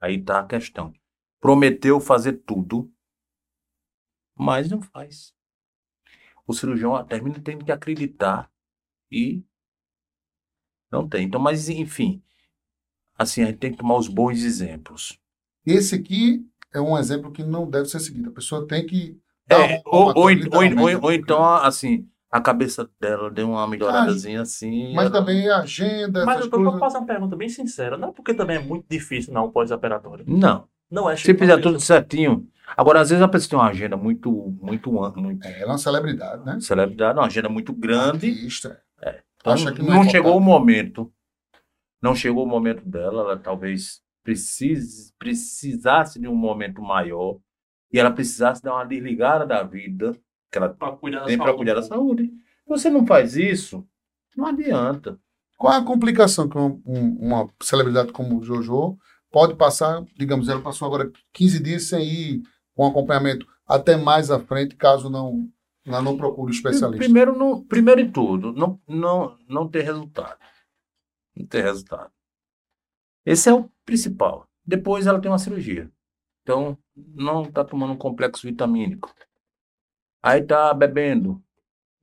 aí 0.00 0.22
tá 0.22 0.40
a 0.40 0.46
questão. 0.46 0.92
Prometeu 1.40 2.00
fazer 2.00 2.34
tudo, 2.34 2.92
mas 4.36 4.70
não 4.70 4.80
faz. 4.80 5.34
O 6.46 6.52
cirurgião 6.52 7.02
termina 7.06 7.40
tendo 7.40 7.64
que 7.64 7.72
acreditar 7.72 8.50
e 9.10 9.42
não 10.90 11.08
tem. 11.08 11.26
Então, 11.26 11.40
mas 11.40 11.68
enfim, 11.68 12.22
assim, 13.16 13.42
a 13.42 13.46
gente 13.46 13.58
tem 13.58 13.72
que 13.72 13.78
tomar 13.78 13.96
os 13.96 14.08
bons 14.08 14.42
exemplos. 14.42 15.18
Esse 15.64 15.94
aqui 15.94 16.46
é 16.72 16.80
um 16.80 16.98
exemplo 16.98 17.32
que 17.32 17.42
não 17.42 17.68
deve 17.68 17.88
ser 17.88 18.00
seguido. 18.00 18.30
A 18.30 18.32
pessoa 18.32 18.66
tem 18.66 18.86
que. 18.86 19.20
É, 19.48 19.82
ou, 19.84 20.06
ou, 20.06 20.14
ou, 20.14 20.14
ou- 20.22 21.02
ou 21.04 21.12
então, 21.12 21.44
assim, 21.56 22.08
a 22.30 22.40
cabeça 22.40 22.88
dela 23.00 23.30
deu 23.30 23.50
uma 23.50 23.66
melhoradazinha 23.68 24.42
assim. 24.42 24.92
Mas 24.94 25.06
ela- 25.06 25.20
também 25.20 25.48
a 25.48 25.58
agenda, 25.58 26.24
Mas 26.24 26.36
essas 26.36 26.46
eu 26.46 26.50
tô, 26.50 26.56
vou 26.58 26.64
coisas. 26.66 26.80
fazer 26.80 26.98
uma 26.98 27.06
pergunta 27.06 27.36
bem 27.36 27.48
sincera. 27.48 27.96
Não 27.96 28.08
é 28.08 28.12
porque 28.12 28.34
também 28.34 28.56
é 28.56 28.60
muito 28.60 28.86
difícil 28.88 29.32
não 29.32 29.50
pós-operatório. 29.50 30.24
Não, 30.26 30.66
Não 30.90 31.08
é 31.10 31.16
se 31.16 31.34
fizer 31.34 31.58
tudo 31.60 31.78
certinho. 31.80 32.48
Agora, 32.76 33.00
às 33.00 33.10
vezes 33.10 33.22
a 33.22 33.28
pessoa 33.28 33.50
tem 33.50 33.58
uma 33.58 33.68
agenda 33.68 33.96
muito, 33.96 34.30
muito, 34.60 34.90
muito 34.90 35.46
É, 35.46 35.60
ela 35.60 35.62
é 35.62 35.66
uma 35.66 35.78
celebridade, 35.78 36.44
né? 36.44 36.58
celebridade, 36.60 37.18
uma 37.18 37.26
agenda 37.26 37.48
muito 37.48 37.72
grande. 37.72 38.28
Artista. 38.28 38.80
Então, 39.36 39.52
Acha 39.52 39.72
que 39.72 39.82
não 39.82 39.88
não 39.96 40.02
é 40.02 40.08
chegou 40.10 40.36
o 40.36 40.40
momento. 40.40 41.12
Não 42.02 42.14
chegou 42.14 42.44
o 42.44 42.48
momento 42.48 42.82
dela. 42.88 43.20
Ela 43.22 43.38
talvez 43.38 44.00
precise, 44.22 45.12
precisasse 45.18 46.18
de 46.18 46.26
um 46.26 46.34
momento 46.34 46.80
maior. 46.82 47.36
E 47.94 47.98
ela 48.00 48.10
precisasse 48.10 48.60
dar 48.60 48.74
uma 48.74 48.84
desligada 48.84 49.46
da 49.46 49.62
vida 49.62 50.12
que 50.50 50.58
ela 50.58 50.68
Pra 50.68 50.90
cuidar 50.90 51.20
da 51.20 51.26
tem 51.26 51.36
para 51.36 51.46
saúde. 51.46 51.56
cuidar 51.58 51.74
da 51.74 51.82
saúde. 51.82 52.24
Se 52.26 52.68
você 52.68 52.90
não 52.90 53.06
faz 53.06 53.36
isso, 53.36 53.86
não 54.36 54.46
adianta. 54.46 55.16
Qual 55.56 55.72
é 55.72 55.76
a 55.76 55.84
complicação 55.84 56.48
que 56.48 56.58
um- 56.58 56.82
um- 56.84 57.16
uma 57.20 57.48
celebridade 57.62 58.10
como 58.10 58.36
o 58.40 58.42
Jojo 58.42 58.98
pode 59.30 59.54
passar? 59.54 60.04
Digamos, 60.18 60.48
ela 60.48 60.60
passou 60.60 60.86
agora 60.88 61.12
15 61.32 61.62
dias 61.62 61.84
sem 61.84 62.02
ir 62.04 62.42
com 62.74 62.84
acompanhamento 62.84 63.46
até 63.64 63.96
mais 63.96 64.28
à 64.28 64.40
frente, 64.40 64.74
caso 64.74 65.08
não, 65.08 65.48
ela 65.86 66.02
não 66.02 66.16
procure 66.16 66.50
um 66.50 66.54
especialista. 66.54 67.04
Primeiro, 67.04 67.38
não, 67.38 67.62
primeiro 67.64 68.04
de 68.04 68.10
tudo, 68.10 68.52
não, 68.52 68.80
não, 68.88 69.38
não 69.48 69.68
ter 69.68 69.82
resultado. 69.82 70.36
Não 71.36 71.46
ter 71.46 71.62
resultado. 71.62 72.10
Esse 73.24 73.48
é 73.48 73.54
o 73.54 73.70
principal. 73.84 74.48
Depois 74.66 75.06
ela 75.06 75.20
tem 75.20 75.30
uma 75.30 75.38
cirurgia. 75.38 75.88
Então, 76.44 76.78
não 76.94 77.42
está 77.42 77.64
tomando 77.64 77.94
um 77.94 77.98
complexo 77.98 78.46
vitamínico. 78.46 79.12
Aí 80.22 80.40
está 80.42 80.72
bebendo. 80.74 81.42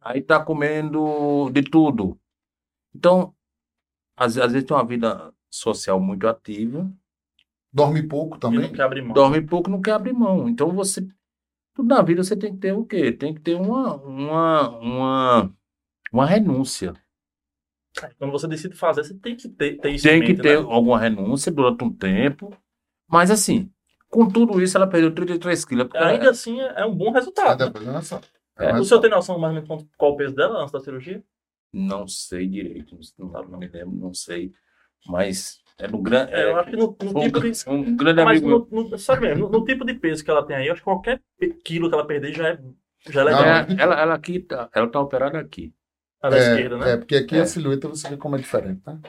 Aí 0.01 0.19
está 0.19 0.43
comendo 0.43 1.49
de 1.51 1.61
tudo. 1.61 2.19
Então, 2.93 3.33
às, 4.17 4.37
às 4.37 4.51
vezes 4.51 4.67
tem 4.67 4.75
uma 4.75 4.85
vida 4.85 5.31
social 5.49 5.99
muito 5.99 6.27
ativa, 6.27 6.91
Dorme 7.73 8.03
pouco 8.05 8.35
E 8.35 8.39
também. 8.39 8.61
não 8.63 8.71
quer 8.73 8.83
abrir 8.83 9.01
mão. 9.01 9.13
dorme 9.13 9.41
pouco 9.41 9.69
não 9.69 9.81
quer 9.81 9.91
abrir 9.93 10.13
mão. 10.13 10.49
Então 10.49 10.71
você. 10.71 11.07
Tudo 11.73 11.87
na 11.87 12.01
vida 12.01 12.21
você 12.21 12.35
tem 12.35 12.53
que 12.53 12.59
ter 12.59 12.73
o 12.73 12.85
quê? 12.85 13.13
Tem 13.13 13.33
que 13.33 13.39
ter 13.39 13.55
uma, 13.55 13.95
uma, 13.95 14.69
uma, 14.79 15.53
uma 16.11 16.25
renúncia. 16.25 16.93
Quando 18.17 18.31
você 18.31 18.47
decide 18.47 18.75
fazer, 18.75 19.03
você 19.05 19.13
tem 19.13 19.37
que 19.37 19.47
ter, 19.47 19.77
ter 19.77 19.91
isso 19.91 20.03
Tem 20.03 20.17
em 20.17 20.21
que 20.21 20.29
mente, 20.33 20.41
ter 20.41 20.59
né? 20.61 20.65
alguma 20.69 20.99
renúncia 20.99 21.51
durante 21.51 21.83
um 21.83 21.93
tempo. 21.93 22.53
Mas 23.07 23.31
assim, 23.31 23.71
com 24.11 24.27
tudo 24.27 24.61
isso, 24.61 24.77
ela 24.77 24.85
perdeu 24.87 25.13
33 25.13 25.65
quilos. 25.65 25.85
Porque 25.85 25.97
Ainda 25.97 26.23
ela- 26.25 26.31
assim, 26.31 26.59
é 26.61 26.81
é 26.81 26.85
um 26.85 26.93
bom 26.95 27.09
É, 27.09 27.13
resultado. 27.13 27.65
né? 27.79 27.91
É, 28.59 28.65
É, 28.69 28.73
O 28.79 28.83
senhor 28.83 28.99
tem 29.01 29.09
noção 29.09 29.39
mais 29.39 29.51
ou 29.51 29.55
menos 29.55 29.67
quanto- 29.67 29.89
qual 29.97 30.11
o 30.11 30.17
peso 30.17 30.35
dela 30.35 30.59
antes 30.61 30.71
da 30.71 30.79
cirurgia? 30.79 31.23
Não 31.73 32.05
sei 32.07 32.47
direito, 32.47 32.97
não, 33.17 33.29
não 33.45 33.57
me 33.57 33.67
lembro, 33.67 33.95
não 33.95 34.13
sei. 34.13 34.51
Mas 35.07 35.61
é 35.79 35.87
no 35.87 35.99
grande. 36.01 36.33
É, 36.33 36.43
eu 36.51 36.57
acho 36.59 36.69
que 36.69 36.75
no, 36.75 36.95
no 37.01 37.17
um, 37.19 37.23
tipo 37.23 37.39
de. 37.39 37.51
um 37.69 37.95
grande 37.95 38.23
Mas 38.23 38.39
amigo. 38.43 38.67
no, 38.69 38.83
no, 38.89 38.97
sabe 38.99 39.21
mesmo, 39.21 39.45
no, 39.49 39.59
no 39.59 39.65
tipo 39.65 39.83
de 39.85 39.93
peso 39.95 40.23
que 40.23 40.29
ela 40.29 40.45
tem 40.45 40.55
aí, 40.57 40.67
eu 40.67 40.73
acho 40.73 40.81
que 40.81 40.85
qualquer 40.85 41.21
quilo 41.63 41.87
que 41.89 41.95
ela 41.95 42.05
perder 42.05 42.33
já 42.35 42.49
é, 42.49 42.59
já 43.09 43.21
é 43.21 43.23
legal. 43.23 43.41
Não, 43.41 43.49
É, 43.49 43.81
ela, 43.81 43.99
ela 43.99 44.13
aqui 44.13 44.39
tá, 44.41 44.69
ela 44.75 44.87
tá 44.87 44.99
operada 44.99 45.39
aqui. 45.39 45.73
A 46.21 46.29
da 46.29 46.37
esquerda, 46.37 46.77
né? 46.77 46.91
É, 46.91 46.97
porque 46.97 47.15
aqui 47.15 47.35
É. 47.35 47.41
a 47.41 47.45
silhueta 47.47 47.87
você 47.87 48.07
vê 48.09 48.17
como 48.17 48.35
é 48.35 48.39
diferente, 48.39 48.81
né? 48.85 48.99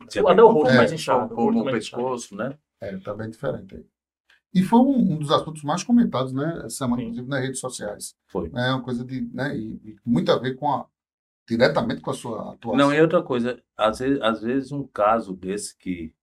Até 0.00 0.22
o 0.42 0.48
rosto 0.48 0.72
É. 0.72 0.76
mais 0.76 0.92
inchado. 0.92 1.34
o 1.34 1.38
Ou 1.38 1.44
rosto 1.46 1.58
no 1.58 1.64
mais 1.64 1.76
inchado. 1.76 2.02
pescoço, 2.02 2.36
né? 2.36 2.56
É, 2.80 2.96
tá 2.98 3.12
bem 3.12 3.28
diferente 3.28 3.74
aí. 3.74 3.84
E 4.54 4.62
foi 4.62 4.78
um, 4.78 5.14
um 5.14 5.18
dos 5.18 5.32
assuntos 5.32 5.64
mais 5.64 5.82
comentados, 5.82 6.32
né, 6.32 6.58
essa 6.58 6.70
semana, 6.70 6.98
Sim. 6.98 7.08
inclusive 7.08 7.28
nas 7.28 7.40
redes 7.40 7.58
sociais. 7.60 8.14
Foi. 8.28 8.48
É 8.54 8.70
uma 8.70 8.82
coisa 8.82 9.04
de, 9.04 9.20
né, 9.34 9.56
e, 9.56 9.74
e 9.84 9.96
muito 10.06 10.30
a 10.30 10.38
ver 10.38 10.54
com 10.54 10.70
a, 10.72 10.86
diretamente 11.48 12.00
com 12.00 12.10
a 12.10 12.14
sua 12.14 12.52
atuação. 12.54 12.76
Não, 12.78 12.94
e 12.94 13.00
outra 13.00 13.20
coisa, 13.22 13.60
às 13.76 13.98
vezes, 13.98 14.22
às 14.22 14.42
vezes 14.42 14.72
um 14.72 14.86
caso 14.86 15.34
desse 15.34 15.76
que, 15.76 16.14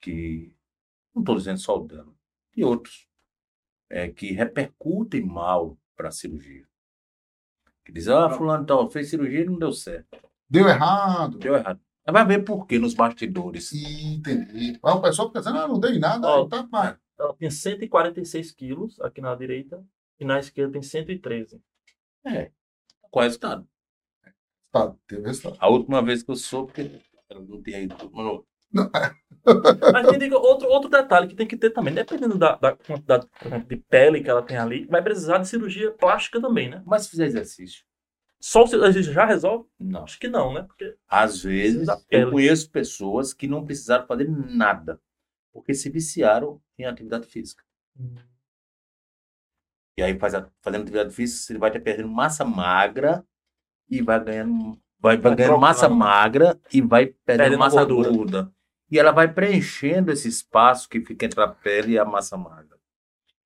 que 0.00 0.54
não 1.14 1.22
estou 1.22 1.36
dizendo 1.36 1.58
só 1.58 1.78
o 1.78 1.86
dano, 1.86 2.14
e 2.54 2.62
outros, 2.62 3.08
é, 3.90 4.08
que 4.08 4.32
repercutem 4.32 5.24
mal 5.24 5.78
para 5.96 6.08
a 6.08 6.12
cirurgia. 6.12 6.66
Que 7.84 7.92
diz, 7.92 8.08
ah, 8.08 8.30
fulano 8.30 8.66
tal, 8.66 8.90
fez 8.90 9.08
cirurgia 9.08 9.40
e 9.40 9.46
não 9.46 9.58
deu 9.58 9.72
certo, 9.72 10.18
Deu 10.48 10.68
errado. 10.68 11.38
deu 11.38 11.54
errado. 11.54 11.80
Vai 12.06 12.26
ver 12.26 12.44
por 12.44 12.66
que 12.66 12.78
nos 12.78 12.92
bastidores. 12.92 13.72
Entendi. 13.72 14.78
O 14.82 15.00
pessoal 15.00 15.28
fica 15.28 15.40
dizendo, 15.40 15.58
ah, 15.58 15.68
não 15.68 15.80
dei 15.80 15.98
nada, 15.98 16.28
aí 16.28 16.48
tá, 16.48 16.68
mas... 16.70 16.96
Ela 17.18 17.34
tem 17.34 17.50
146 17.50 18.52
quilos 18.52 19.00
aqui 19.00 19.20
na 19.20 19.34
direita 19.34 19.84
e 20.18 20.24
na 20.24 20.38
esquerda 20.38 20.72
tem 20.72 20.82
113. 20.82 21.60
É. 22.26 22.50
Qual 23.10 23.22
é 23.22 23.26
o 23.26 23.28
resultado? 23.28 23.68
Tá, 24.72 24.94
teve 25.06 25.22
resultado. 25.22 25.56
A 25.60 25.68
última 25.68 26.02
vez 26.02 26.22
que 26.22 26.30
eu 26.30 26.36
soube 26.36 26.72
que 26.72 27.00
ela 27.28 27.40
não 27.40 27.62
tinha 27.62 27.80
ido. 27.80 27.94
Mano, 28.10 28.44
Mas 29.92 30.18
tem 30.18 30.32
outro, 30.32 30.68
outro 30.68 30.90
detalhe 30.90 31.28
que 31.28 31.36
tem 31.36 31.46
que 31.46 31.56
ter 31.56 31.70
também, 31.70 31.94
dependendo 31.94 32.36
da, 32.36 32.56
da 32.56 32.74
quantidade 32.74 33.26
de 33.68 33.76
pele 33.76 34.22
que 34.22 34.28
ela 34.28 34.42
tem 34.42 34.56
ali, 34.56 34.86
vai 34.86 35.02
precisar 35.02 35.38
de 35.38 35.48
cirurgia 35.48 35.92
plástica 35.92 36.40
também, 36.40 36.68
né? 36.68 36.82
Mas 36.84 37.02
se 37.02 37.10
fizer 37.10 37.26
exercício. 37.26 37.84
Só 38.40 38.64
o 38.64 38.66
cirurgia 38.66 39.02
já 39.02 39.24
resolve? 39.24 39.66
Não. 39.78 40.02
Acho 40.02 40.18
que 40.18 40.28
não, 40.28 40.52
né? 40.52 40.62
Porque 40.62 40.96
Às 41.08 41.42
vezes, 41.42 41.86
eu 42.10 42.30
conheço 42.30 42.70
pessoas 42.70 43.32
que 43.32 43.46
não 43.46 43.64
precisaram 43.64 44.06
fazer 44.06 44.28
nada, 44.28 45.00
porque 45.54 45.72
se 45.72 45.88
viciaram 45.88 46.60
em 46.78 46.84
atividade 46.84 47.26
física. 47.28 47.64
E 49.96 50.02
aí, 50.02 50.18
faz 50.18 50.34
a- 50.34 50.50
fazendo 50.60 50.82
atividade 50.82 51.14
física, 51.14 51.40
você 51.40 51.58
vai 51.58 51.70
ter 51.70 51.80
perdendo 51.80 52.08
massa 52.08 52.44
magra 52.44 53.24
e 53.88 54.02
vai 54.02 54.22
ganhando, 54.22 54.72
vai, 54.98 55.16
vai 55.16 55.18
Vai 55.18 55.36
ganhando 55.36 55.60
massa 55.60 55.88
magra 55.88 56.60
e 56.72 56.80
vai 56.82 57.06
perdendo, 57.06 57.38
Perdendo 57.38 57.58
massa 57.60 57.84
gordura. 57.84 58.10
gorda. 58.10 58.52
E 58.90 58.98
ela 58.98 59.12
vai 59.12 59.32
preenchendo 59.32 60.10
esse 60.12 60.28
espaço 60.28 60.88
que 60.88 61.00
fica 61.00 61.24
entre 61.26 61.40
a 61.40 61.48
pele 61.48 61.92
e 61.92 61.98
a 61.98 62.04
massa 62.04 62.36
magra. 62.36 62.78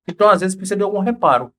Então, 0.07 0.27
às 0.29 0.41
vezes, 0.41 0.55
precisa 0.55 0.75
de 0.75 0.83
algum 0.83 0.99
reparo. 0.99 1.53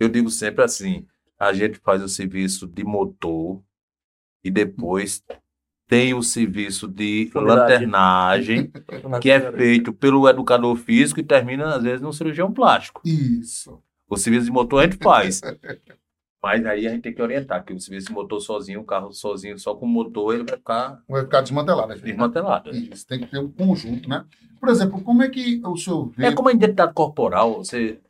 Eu 0.00 0.08
digo 0.08 0.30
sempre 0.30 0.64
assim: 0.64 1.06
a 1.38 1.52
gente 1.52 1.78
faz 1.78 2.02
o 2.02 2.08
serviço 2.08 2.66
de 2.66 2.84
motor 2.84 3.62
e 4.44 4.50
depois 4.50 5.24
tem 5.88 6.12
o 6.12 6.22
serviço 6.22 6.86
de 6.86 7.30
lanternagem, 7.34 8.70
que 9.22 9.30
é 9.30 9.50
feito 9.52 9.92
pelo 9.92 10.28
educador 10.28 10.76
físico 10.76 11.18
e 11.18 11.24
termina, 11.24 11.74
às 11.74 11.82
vezes, 11.82 12.02
no 12.02 12.12
cirurgião 12.12 12.52
plástico. 12.52 13.00
Isso. 13.04 13.82
O 14.08 14.16
serviço 14.16 14.44
de 14.44 14.52
motor 14.52 14.80
a 14.80 14.84
gente 14.84 14.98
faz. 15.02 15.40
Mas 16.40 16.64
aí 16.64 16.86
a 16.86 16.90
gente 16.90 17.02
tem 17.02 17.14
que 17.14 17.20
orientar, 17.20 17.64
que 17.64 17.72
o 17.72 17.80
serviço 17.80 18.08
de 18.08 18.12
motor 18.12 18.38
sozinho, 18.40 18.80
o 18.80 18.84
carro 18.84 19.12
sozinho, 19.12 19.58
só 19.58 19.74
com 19.74 19.86
o 19.86 19.88
motor, 19.88 20.34
ele 20.34 20.44
vai 20.44 20.56
ficar 20.56 21.02
Vai 21.08 21.22
ficar 21.22 21.40
desmantelado. 21.40 21.88
né? 21.88 21.96
desmantelado. 21.96 22.70
Isso, 22.70 23.06
tem 23.06 23.20
que 23.20 23.26
ter 23.26 23.38
um 23.40 23.50
conjunto, 23.50 24.08
né? 24.08 24.24
Por 24.60 24.68
exemplo, 24.68 25.02
como 25.02 25.22
é 25.22 25.28
que 25.28 25.60
o 25.64 25.76
senhor 25.76 26.10
vê... 26.10 26.26
É 26.26 26.32
como 26.32 26.48
a 26.48 26.52
identidade 26.52 26.92
corporal, 26.92 27.56
você. 27.56 28.00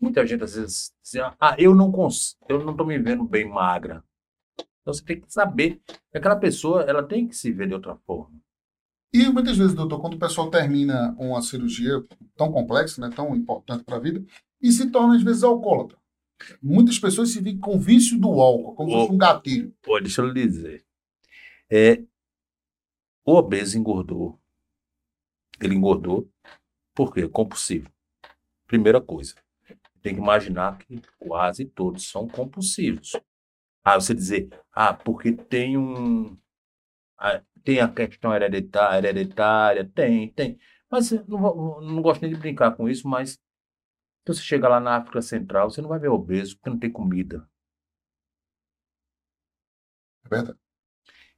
Muita 0.00 0.26
gente 0.26 0.44
às 0.44 0.54
vezes 0.54 0.92
diz, 1.02 1.20
ah, 1.40 1.56
eu 1.58 1.74
não 1.74 1.90
cons... 1.90 2.36
eu 2.48 2.62
não 2.64 2.76
tô 2.76 2.84
me 2.84 2.98
vendo 2.98 3.24
bem 3.24 3.48
magra. 3.48 4.04
Então 4.80 4.94
você 4.94 5.04
tem 5.04 5.20
que 5.20 5.32
saber 5.32 5.80
que 6.10 6.18
aquela 6.18 6.36
pessoa 6.36 6.82
ela 6.82 7.02
tem 7.02 7.26
que 7.26 7.36
se 7.36 7.52
ver 7.52 7.68
de 7.68 7.74
outra 7.74 7.96
forma. 8.06 8.38
E 9.12 9.26
muitas 9.28 9.56
vezes, 9.56 9.74
doutor, 9.74 10.00
quando 10.00 10.14
o 10.14 10.18
pessoal 10.18 10.50
termina 10.50 11.14
uma 11.18 11.40
cirurgia 11.40 12.04
tão 12.36 12.52
complexa, 12.52 13.00
né, 13.00 13.14
tão 13.14 13.34
importante 13.34 13.82
para 13.82 13.96
a 13.96 14.00
vida, 14.00 14.22
e 14.60 14.70
se 14.70 14.90
torna, 14.90 15.16
às 15.16 15.22
vezes, 15.22 15.42
alcoólatra. 15.42 15.96
Muitas 16.62 16.98
pessoas 16.98 17.30
se 17.30 17.40
veem 17.40 17.58
com 17.58 17.78
vício 17.78 18.18
do 18.18 18.28
álcool, 18.40 18.74
como 18.74 18.90
se 18.90 18.96
fosse 18.96 19.12
um 19.12 19.18
gatilho. 19.18 19.74
Pô, 19.82 19.98
deixa 19.98 20.20
eu 20.20 20.26
lhe 20.26 20.46
dizer. 20.46 20.84
É, 21.70 22.02
o 23.24 23.34
obeso 23.34 23.78
engordou. 23.78 24.38
Ele 25.60 25.74
engordou 25.74 26.30
por 26.98 27.14
quê? 27.14 27.28
Compulsivo. 27.28 27.88
Primeira 28.66 29.00
coisa. 29.00 29.34
Tem 30.02 30.14
que 30.14 30.20
imaginar 30.20 30.78
que 30.78 31.00
quase 31.16 31.64
todos 31.64 32.10
são 32.10 32.26
compulsivos. 32.26 33.12
Ah, 33.84 33.94
você 34.00 34.14
dizer, 34.14 34.48
ah, 34.72 34.92
porque 34.94 35.32
tem 35.32 35.76
um. 35.78 36.36
ah, 37.18 37.42
tem 37.64 37.80
a 37.80 37.88
questão 37.88 38.34
hereditária, 38.34 39.08
hereditária, 39.08 39.84
tem, 39.94 40.32
tem. 40.32 40.58
Mas 40.90 41.10
não, 41.28 41.80
não 41.80 42.02
gosto 42.02 42.22
nem 42.22 42.32
de 42.32 42.38
brincar 42.38 42.76
com 42.76 42.88
isso, 42.88 43.08
mas 43.08 43.32
se 43.32 43.40
você 44.26 44.42
chegar 44.42 44.68
lá 44.68 44.80
na 44.80 44.96
África 44.96 45.22
Central, 45.22 45.70
você 45.70 45.82
não 45.82 45.88
vai 45.88 45.98
ver 45.98 46.08
obeso, 46.08 46.56
porque 46.56 46.70
não 46.70 46.78
tem 46.78 46.90
comida. 46.90 47.48
É 50.24 50.28
verdade. 50.28 50.58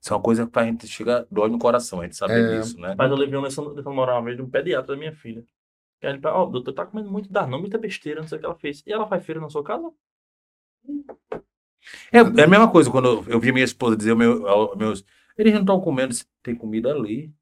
Isso 0.00 0.12
é 0.12 0.16
uma 0.16 0.22
coisa 0.22 0.46
que 0.46 0.58
a 0.58 0.64
gente 0.64 0.86
chega, 0.88 1.26
dói 1.30 1.50
no 1.50 1.58
coração, 1.58 2.00
a 2.00 2.04
gente 2.04 2.16
sabe 2.16 2.34
É. 2.34 2.60
disso, 2.60 2.80
né? 2.80 2.94
Mas 2.96 3.10
eu 3.10 3.16
levei 3.16 3.36
uma 3.36 3.48
lição 3.48 3.72
lição 3.74 3.94
moral 3.94 4.16
uma 4.18 4.24
vez 4.24 4.36
de 4.36 4.42
um 4.42 4.50
pediatra 4.50 4.94
da 4.94 4.98
minha 4.98 5.12
filha. 5.14 5.44
Que 6.00 6.06
ele 6.06 6.20
falou, 6.20 6.48
ó, 6.48 6.50
doutor, 6.50 6.72
tá 6.72 6.86
comendo 6.86 7.10
muito 7.10 7.30
Danone, 7.30 7.60
muita 7.62 7.78
besteira, 7.78 8.20
não 8.20 8.28
sei 8.28 8.38
o 8.38 8.40
que 8.40 8.46
ela 8.46 8.56
fez. 8.56 8.82
E 8.86 8.92
ela 8.92 9.06
faz 9.08 9.24
feira 9.24 9.40
na 9.40 9.50
sua 9.50 9.62
casa? 9.64 9.92
É, 12.12 12.18
é 12.18 12.44
a 12.44 12.48
mesma 12.48 12.70
coisa 12.70 12.90
quando 12.90 13.08
eu, 13.08 13.24
eu 13.34 13.40
vi 13.40 13.52
minha 13.52 13.64
esposa 13.64 13.96
dizer 13.96 14.14
meu, 14.14 14.46
ao- 14.48 14.76
meus. 14.76 15.04
Eles 15.36 15.52
não 15.52 15.60
estão 15.60 15.80
comendo, 15.80 16.14
tem 16.42 16.54
comida 16.54 16.90
ali. 16.92 17.32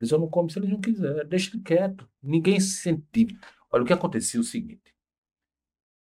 Eles 0.00 0.12
não 0.12 0.28
comem 0.28 0.50
se 0.50 0.58
eles 0.58 0.68
não 0.70 0.80
quiserem. 0.80 1.26
Deixa 1.26 1.54
ele 1.56 1.62
quieto. 1.62 2.06
Ninguém 2.22 2.60
se 2.60 2.76
sentir. 2.82 3.38
Olha, 3.70 3.82
o 3.82 3.86
que 3.86 3.92
acontecia 3.92 4.38
é 4.38 4.42
o 4.42 4.44
seguinte. 4.44 4.92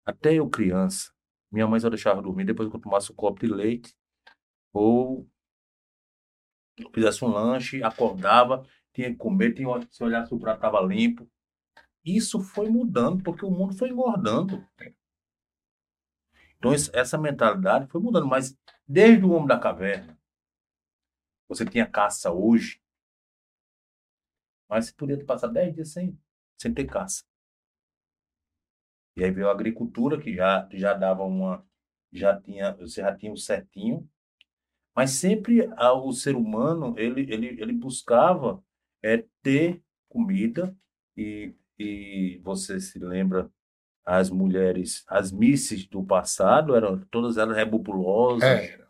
Até 0.04 0.34
eu 0.34 0.48
criança, 0.48 1.11
minha 1.50 1.66
mãe 1.66 1.80
só 1.80 1.88
deixava 1.88 2.18
eu 2.18 2.22
dormir 2.24 2.44
depois 2.44 2.68
que 2.68 2.76
eu 2.76 2.80
tomasse 2.80 3.11
um 3.12 3.14
copo 3.14 3.40
de 3.40 3.46
leite. 3.52 3.94
Ou 4.72 5.28
fizesse 6.94 7.24
um 7.24 7.28
lanche, 7.28 7.82
acordava, 7.82 8.64
tinha 8.92 9.11
que 9.11 9.16
comer, 9.16 9.54
tinha, 9.54 9.68
se 9.90 10.02
olhasse 10.02 10.34
o 10.34 10.38
prato 10.38 10.56
estava 10.56 10.80
limpo. 10.80 11.28
Isso 12.04 12.40
foi 12.40 12.68
mudando, 12.70 13.22
porque 13.24 13.44
o 13.46 13.50
mundo 13.50 13.74
foi 13.76 13.90
engordando. 13.90 14.64
Então, 16.61 16.72
essa 16.92 17.16
mentalidade 17.16 17.90
foi 17.90 18.02
mudando, 18.02 18.26
mas 18.26 18.54
desde 18.86 19.24
o 19.24 19.30
homem 19.30 19.48
da 19.48 19.58
caverna, 19.58 20.16
você 21.48 21.64
tinha 21.64 21.86
caça 21.86 22.30
hoje, 22.30 22.82
mas 24.68 24.86
você 24.86 24.92
podia 24.92 25.24
passar 25.24 25.48
10 25.48 25.74
dias 25.74 25.90
sem, 25.90 26.16
sem 26.61 26.72
ter 26.74 26.84
caça. 26.84 27.24
E 29.16 29.24
aí 29.24 29.30
veio 29.30 29.48
a 29.48 29.52
agricultura, 29.52 30.20
que 30.20 30.34
já, 30.34 30.68
já 30.72 30.92
dava 30.92 31.24
uma. 31.24 31.66
Já 32.12 32.38
tinha, 32.38 32.74
você 32.74 33.00
já 33.00 33.16
tinha 33.16 33.32
o 33.32 33.36
certinho, 33.36 34.08
mas 34.94 35.12
sempre 35.12 35.66
ah, 35.76 35.94
o 35.94 36.12
ser 36.12 36.34
humano 36.36 36.94
ele, 36.98 37.22
ele, 37.32 37.46
ele 37.61 37.72
buscava 37.72 38.62
é, 39.02 39.24
ter 39.42 39.82
comida, 40.08 40.76
e, 41.16 41.54
e 41.78 42.40
você 42.42 42.80
se 42.80 42.98
lembra 42.98 43.50
as 44.18 44.28
mulheres, 44.30 45.04
as 45.08 45.30
misses 45.30 45.86
do 45.86 46.02
passado 46.02 46.74
eram 46.74 46.98
todas 47.11 47.36
elas 47.36 47.56
rebupulosas, 47.56 48.42
É. 48.42 48.80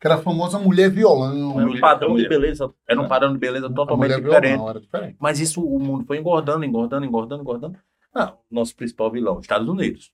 Aquela 0.00 0.18
famosa 0.22 0.60
mulher 0.60 0.88
violão. 0.90 1.58
É 1.60 1.64
mulher- 1.64 1.76
um 1.76 1.80
padrão 1.80 2.14
de 2.16 2.28
beleza. 2.28 2.72
era 2.86 3.00
um 3.00 3.08
padrão 3.08 3.32
de 3.32 3.38
beleza 3.38 3.66
A 3.66 3.72
totalmente 3.72 4.14
diferente. 4.14 4.52
violão 4.52 4.70
era 4.70 4.80
diferente. 4.80 5.16
Mas 5.18 5.40
isso 5.40 5.60
o 5.60 5.78
mundo 5.80 6.04
foi 6.06 6.18
engordando, 6.18 6.64
engordando, 6.64 7.04
engordando, 7.04 7.42
engordando. 7.42 7.78
Ah, 8.14 8.32
o 8.48 8.54
nosso 8.54 8.76
principal 8.76 9.10
vilão, 9.10 9.40
Estados 9.40 9.68
Unidos, 9.68 10.12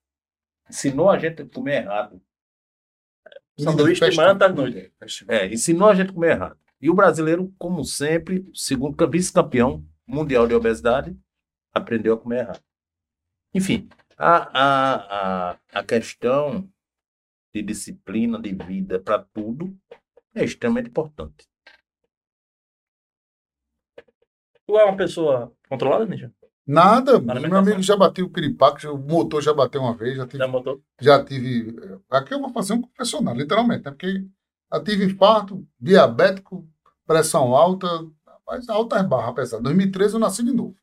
ensinou 0.71 1.11
a 1.11 1.19
gente 1.19 1.43
a 1.43 1.47
comer 1.47 1.83
errado. 1.83 2.19
Sanduíche 3.59 4.09
de 4.11 4.17
manhã, 4.17 4.37
tarde 4.37 4.55
e 4.59 4.63
noite. 4.63 4.93
É, 5.29 5.47
ensinou 5.53 5.89
a 5.89 5.95
gente 5.95 6.11
a 6.11 6.13
comer 6.15 6.31
errado. 6.33 6.59
E 6.81 6.91
o 6.91 6.95
brasileiro, 6.95 7.53
como 7.59 7.85
sempre, 7.85 8.45
segundo 8.53 8.97
vice-campeão 9.09 9.85
mundial 10.07 10.47
de 10.49 10.55
obesidade, 10.55 11.17
aprendeu 11.73 12.15
a 12.15 12.19
comer 12.19 12.41
errado. 12.41 12.61
Enfim, 13.55 13.89
a, 14.19 14.37
a, 14.63 15.51
a, 15.53 15.59
a 15.73 15.85
questão 15.85 16.69
de 17.55 17.63
disciplina 17.63 18.41
de 18.41 18.55
vida 18.55 19.01
para 19.01 19.25
tudo 19.25 19.77
é 20.35 20.45
extremamente 20.45 20.91
importante. 20.91 21.47
Tu 24.67 24.79
é 24.79 24.85
uma 24.85 24.97
pessoa 24.97 25.53
controlada, 25.69 26.07
Ninja? 26.07 26.33
Nada, 26.67 27.21
Na 27.21 27.35
meu 27.35 27.57
amigo 27.59 27.83
já 27.83 27.95
bateu 27.97 28.25
o 28.25 28.31
piripaque, 28.31 28.87
o 28.87 28.97
motor 28.97 29.43
já 29.43 29.53
bateu 29.53 29.83
uma 29.83 29.95
vez, 29.95 30.17
já 30.17 30.27
tive 30.27 30.39
Já 30.39 30.49
botou? 30.49 30.83
já 31.01 31.23
tive. 31.23 31.77
Aqui 32.11 32.33
eu 32.33 32.41
vou 32.41 32.51
fazer 32.51 32.73
um 32.73 32.81
confessionário, 32.81 33.41
literalmente, 33.43 33.85
né? 33.85 33.91
Porque 33.91 34.27
já 34.73 34.83
tive 34.83 35.05
infarto, 35.05 35.67
diabético, 35.79 36.67
pressão 37.07 37.55
alta, 37.55 37.87
mas 38.47 38.67
alta 38.71 38.97
é 38.97 39.03
barra, 39.03 39.29
apesar. 39.31 39.59
Em 39.59 39.63
2013 39.63 40.15
eu 40.15 40.21
nasci 40.21 40.43
de 40.43 40.53
novo. 40.53 40.75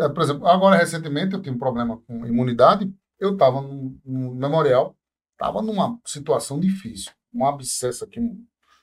É, 0.00 0.08
por 0.08 0.22
exemplo, 0.22 0.46
agora 0.46 0.76
recentemente 0.76 1.34
eu 1.34 1.42
tive 1.42 1.54
um 1.54 1.58
problema 1.58 2.00
com 2.06 2.26
imunidade, 2.26 2.90
eu 3.18 3.34
estava 3.34 3.60
no, 3.60 3.96
no 4.04 4.34
memorial, 4.34 4.96
estava 5.32 5.60
numa 5.60 5.98
situação 6.06 6.58
difícil. 6.58 7.12
Um 7.34 7.46
abscesso 7.46 8.04
aqui 8.04 8.18
no 8.18 8.38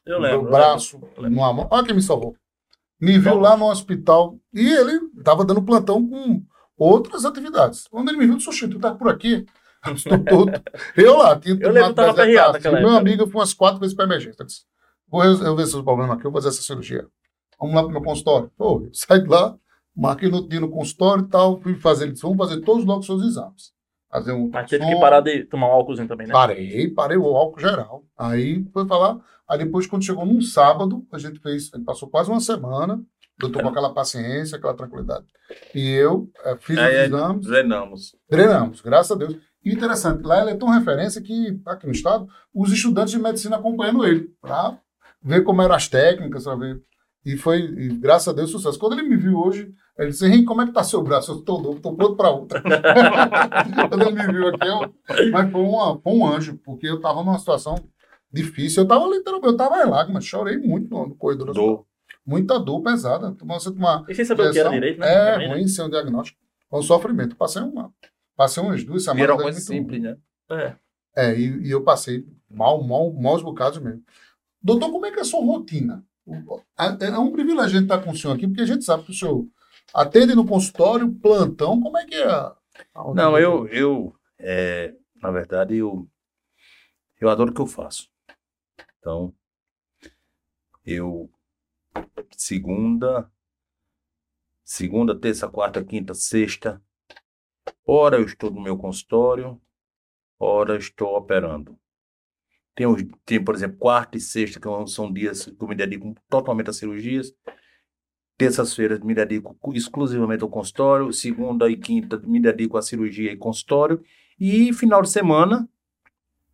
Eu 0.05 0.19
lembro. 0.19 0.43
meu 0.43 0.51
braço, 0.51 0.97
lembro, 0.97 1.11
eu 1.15 1.23
lembro. 1.23 1.37
numa 1.37 1.53
mão. 1.53 1.67
Olha 1.71 1.85
quem 1.85 1.95
me 1.95 2.01
salvou. 2.01 2.35
Me 2.99 3.17
viu 3.19 3.37
lá 3.39 3.57
no 3.57 3.69
hospital 3.69 4.39
e 4.53 4.67
ele 4.67 4.99
estava 5.17 5.43
dando 5.43 5.61
plantão 5.61 6.07
com 6.07 6.43
outras 6.77 7.25
atividades. 7.25 7.87
Quando 7.87 8.09
ele 8.09 8.17
me 8.17 8.25
viu, 8.25 8.37
disse, 8.37 8.49
"Oxe, 8.49 8.67
tu 8.67 8.79
tá 8.79 8.93
por 8.93 9.09
aqui. 9.09 9.45
Eu 10.95 11.17
lá, 11.17 11.39
tinha 11.39 11.57
Eu 11.59 11.71
lembro 11.71 11.93
tava 11.93 12.11
aperreado 12.11 12.53
naquela 12.53 12.79
Meu 12.79 12.89
amigo, 12.89 13.23
eu 13.23 13.27
fui 13.27 13.39
umas 13.39 13.53
quatro 13.53 13.79
vezes 13.79 13.95
para 13.95 14.05
emergência. 14.05 14.41
Eu 14.41 14.45
disse, 14.45 14.61
vou 15.07 15.21
resolver 15.21 15.63
esses 15.63 15.81
problemas 15.81 16.17
aqui, 16.17 16.25
eu 16.25 16.31
vou 16.31 16.41
fazer 16.41 16.53
essa 16.55 16.63
cirurgia. 16.63 17.07
Vamos 17.59 17.75
lá 17.75 17.83
pro 17.83 17.91
meu 17.91 18.03
consultório. 18.03 18.51
Pô, 18.57 18.87
saí 18.93 19.21
de 19.21 19.27
lá, 19.27 19.55
marquei 19.97 20.29
no 20.29 20.35
outro 20.37 20.49
dia 20.49 20.59
no 20.59 20.69
consultório 20.69 21.25
e 21.25 21.27
tal, 21.27 21.59
fui 21.61 21.75
fazer, 21.75 22.05
ele 22.05 22.13
disse, 22.13 22.23
vamos 22.23 22.37
fazer 22.37 22.61
todos 22.61 22.85
logo 22.85 22.99
os 22.99 23.05
seus 23.05 23.23
exames. 23.23 23.71
fazer 24.09 24.31
um. 24.31 24.49
Mas 24.49 24.69
teve 24.69 24.85
que 24.85 24.99
parar 24.99 25.21
de 25.21 25.43
tomar 25.45 25.67
um 25.67 25.71
álcoolzinho 25.71 26.07
também, 26.07 26.27
né? 26.27 26.33
Parei, 26.33 26.87
parei 26.89 27.17
o 27.17 27.25
álcool 27.35 27.59
geral. 27.59 28.03
Aí 28.17 28.63
foi 28.71 28.87
falar. 28.87 29.17
Aí 29.49 29.57
depois, 29.59 29.87
quando 29.87 30.03
chegou 30.05 30.25
num 30.25 30.41
sábado, 30.41 31.05
a 31.11 31.17
gente 31.17 31.39
fez, 31.39 31.69
a 31.73 31.77
gente 31.77 31.85
passou 31.85 32.09
quase 32.09 32.29
uma 32.29 32.39
semana, 32.39 33.01
eu 33.41 33.51
tô 33.51 33.61
com 33.61 33.69
aquela 33.69 33.93
paciência, 33.93 34.57
aquela 34.57 34.73
tranquilidade. 34.73 35.25
E 35.73 35.91
eu 35.93 36.29
eh, 36.43 36.57
fiz 36.59 36.77
Aí, 36.77 36.95
os 36.95 37.01
exames, 37.07 37.45
Drenamos. 37.47 38.15
treinamos, 38.29 38.81
graças 38.81 39.11
a 39.11 39.15
Deus. 39.15 39.37
E 39.63 39.71
interessante, 39.73 40.23
lá 40.23 40.41
ele 40.41 40.51
é 40.51 40.55
tão 40.55 40.69
referência 40.69 41.21
que, 41.21 41.61
aqui 41.65 41.85
no 41.85 41.91
estado, 41.93 42.27
os 42.53 42.71
estudantes 42.73 43.11
de 43.11 43.19
medicina 43.19 43.57
acompanhando 43.57 44.05
ele, 44.05 44.29
para 44.41 44.77
ver 45.21 45.43
como 45.43 45.61
eram 45.61 45.75
as 45.75 45.87
técnicas, 45.87 46.43
para 46.43 46.55
ver. 46.55 46.81
E 47.27 47.35
foi, 47.35 47.59
e, 47.59 47.89
graças 47.89 48.29
a 48.29 48.31
Deus, 48.31 48.49
sucesso. 48.49 48.79
Quando 48.79 48.93
ele 48.93 49.03
me 49.03 49.17
viu 49.17 49.37
hoje, 49.37 49.69
ele 49.99 50.11
disse, 50.11 50.25
Henrique, 50.25 50.45
como 50.45 50.61
é 50.61 50.65
que 50.65 50.71
tá 50.71 50.81
seu 50.81 51.03
braço? 51.03 51.33
Eu 51.33 51.41
tô, 51.41 51.75
tô 51.75 51.93
pronto 51.93 52.15
para 52.15 52.29
outra. 52.29 52.63
Quando 53.89 54.01
ele 54.03 54.11
me 54.11 54.31
viu 54.31 54.47
aqui, 54.47 54.65
eu, 54.65 55.29
mas 55.29 55.51
foi, 55.51 55.61
uma, 55.61 55.99
foi 55.99 56.13
um 56.13 56.25
anjo, 56.25 56.57
porque 56.63 56.87
eu 56.87 57.01
tava 57.01 57.21
numa 57.25 57.37
situação 57.37 57.75
difícil. 58.31 58.83
Eu 58.83 58.87
tava 58.87 59.05
literalmente, 59.07 59.45
eu 59.51 59.57
tava 59.57 59.81
em 59.81 59.89
lágrimas, 59.89 60.23
chorei 60.23 60.57
muito 60.57 60.89
no, 60.89 61.07
no 61.07 61.15
corredor. 61.15 61.53
Dor. 61.53 61.85
Muita 62.25 62.57
dor 62.57 62.81
pesada. 62.81 63.35
Você 63.37 63.73
tomar 63.73 64.05
E 64.07 64.15
sem 64.15 64.23
saber 64.23 64.47
o 64.47 64.51
que 64.53 64.59
era 64.59 64.69
direito, 64.69 64.99
né? 65.01 65.07
É, 65.13 65.31
Também, 65.33 65.47
né? 65.49 65.53
ruim 65.55 65.67
sem 65.67 65.83
um 65.83 65.89
diagnóstico. 65.89 66.39
É 66.71 66.75
um 66.77 66.81
sofrimento. 66.81 67.35
Passei 67.35 67.61
uma. 67.61 67.91
Passei 68.37 68.63
umas 68.63 68.85
duas 68.85 69.03
semanas. 69.03 69.21
Vira 69.21 69.33
aí 69.33 69.39
coisa 69.41 69.57
muito- 69.57 69.67
simples, 69.67 70.01
né? 70.01 70.17
É. 70.49 70.75
É, 71.17 71.37
e, 71.37 71.67
e 71.67 71.71
eu 71.71 71.83
passei 71.83 72.25
mal, 72.49 72.81
mal, 72.81 73.11
maus 73.11 73.41
bocados 73.41 73.79
mesmo. 73.79 74.01
Doutor, 74.61 74.91
como 74.91 75.05
é 75.05 75.11
que 75.11 75.19
é 75.19 75.23
a 75.23 75.25
sua 75.25 75.43
rotina? 75.43 76.05
A- 76.77 76.97
É 77.01 77.17
um 77.17 77.31
privilégio 77.31 77.77
a 77.77 77.79
gente 77.79 77.83
estar 77.83 78.03
com 78.03 78.11
o 78.11 78.17
senhor 78.17 78.35
aqui, 78.35 78.47
porque 78.47 78.61
a 78.61 78.65
gente 78.65 78.83
sabe 78.83 79.03
que 79.03 79.11
o 79.11 79.13
senhor 79.13 79.47
atende 79.93 80.35
no 80.35 80.45
consultório, 80.45 81.11
plantão, 81.13 81.79
como 81.81 81.97
é 81.97 82.05
que 82.05 82.15
é? 82.15 82.25
a- 82.27 82.55
Não, 83.13 83.37
eu, 83.37 83.67
eu 83.69 84.15
é, 84.39 84.93
na 85.21 85.31
verdade, 85.31 85.75
eu, 85.75 86.07
eu 87.19 87.29
adoro 87.29 87.51
o 87.51 87.53
que 87.53 87.61
eu 87.61 87.67
faço. 87.67 88.09
Então, 88.99 89.33
eu, 90.85 91.29
segunda, 92.37 93.29
segunda, 94.63 95.19
terça, 95.19 95.47
quarta, 95.49 95.83
quinta, 95.83 96.13
sexta, 96.13 96.79
ora 97.87 98.17
eu 98.17 98.25
estou 98.25 98.51
no 98.51 98.61
meu 98.61 98.77
consultório, 98.77 99.59
ora 100.39 100.73
eu 100.73 100.77
estou 100.77 101.15
operando. 101.17 101.79
Tem, 102.77 102.85
os- 102.85 103.03
tem, 103.25 103.43
por 103.43 103.55
exemplo, 103.55 103.75
quarta 103.77 104.17
e 104.17 104.21
sexta, 104.21 104.59
que 104.59 104.67
são 104.91 105.11
dias 105.11 105.45
que 105.45 105.57
eu 105.59 105.67
me 105.67 105.73
dedico 105.73 106.13
totalmente 106.29 106.69
a 106.69 106.73
cirurgias. 106.73 107.33
Terças-feiras 108.37 108.99
me 108.99 109.15
dedico 109.15 109.57
exclusivamente 109.73 110.43
ao 110.43 110.49
consultório. 110.49 111.11
Segunda 111.11 111.67
e 111.71 111.75
quinta 111.75 112.19
me 112.19 112.39
dedico 112.39 112.77
à 112.77 112.81
cirurgia 112.83 113.31
e 113.31 113.37
consultório. 113.37 114.03
E 114.39 114.71
final 114.73 115.01
de 115.01 115.09
semana, 115.09 115.67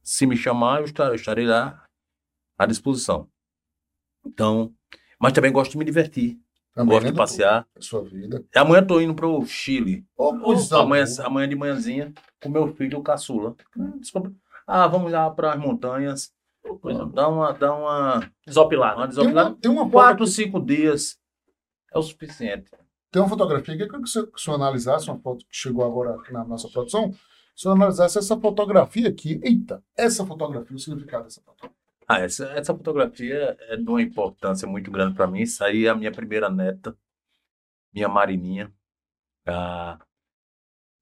se 0.02 0.26
me 0.26 0.38
chamar, 0.38 0.80
eu 0.80 0.86
estar- 0.86 1.08
eu 1.10 1.16
estarei 1.16 1.46
lá 1.46 1.86
à 2.58 2.66
disposição. 2.66 3.28
Então, 4.26 4.74
mas 5.20 5.34
também 5.34 5.52
gosto 5.52 5.72
de 5.74 5.78
me 5.78 5.84
divertir. 5.84 6.40
Também, 6.74 6.94
gosto 6.96 7.06
de 7.08 7.12
doutor? 7.12 7.18
passear. 7.24 7.68
Sua 7.80 8.02
vida. 8.06 8.44
Amanhã 8.56 8.82
estou 8.82 9.02
indo 9.02 9.14
para 9.14 9.28
o 9.28 9.46
Chile. 9.46 10.06
Coisa 10.16 10.80
Amanhã, 10.80 11.06
amanhã 11.26 11.50
de 11.50 11.56
manhãzinha, 11.56 12.14
com 12.42 12.48
meu 12.50 12.74
filho, 12.74 12.98
o 12.98 13.04
caçula. 13.04 13.56
Desculpa. 14.00 14.34
Ah, 14.68 14.88
vamos 14.88 15.12
lá 15.12 15.30
para 15.30 15.54
as 15.54 15.60
montanhas. 15.60 16.34
Coisa 16.82 17.06
Dá 17.08 17.28
uma, 17.28 17.52
dá 17.54 17.76
uma, 17.76 18.32
Desopilada. 18.46 18.96
uma 18.96 18.96
Tem 18.96 19.02
uma, 19.02 19.08
desopilada. 19.08 19.56
tem, 19.62 19.72
uma 19.72 19.90
Quatro, 19.90 20.24
aqui- 20.24 20.32
cinco 20.34 20.60
dias 20.62 21.20
é 21.94 21.98
o 21.98 22.02
suficiente. 22.02 22.72
tem 23.12 23.22
uma 23.22 23.28
fotografia 23.30 23.76
que 23.76 23.84
eu 23.84 23.88
queria 23.88 24.00
que 24.02 24.06
o 24.06 24.08
senhor- 24.08 24.28
que 24.32 24.42
senhor 24.42 24.56
analisasse, 24.56 25.10
uma 25.10 25.20
foto 25.20 25.46
que 25.46 25.56
chegou 25.56 25.86
agora 25.86 26.16
aqui 26.16 26.32
na 26.32 26.44
nossa 26.46 26.70
produção. 26.70 27.12
Se 27.12 27.20
o 27.20 27.60
senhor 27.64 27.76
analisasse 27.76 28.18
essa 28.18 28.40
fotografia 28.40 29.10
aqui. 29.10 29.40
Eita, 29.44 29.84
essa 29.96 30.26
fotografia, 30.26 30.76
o 30.76 30.80
significado 30.80 31.26
dessa 31.26 31.42
fotografia. 31.42 31.78
Ah, 32.08 32.20
essa, 32.20 32.46
essa 32.52 32.74
fotografia 32.74 33.56
é 33.62 33.78
de 33.78 33.88
uma 33.90 34.02
importância 34.02 34.68
muito 34.68 34.90
grande 34.90 35.16
para 35.16 35.28
mim. 35.28 35.42
Isso 35.42 35.64
aí 35.64 35.86
é 35.86 35.90
a 35.90 35.96
minha 35.96 36.12
primeira 36.12 36.50
neta, 36.50 36.98
minha 37.94 38.08
Marininha. 38.10 38.74
Ah, 39.46 40.00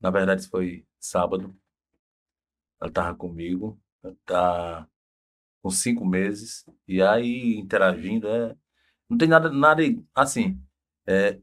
na 0.01 0.09
verdade, 0.09 0.41
isso 0.41 0.49
foi 0.49 0.86
sábado. 0.99 1.55
Ela 2.82 2.89
estava 2.89 3.15
comigo, 3.15 3.79
ela 4.03 4.15
tá 4.25 4.89
com 5.61 5.69
cinco 5.69 6.05
meses, 6.05 6.65
e 6.88 7.01
aí 7.01 7.55
interagindo. 7.57 8.27
É, 8.27 8.57
não 9.09 9.17
tem 9.17 9.27
nada, 9.27 9.49
nada 9.51 9.84
assim. 10.15 10.61
É, 11.07 11.39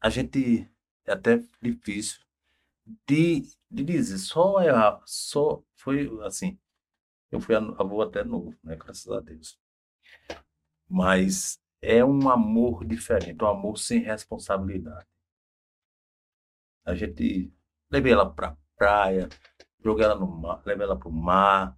a 0.00 0.10
gente 0.10 0.70
é 1.06 1.12
até 1.12 1.38
difícil 1.62 2.20
de, 3.08 3.42
de 3.70 3.84
dizer, 3.84 4.18
só 4.18 4.60
é 4.60 4.70
só 5.04 5.62
foi 5.76 6.08
assim. 6.24 6.58
Eu 7.30 7.40
fui 7.40 7.54
avô 7.56 8.02
até 8.02 8.24
novo, 8.24 8.56
né? 8.62 8.76
Graças 8.76 9.08
a 9.12 9.20
Deus. 9.20 9.58
Mas 10.88 11.60
é 11.82 12.04
um 12.04 12.28
amor 12.30 12.84
diferente, 12.84 13.42
um 13.42 13.46
amor 13.48 13.78
sem 13.78 14.00
responsabilidade. 14.00 15.06
A 16.84 16.94
gente 16.94 17.52
levei 17.90 18.12
ela 18.12 18.32
pra 18.32 18.56
praia, 18.76 19.28
joguei 19.82 20.04
ela 20.04 20.14
no 20.14 20.26
mar, 20.26 20.62
levei 20.64 20.84
ela 20.84 20.98
pro 20.98 21.10
mar. 21.10 21.76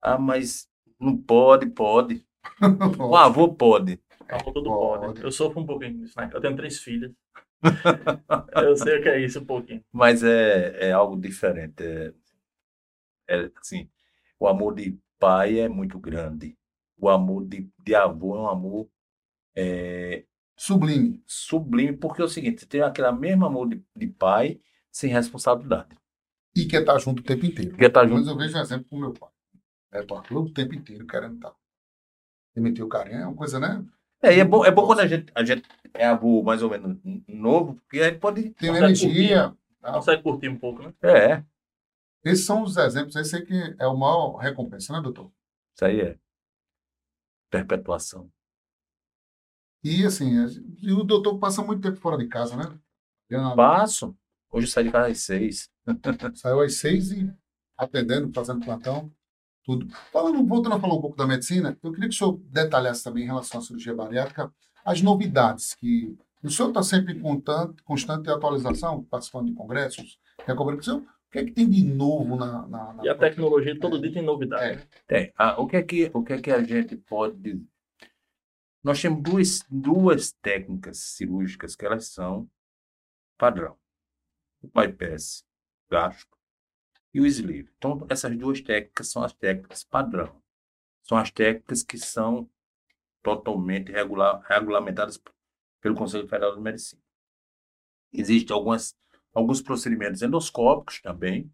Ah, 0.00 0.18
mas 0.18 0.68
não 1.00 1.16
pode, 1.16 1.66
pode. 1.70 2.26
O 2.98 3.16
avô 3.16 3.54
pode. 3.54 4.00
Avô 4.28 4.52
tudo 4.52 4.68
Pode. 4.70 5.06
pode. 5.06 5.22
Eu 5.22 5.32
sofro 5.32 5.60
um 5.60 5.66
pouquinho 5.66 5.98
disso, 5.98 6.18
né? 6.18 6.30
Eu 6.32 6.40
tenho 6.40 6.56
três 6.56 6.78
filhas. 6.80 7.12
eu 8.62 8.76
sei 8.76 8.98
o 8.98 9.02
que 9.02 9.08
é 9.08 9.20
isso 9.20 9.40
um 9.40 9.44
pouquinho. 9.44 9.84
Mas 9.92 10.22
é, 10.22 10.88
é 10.88 10.92
algo 10.92 11.16
diferente. 11.20 11.82
É, 11.82 12.12
é, 13.28 13.50
assim, 13.60 13.88
o 14.38 14.46
amor 14.48 14.74
de 14.74 14.98
pai 15.18 15.58
é 15.60 15.68
muito 15.68 15.98
grande. 15.98 16.56
O 16.96 17.08
amor 17.08 17.44
de, 17.46 17.68
de 17.84 17.94
avô 17.94 18.36
é 18.36 18.40
um 18.40 18.48
amor 18.48 18.88
é, 19.56 20.24
Sublime. 20.56 21.22
sublime, 21.26 21.96
porque 21.96 22.20
é 22.22 22.24
o 22.24 22.28
seguinte, 22.28 22.60
você 22.60 22.66
tem 22.66 22.82
aquele 22.82 23.10
mesmo 23.12 23.46
amor 23.46 23.68
de, 23.68 23.82
de 23.94 24.06
pai 24.08 24.60
sem 24.90 25.10
responsabilidade. 25.10 25.96
E 26.58 26.66
quer 26.66 26.80
estar 26.80 26.98
junto 26.98 27.20
o 27.20 27.24
tempo 27.24 27.46
inteiro. 27.46 27.76
Tá 27.90 28.02
Mas 28.02 28.10
junto. 28.10 28.30
eu 28.30 28.36
vejo 28.36 28.56
um 28.56 28.60
exemplo 28.60 28.86
com 28.88 28.98
meu 28.98 29.12
pai. 29.12 29.30
É, 29.92 30.02
pô, 30.02 30.20
o 30.30 30.52
tempo 30.52 30.74
inteiro 30.74 31.06
querendo 31.06 31.36
estar. 31.36 31.54
Emitir 32.56 32.84
o 32.84 32.88
carinho 32.88 33.20
é 33.20 33.26
uma 33.26 33.36
coisa, 33.36 33.60
né? 33.60 33.84
É, 34.20 34.36
e 34.36 34.40
é 34.40 34.44
bom, 34.44 34.64
é 34.64 34.70
bom 34.70 34.84
quando 34.84 35.00
a 35.00 35.06
gente, 35.06 35.30
a 35.34 35.44
gente 35.44 35.62
é 35.94 36.06
avô 36.06 36.42
mais 36.42 36.62
ou 36.62 36.70
menos 36.70 36.98
novo, 37.28 37.74
porque 37.76 38.00
a 38.00 38.10
gente 38.10 38.18
pode. 38.18 38.50
Tem 38.50 38.74
energia. 38.74 39.54
tá? 39.80 39.92
Consegue 39.92 40.22
curtir 40.22 40.48
um 40.48 40.58
pouco, 40.58 40.82
né? 40.82 40.92
É, 41.02 41.44
Esses 42.24 42.44
são 42.44 42.62
os 42.62 42.76
exemplos. 42.76 43.14
Esse 43.14 43.36
aí 43.36 43.46
que 43.46 43.76
é 43.78 43.86
o 43.86 43.96
maior 43.96 44.36
recompensa, 44.36 44.92
né, 44.92 45.00
doutor? 45.00 45.30
isso 45.74 45.84
aí 45.84 46.00
é. 46.00 46.18
Perpetuação. 47.50 48.28
E 49.84 50.04
assim, 50.04 50.32
e 50.82 50.92
o 50.92 51.04
doutor 51.04 51.38
passa 51.38 51.62
muito 51.62 51.80
tempo 51.82 52.00
fora 52.00 52.18
de 52.18 52.26
casa, 52.26 52.56
né? 52.56 52.78
Passo. 53.54 54.16
Hoje 54.50 54.66
eu 54.66 54.70
saí 54.70 54.84
de 54.84 54.90
casa 54.90 55.08
às 55.08 55.20
seis. 55.20 55.70
Saiu 56.34 56.60
às 56.60 56.74
seis 56.74 57.10
e 57.12 57.32
atendendo, 57.76 58.32
fazendo 58.32 58.64
plantão, 58.64 59.10
tudo. 59.64 59.88
Falando, 60.12 60.44
voltando 60.46 60.74
a 60.76 60.80
falar 60.80 60.94
um 60.94 61.00
pouco 61.00 61.16
da 61.16 61.26
medicina, 61.26 61.78
eu 61.82 61.92
queria 61.92 62.08
que 62.08 62.14
o 62.14 62.18
senhor 62.18 62.40
detalhasse 62.50 63.04
também 63.04 63.24
em 63.24 63.26
relação 63.26 63.60
à 63.60 63.62
cirurgia 63.62 63.94
bariátrica 63.94 64.52
as 64.84 65.02
novidades 65.02 65.74
que. 65.74 66.16
O 66.42 66.48
senhor 66.50 66.68
está 66.68 66.82
sempre 66.84 67.14
em 67.14 67.20
constante, 67.20 67.82
constante 67.82 68.30
atualização, 68.30 69.02
participando 69.04 69.46
de 69.46 69.54
congressos, 69.54 70.20
recobrindo. 70.46 70.80
O 70.80 70.84
senhor- 70.84 71.00
o 71.00 71.30
que 71.30 71.38
é 71.40 71.44
que 71.44 71.50
tem 71.52 71.68
de 71.68 71.84
novo 71.84 72.36
na. 72.36 72.66
na, 72.66 72.92
na 72.94 73.04
E 73.04 73.08
a 73.08 73.14
tecnologia 73.14 73.78
todo 73.78 74.00
dia 74.00 74.12
tem 74.12 74.22
novidade. 74.22 74.62
É. 74.64 74.76
né? 74.76 74.82
Tem. 75.06 75.32
Ah, 75.36 75.60
o, 75.60 75.66
que 75.66 75.76
é 75.76 75.82
que, 75.82 76.10
o 76.14 76.22
que 76.22 76.32
é 76.32 76.40
que 76.40 76.50
a 76.50 76.62
gente 76.62 76.96
pode 76.96 77.36
dizer? 77.36 77.66
Nós 78.82 79.02
temos 79.02 79.22
duas, 79.22 79.64
duas 79.68 80.32
técnicas 80.32 80.98
cirúrgicas 80.98 81.74
que 81.76 81.84
elas 81.84 82.06
são 82.06 82.48
padrão. 83.36 83.76
O 84.62 84.68
bypass 84.68 85.44
gástrico 85.90 86.38
e 87.12 87.20
o 87.20 87.26
sleeve. 87.26 87.72
Então, 87.76 88.06
essas 88.08 88.36
duas 88.36 88.60
técnicas 88.60 89.08
são 89.08 89.22
as 89.22 89.32
técnicas 89.32 89.84
padrão. 89.84 90.42
São 91.02 91.16
as 91.18 91.30
técnicas 91.30 91.82
que 91.82 91.98
são 91.98 92.48
totalmente 93.22 93.90
regula- 93.92 94.42
regulamentadas 94.46 95.20
pelo 95.80 95.94
Conselho 95.94 96.28
Federal 96.28 96.54
de 96.54 96.60
Medicina. 96.60 97.02
Existem 98.12 98.54
algumas, 98.54 98.96
alguns 99.34 99.62
procedimentos 99.62 100.22
endoscópicos 100.22 101.00
também, 101.00 101.52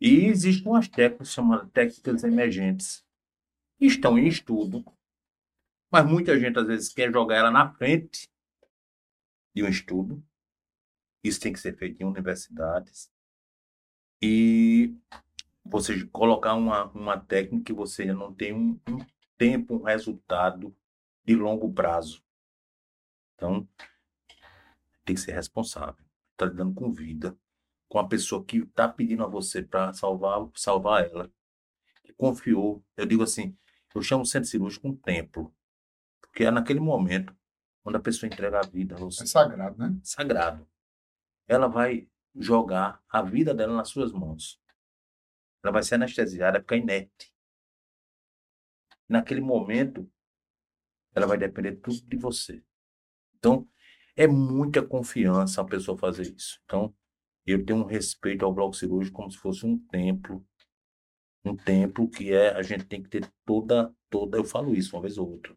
e 0.00 0.26
existem 0.26 0.66
umas 0.66 0.88
técnicas 0.88 1.32
chamadas 1.32 1.70
técnicas 1.70 2.24
emergentes. 2.24 3.04
que 3.78 3.86
Estão 3.86 4.18
em 4.18 4.26
estudo, 4.26 4.84
mas 5.90 6.06
muita 6.06 6.38
gente 6.38 6.58
às 6.58 6.66
vezes 6.66 6.92
quer 6.92 7.12
jogar 7.12 7.36
ela 7.36 7.50
na 7.50 7.72
frente 7.74 8.28
de 9.54 9.62
um 9.62 9.68
estudo. 9.68 10.24
Isso 11.22 11.40
tem 11.40 11.52
que 11.52 11.60
ser 11.60 11.76
feito 11.76 12.02
em 12.02 12.06
universidades. 12.06 13.11
E 14.22 14.94
você 15.64 16.06
colocar 16.06 16.54
uma, 16.54 16.84
uma 16.92 17.18
técnica 17.18 17.64
que 17.64 17.72
você 17.72 18.12
não 18.12 18.32
tem 18.32 18.52
um, 18.52 18.78
um 18.88 19.04
tempo, 19.36 19.74
um 19.74 19.82
resultado 19.82 20.74
de 21.24 21.34
longo 21.34 21.72
prazo. 21.72 22.22
Então, 23.34 23.68
tem 25.04 25.16
que 25.16 25.20
ser 25.20 25.32
responsável. 25.32 26.04
Está 26.32 26.46
lidando 26.46 26.74
com 26.74 26.92
vida, 26.92 27.36
com 27.88 27.98
a 27.98 28.06
pessoa 28.06 28.44
que 28.44 28.58
está 28.58 28.88
pedindo 28.88 29.24
a 29.24 29.26
você 29.26 29.62
para 29.62 29.92
salvar, 29.92 30.48
salvar 30.54 31.04
ela, 31.04 31.30
que 32.04 32.12
confiou. 32.12 32.84
Eu 32.96 33.06
digo 33.06 33.22
assim, 33.22 33.56
eu 33.94 34.02
chamo 34.02 34.22
o 34.22 34.26
centro 34.26 34.48
cirúrgico 34.48 34.88
um 34.88 34.94
templo, 34.96 35.52
porque 36.20 36.44
é 36.44 36.50
naquele 36.50 36.80
momento 36.80 37.36
quando 37.82 37.96
a 37.96 38.00
pessoa 38.00 38.28
entrega 38.28 38.60
a 38.60 38.66
vida 38.66 38.94
a 38.94 38.98
você. 38.98 39.24
É 39.24 39.26
sagrado, 39.26 39.76
né? 39.76 39.98
Sagrado. 40.02 40.66
Ela 41.48 41.66
vai 41.66 42.08
jogar 42.34 43.02
a 43.08 43.22
vida 43.22 43.54
dela 43.54 43.76
nas 43.76 43.88
suas 43.88 44.12
mãos. 44.12 44.60
Ela 45.62 45.72
vai 45.72 45.82
ser 45.82 45.96
anestesiada, 45.96 46.60
ficar 46.60 46.76
inerte. 46.76 47.32
Naquele 49.08 49.40
momento, 49.40 50.10
ela 51.14 51.26
vai 51.26 51.36
depender 51.36 51.76
tudo 51.76 52.00
de 52.02 52.16
você. 52.16 52.62
Então, 53.36 53.68
é 54.16 54.26
muita 54.26 54.82
confiança 54.82 55.60
a 55.60 55.64
pessoa 55.64 55.96
fazer 55.98 56.34
isso. 56.34 56.60
Então, 56.64 56.94
eu 57.46 57.64
tenho 57.64 57.80
um 57.80 57.84
respeito 57.84 58.44
ao 58.44 58.52
bloco 58.52 58.74
cirúrgico 58.74 59.16
como 59.16 59.30
se 59.30 59.38
fosse 59.38 59.66
um 59.66 59.78
templo. 59.78 60.44
Um 61.44 61.56
templo 61.56 62.08
que 62.08 62.32
é, 62.32 62.54
a 62.54 62.62
gente 62.62 62.84
tem 62.84 63.02
que 63.02 63.08
ter 63.08 63.30
toda, 63.44 63.92
toda, 64.08 64.38
eu 64.38 64.44
falo 64.44 64.74
isso 64.74 64.94
uma 64.94 65.02
vez 65.02 65.18
ou 65.18 65.28
outra. 65.28 65.56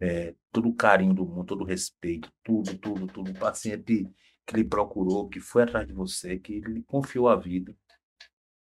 É, 0.00 0.34
todo 0.50 0.70
o 0.70 0.74
carinho 0.74 1.12
do 1.12 1.26
mundo, 1.26 1.44
todo 1.44 1.62
o 1.62 1.66
respeito, 1.66 2.32
tudo, 2.42 2.78
tudo, 2.78 3.06
tudo. 3.06 3.30
O 3.30 3.38
paciente 3.38 4.10
que 4.50 4.56
lhe 4.56 4.64
procurou, 4.64 5.28
que 5.28 5.38
foi 5.38 5.62
atrás 5.62 5.86
de 5.86 5.92
você, 5.92 6.36
que 6.36 6.58
lhe 6.60 6.82
confiou 6.82 7.28
a 7.28 7.36
vida. 7.36 7.76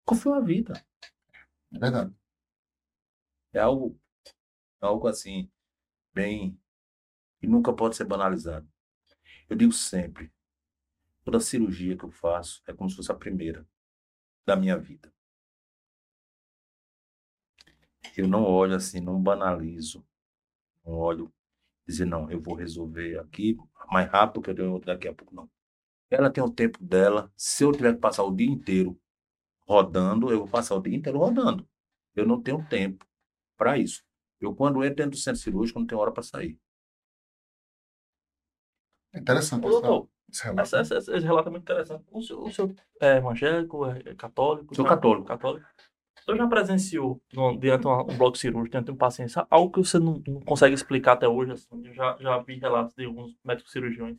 Confiou 0.05 0.35
a 0.35 0.41
vida. 0.41 0.73
É 1.73 1.79
verdade. 1.79 2.13
É 3.53 3.59
algo, 3.59 3.97
algo 4.81 5.07
assim, 5.07 5.49
bem. 6.13 6.59
e 7.41 7.47
nunca 7.47 7.73
pode 7.73 7.95
ser 7.95 8.05
banalizado. 8.05 8.69
Eu 9.49 9.55
digo 9.55 9.71
sempre: 9.71 10.33
toda 11.23 11.39
cirurgia 11.39 11.97
que 11.97 12.03
eu 12.05 12.11
faço 12.11 12.61
é 12.67 12.73
como 12.73 12.89
se 12.89 12.97
fosse 12.97 13.11
a 13.11 13.15
primeira 13.15 13.67
da 14.45 14.55
minha 14.55 14.77
vida. 14.77 15.13
Eu 18.17 18.27
não 18.27 18.43
olho 18.43 18.75
assim, 18.75 18.99
não 18.99 19.21
banalizo. 19.21 20.05
Não 20.85 20.93
olho 20.93 21.33
dizer, 21.87 22.05
não, 22.05 22.29
eu 22.29 22.41
vou 22.41 22.55
resolver 22.55 23.17
aqui 23.19 23.57
mais 23.91 24.09
rápido 24.09 24.41
que 24.41 24.49
eu 24.51 24.55
tenho 24.55 24.79
daqui 24.79 25.07
a 25.07 25.13
pouco, 25.13 25.33
não. 25.33 25.49
Ela 26.09 26.31
tem 26.31 26.43
o 26.43 26.49
tempo 26.49 26.83
dela. 26.83 27.31
Se 27.35 27.63
eu 27.63 27.71
tiver 27.71 27.93
que 27.93 27.99
passar 27.99 28.23
o 28.23 28.35
dia 28.35 28.49
inteiro 28.49 28.99
rodando, 29.67 30.31
eu 30.31 30.39
vou 30.39 30.47
passar 30.47 30.75
o 30.75 30.81
dia 30.81 30.95
inteiro 30.95 31.19
rodando. 31.19 31.67
Eu 32.15 32.25
não 32.25 32.41
tenho 32.41 32.65
tempo 32.67 33.05
para 33.55 33.77
isso. 33.77 34.03
Eu, 34.41 34.55
quando 34.55 34.83
entro 34.83 34.95
dentro 34.95 35.11
do 35.11 35.17
centro 35.17 35.39
cirúrgico, 35.39 35.79
não 35.79 35.85
tenho 35.85 36.01
hora 36.01 36.11
para 36.11 36.23
sair. 36.23 36.57
Interessante. 39.13 39.65
Ô, 39.65 39.69
doutor, 39.69 40.09
esse 40.31 40.43
relato. 40.43 40.75
Esse, 40.75 40.97
esse, 40.97 41.11
esse, 41.11 41.25
relato 41.25 41.49
é 41.49 41.51
muito 41.51 41.63
interessante. 41.63 42.03
O 42.11 42.21
senhor, 42.21 42.43
o 42.43 42.51
senhor 42.51 42.75
é 42.99 43.17
evangélico, 43.17 43.85
é 43.85 44.15
católico? 44.15 44.75
Sou 44.75 44.85
católico. 44.85 45.27
católico. 45.27 45.67
O 46.17 46.23
senhor 46.23 46.37
já 46.37 46.47
presenciou, 46.47 47.21
no, 47.33 47.57
diante 47.57 47.81
de 47.81 47.87
um, 47.87 47.99
um 48.01 48.17
bloco 48.17 48.37
cirúrgico, 48.37 48.71
diante 48.71 48.85
de 48.85 48.91
um 48.91 48.97
paciente, 48.97 49.33
algo 49.49 49.71
que 49.71 49.79
você 49.79 49.99
não, 49.99 50.21
não 50.27 50.41
consegue 50.41 50.73
explicar 50.73 51.13
até 51.13 51.27
hoje? 51.27 51.51
Assim, 51.51 51.85
eu 51.85 51.93
já, 51.93 52.17
já 52.19 52.37
vi 52.39 52.57
relatos 52.57 52.95
de 52.95 53.05
alguns 53.05 53.35
médicos 53.43 53.71
cirurgiões 53.71 54.17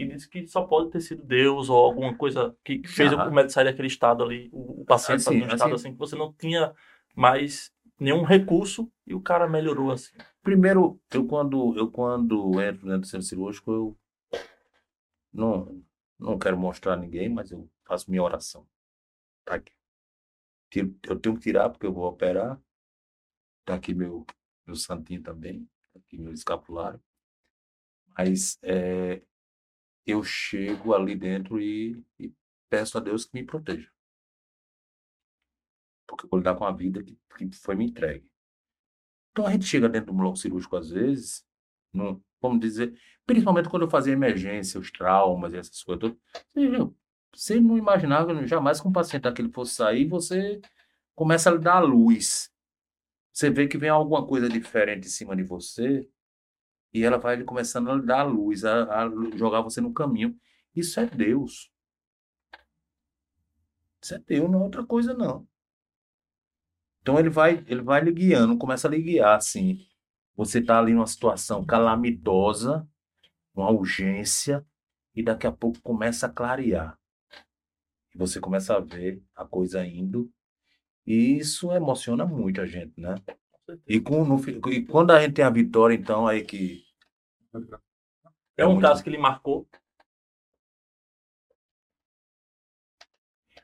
que 0.00 0.14
diz 0.14 0.26
que 0.26 0.46
só 0.46 0.62
pode 0.62 0.90
ter 0.90 1.00
sido 1.00 1.22
Deus 1.22 1.68
ou 1.68 1.76
alguma 1.76 2.16
coisa 2.16 2.56
que 2.64 2.86
fez 2.86 3.12
ah. 3.12 3.28
o 3.28 3.32
médico 3.32 3.52
sair 3.52 3.64
daquele 3.64 3.88
estado 3.88 4.24
ali, 4.24 4.48
o, 4.52 4.82
o 4.82 4.84
paciente 4.84 5.20
assim, 5.20 5.42
um 5.42 5.46
estado 5.46 5.74
assim, 5.74 5.92
que 5.92 5.98
você 5.98 6.16
não 6.16 6.32
tinha 6.32 6.74
mais 7.14 7.70
nenhum 7.98 8.22
recurso 8.22 8.90
e 9.06 9.14
o 9.14 9.20
cara 9.20 9.48
melhorou 9.48 9.90
assim. 9.90 10.16
Primeiro, 10.42 10.98
eu 11.12 11.26
quando 11.26 11.76
eu 11.76 11.90
quando 11.90 12.60
entro 12.62 12.86
dentro 12.86 13.00
do 13.00 13.06
centro 13.06 13.26
cirúrgico, 13.26 13.72
eu 13.72 13.98
não 15.32 15.84
não 16.18 16.38
quero 16.38 16.58
mostrar 16.58 16.94
a 16.94 16.96
ninguém, 16.96 17.28
mas 17.28 17.50
eu 17.50 17.68
faço 17.84 18.10
minha 18.10 18.22
oração. 18.22 18.66
Tá 19.44 19.56
aqui. 19.56 19.72
Eu 21.06 21.18
tenho 21.18 21.34
que 21.34 21.42
tirar 21.42 21.68
porque 21.68 21.86
eu 21.86 21.92
vou 21.92 22.06
operar. 22.06 22.58
Tá 23.64 23.74
aqui 23.74 23.92
meu 23.92 24.24
meu 24.66 24.76
santinho 24.76 25.22
também, 25.22 25.68
tá 25.92 25.98
aqui 25.98 26.16
meu 26.16 26.32
escapulário. 26.32 27.02
Mas 28.16 28.58
é, 28.62 29.22
eu 30.06 30.22
chego 30.22 30.94
ali 30.94 31.14
dentro 31.14 31.60
e, 31.60 32.02
e 32.18 32.32
peço 32.68 32.98
a 32.98 33.00
Deus 33.00 33.24
que 33.24 33.34
me 33.34 33.44
proteja. 33.44 33.90
Porque 36.06 36.24
eu 36.24 36.28
vou 36.30 36.38
lidar 36.38 36.56
com 36.56 36.64
a 36.64 36.72
vida 36.72 37.02
que, 37.02 37.18
que 37.36 37.50
foi 37.52 37.74
me 37.74 37.86
entregue. 37.86 38.28
Então 39.32 39.46
a 39.46 39.52
gente 39.52 39.64
chega 39.64 39.88
dentro 39.88 40.12
do 40.12 40.18
bloco 40.18 40.36
cirúrgico 40.36 40.76
às 40.76 40.90
vezes, 40.90 41.46
não, 41.92 42.22
vamos 42.40 42.60
dizer, 42.60 42.98
principalmente 43.26 43.68
quando 43.68 43.82
eu 43.82 43.90
fazia 43.90 44.12
emergência, 44.12 44.80
os 44.80 44.90
traumas 44.90 45.52
e 45.52 45.56
essas 45.56 45.82
coisas 45.82 46.12
você, 46.54 46.90
você 47.32 47.60
não 47.60 47.78
imaginava 47.78 48.46
jamais 48.46 48.80
que 48.80 48.88
um 48.88 48.92
paciente 48.92 49.22
daquele 49.22 49.50
fosse 49.50 49.74
sair, 49.74 50.06
você 50.06 50.60
começa 51.14 51.50
a 51.50 51.52
lhe 51.52 51.60
dar 51.60 51.76
a 51.76 51.80
luz. 51.80 52.50
Você 53.32 53.50
vê 53.50 53.68
que 53.68 53.78
vem 53.78 53.88
alguma 53.88 54.26
coisa 54.26 54.48
diferente 54.48 55.06
em 55.06 55.10
cima 55.10 55.36
de 55.36 55.42
você, 55.42 56.08
e 56.92 57.04
ela 57.04 57.18
vai 57.18 57.42
começando 57.44 57.90
a 57.90 57.96
dar 57.98 58.24
luz, 58.24 58.64
a, 58.64 59.04
a 59.04 59.10
jogar 59.36 59.60
você 59.60 59.80
no 59.80 59.92
caminho. 59.92 60.36
Isso 60.74 60.98
é 61.00 61.06
Deus. 61.06 61.70
Isso 64.02 64.14
é 64.14 64.18
Deus, 64.18 64.50
não 64.50 64.60
é 64.60 64.62
outra 64.64 64.84
coisa, 64.84 65.14
não. 65.14 65.46
Então 67.02 67.18
ele 67.18 67.30
vai, 67.30 67.64
ele 67.66 67.82
vai 67.82 68.02
lhe 68.02 68.12
guiando, 68.12 68.58
começa 68.58 68.88
a 68.88 68.90
lhe 68.90 69.00
guiar, 69.00 69.36
assim. 69.36 69.86
Você 70.36 70.58
está 70.58 70.78
ali 70.78 70.92
numa 70.92 71.06
situação 71.06 71.64
calamitosa, 71.64 72.88
uma 73.54 73.70
urgência, 73.70 74.66
e 75.14 75.22
daqui 75.22 75.46
a 75.46 75.52
pouco 75.52 75.80
começa 75.82 76.26
a 76.26 76.30
clarear. 76.30 76.98
E 78.14 78.18
você 78.18 78.40
começa 78.40 78.74
a 78.76 78.80
ver 78.80 79.22
a 79.34 79.44
coisa 79.44 79.84
indo. 79.84 80.30
E 81.06 81.38
isso 81.38 81.72
emociona 81.72 82.24
muito 82.26 82.60
a 82.60 82.66
gente, 82.66 82.98
né? 83.00 83.14
E, 83.86 84.00
com, 84.00 84.24
no, 84.24 84.38
e 84.70 84.84
quando 84.84 85.10
a 85.10 85.20
gente 85.20 85.34
tem 85.34 85.44
a 85.44 85.50
vitória, 85.50 85.94
então, 85.94 86.26
aí 86.26 86.44
que. 86.44 86.84
É 88.56 88.66
um 88.66 88.80
caso 88.80 89.02
que 89.02 89.08
ele 89.08 89.18
marcou. 89.18 89.68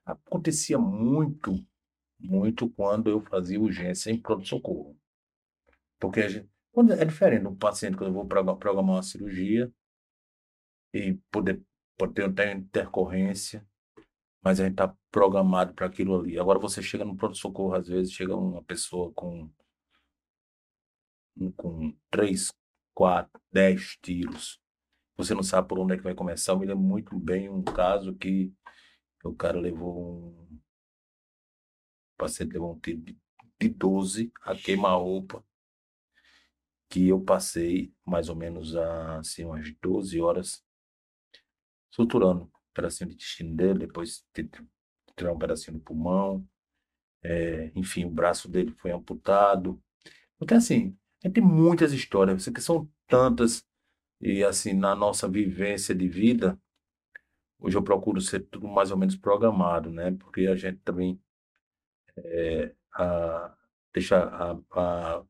Acontecia 0.05 0.79
muito, 0.79 1.53
muito 2.19 2.71
quando 2.71 3.11
eu 3.11 3.21
fazia 3.21 3.61
urgência 3.61 4.11
em 4.11 4.21
pronto-socorro. 4.21 4.97
Porque 5.99 6.21
a 6.21 6.29
gente, 6.29 6.49
quando 6.73 6.93
é 6.93 7.05
diferente 7.05 7.47
um 7.47 7.57
paciente 7.57 7.97
quando 7.97 8.11
eu 8.11 8.15
vou 8.15 8.27
programar 8.27 8.97
uma 8.97 9.03
cirurgia 9.03 9.73
e 10.95 11.15
poder, 11.31 11.63
poder 11.99 12.33
ter 12.33 12.57
intercorrência, 12.57 13.67
mas 14.43 14.61
a 14.61 14.65
gente 14.65 14.75
está 14.75 14.95
programado 15.11 15.75
para 15.75 15.87
aquilo 15.87 16.21
ali. 16.21 16.39
Agora 16.39 16.59
você 16.59 16.81
chega 16.81 17.05
no 17.05 17.17
pronto-socorro, 17.17 17.75
às 17.75 17.89
vezes 17.89 18.13
chega 18.13 18.37
uma 18.37 18.63
pessoa 18.63 19.13
com 19.13 19.51
com 21.57 21.97
três, 22.11 22.53
quatro, 22.95 23.41
dez 23.53 23.97
tiros. 24.03 24.61
Você 25.17 25.35
não 25.35 25.43
sabe 25.43 25.69
por 25.69 25.79
onde 25.79 25.95
é 25.95 25.97
que 25.97 26.03
vai 26.03 26.15
começar. 26.15 26.53
Eu 26.53 26.59
me 26.59 26.67
lembro 26.67 26.83
muito 26.83 27.19
bem 27.19 27.49
um 27.49 27.63
caso 27.63 28.15
que 28.15 28.53
o 29.25 29.35
cara 29.35 29.59
levou 29.59 29.99
um. 29.99 30.59
O 32.15 32.19
paciente 32.19 32.53
levou 32.53 32.75
um 32.75 32.81
tiro 32.81 33.01
de, 33.01 33.19
de 33.61 33.69
12 33.69 34.33
a 34.43 34.55
queima-roupa. 34.55 35.45
Que 36.89 37.09
eu 37.09 37.21
passei 37.21 37.93
mais 38.05 38.29
ou 38.29 38.37
menos 38.37 38.77
assim, 38.77 39.45
umas 39.45 39.75
12 39.83 40.21
horas 40.21 40.65
suturando 41.91 42.45
um 42.45 42.51
pedacinho 42.75 43.09
de 43.09 43.17
intestino 43.17 43.57
dele, 43.57 43.81
depois 43.81 44.25
tirar 45.17 45.33
um 45.33 45.39
pedacinho 45.39 45.79
do 45.79 45.83
pulmão. 45.83 46.47
É, 47.23 47.73
enfim, 47.75 48.05
o 48.05 48.11
braço 48.11 48.49
dele 48.49 48.71
foi 48.79 48.93
amputado. 48.93 49.83
Então, 50.41 50.59
assim, 50.59 50.97
tem 51.31 51.43
muitas 51.43 51.93
histórias, 51.93 52.49
que 52.49 52.61
são 52.61 52.89
tantas, 53.07 53.65
e 54.21 54.43
assim, 54.45 54.73
na 54.73 54.95
nossa 54.95 55.29
vivência 55.29 55.95
de 55.95 56.09
vida, 56.09 56.59
hoje 57.59 57.77
eu 57.77 57.83
procuro 57.83 58.21
ser 58.21 58.41
tudo 58.41 58.67
mais 58.69 58.91
ou 58.91 58.97
menos 58.97 59.17
programado, 59.17 59.91
né? 59.91 60.13
Porque 60.19 60.47
a 60.47 60.57
gente 60.57 60.79
também 60.79 61.21
é, 62.17 62.73
a, 62.95 63.55
deixa 63.93 64.19
a, 64.19 64.59
a, 64.73 65.25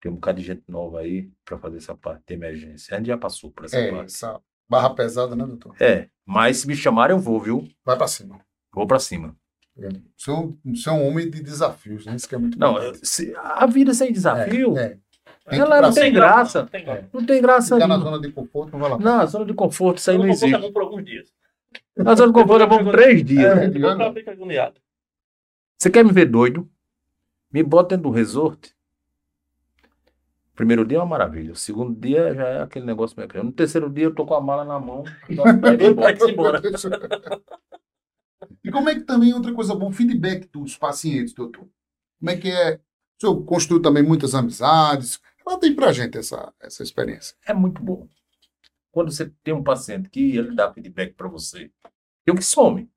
tem 0.00 0.10
um 0.10 0.16
bocado 0.16 0.40
de 0.40 0.46
gente 0.46 0.64
nova 0.68 1.00
aí 1.00 1.30
para 1.44 1.58
fazer 1.58 1.78
essa 1.78 1.96
parte 1.96 2.24
de 2.26 2.34
emergência. 2.34 2.94
A 2.94 2.98
gente 2.98 3.06
já 3.06 3.18
passou 3.18 3.50
por 3.50 3.64
essa 3.64 3.78
é, 3.78 3.90
parte. 3.90 4.12
Essa 4.12 4.40
barra 4.68 4.94
pesada, 4.94 5.36
né, 5.36 5.44
doutor? 5.44 5.76
É, 5.80 6.08
mas 6.24 6.58
se 6.58 6.66
me 6.66 6.74
chamarem, 6.74 7.16
eu 7.16 7.20
vou, 7.20 7.40
viu? 7.40 7.68
Vai 7.84 7.96
para 7.96 8.08
cima. 8.08 8.44
Vou 8.72 8.86
para 8.86 8.98
cima. 8.98 9.36
Você 9.74 10.30
é, 10.30 10.34
um, 10.34 10.56
você 10.66 10.88
é 10.88 10.92
um 10.92 11.08
homem 11.08 11.30
de 11.30 11.42
desafios, 11.42 12.04
né? 12.04 12.14
Isso 12.14 12.28
que 12.28 12.34
é 12.34 12.38
muito 12.38 12.58
Não, 12.58 12.76
se, 13.02 13.34
a 13.36 13.66
vida 13.66 13.94
sem 13.94 14.12
desafio, 14.12 14.76
é, 14.76 14.98
é. 15.46 15.58
ela 15.58 15.80
não 15.80 15.92
tem 15.92 16.12
graça. 16.12 16.66
Tem 16.66 16.84
graça. 16.84 17.08
Não 17.12 17.24
tem 17.24 17.42
graça. 17.42 17.74
Ficar 17.76 17.88
na 17.88 17.98
zona 17.98 18.20
de 18.20 18.30
conforto, 18.30 18.72
não 18.72 18.80
vai 18.80 18.90
lá. 18.90 18.98
Não, 18.98 19.20
a 19.20 19.26
zona 19.26 19.46
de 19.46 19.54
conforto, 19.54 19.98
isso 19.98 20.10
aí 20.10 20.18
não 20.18 20.28
existe. 20.28 20.54
É 20.54 20.58
bom 20.58 20.72
por 20.72 20.82
alguns 20.82 21.04
dias. 21.04 21.32
A 21.98 22.14
zona 22.14 22.32
de 22.32 22.38
conforto 22.38 22.62
é 22.62 22.66
bom 22.66 22.84
por 22.84 22.92
três 22.92 23.24
dias. 23.24 23.58
É, 23.58 23.68
né? 23.68 24.72
Você 25.78 25.90
quer 25.90 26.04
me 26.04 26.12
ver 26.12 26.26
doido? 26.26 26.68
Me 27.50 27.62
bota 27.62 27.96
dentro 27.96 28.10
do 28.10 28.14
resort. 28.14 28.74
Primeiro 30.54 30.84
dia 30.84 30.98
é 30.98 31.00
uma 31.00 31.06
maravilha. 31.06 31.52
O 31.52 31.56
segundo 31.56 31.98
dia 31.98 32.34
já 32.34 32.46
é 32.46 32.62
aquele 32.62 32.84
negócio 32.84 33.16
meio 33.18 33.44
No 33.44 33.52
terceiro 33.52 33.88
dia 33.88 34.04
eu 34.04 34.14
tô 34.14 34.26
com 34.26 34.34
a 34.34 34.40
mala 34.40 34.64
na 34.64 34.78
mão. 34.78 35.02
Vai-se 35.96 36.30
embora. 36.30 36.60
E 38.64 38.70
como 38.70 38.88
é 38.88 38.94
que 38.94 39.02
também, 39.02 39.32
outra 39.34 39.52
coisa 39.52 39.74
boa, 39.74 39.90
o 39.90 39.94
feedback 39.94 40.48
dos 40.48 40.76
pacientes, 40.76 41.34
doutor? 41.34 41.68
Como 42.18 42.30
é 42.30 42.36
que 42.36 42.50
é? 42.50 42.74
O 42.74 42.80
senhor 43.20 43.44
construiu 43.44 43.82
também 43.82 44.02
muitas 44.02 44.34
amizades. 44.34 45.20
Conta 45.44 45.66
aí 45.66 45.74
pra 45.74 45.92
gente 45.92 46.18
essa, 46.18 46.52
essa 46.60 46.82
experiência. 46.82 47.36
É 47.46 47.52
muito 47.52 47.82
bom. 47.82 48.08
Quando 48.90 49.10
você 49.10 49.32
tem 49.42 49.54
um 49.54 49.62
paciente 49.62 50.08
que 50.08 50.36
ele 50.36 50.54
dá 50.54 50.72
feedback 50.72 51.14
para 51.14 51.28
você, 51.28 51.70
eu 52.26 52.34
que 52.34 52.42
some. 52.42 52.90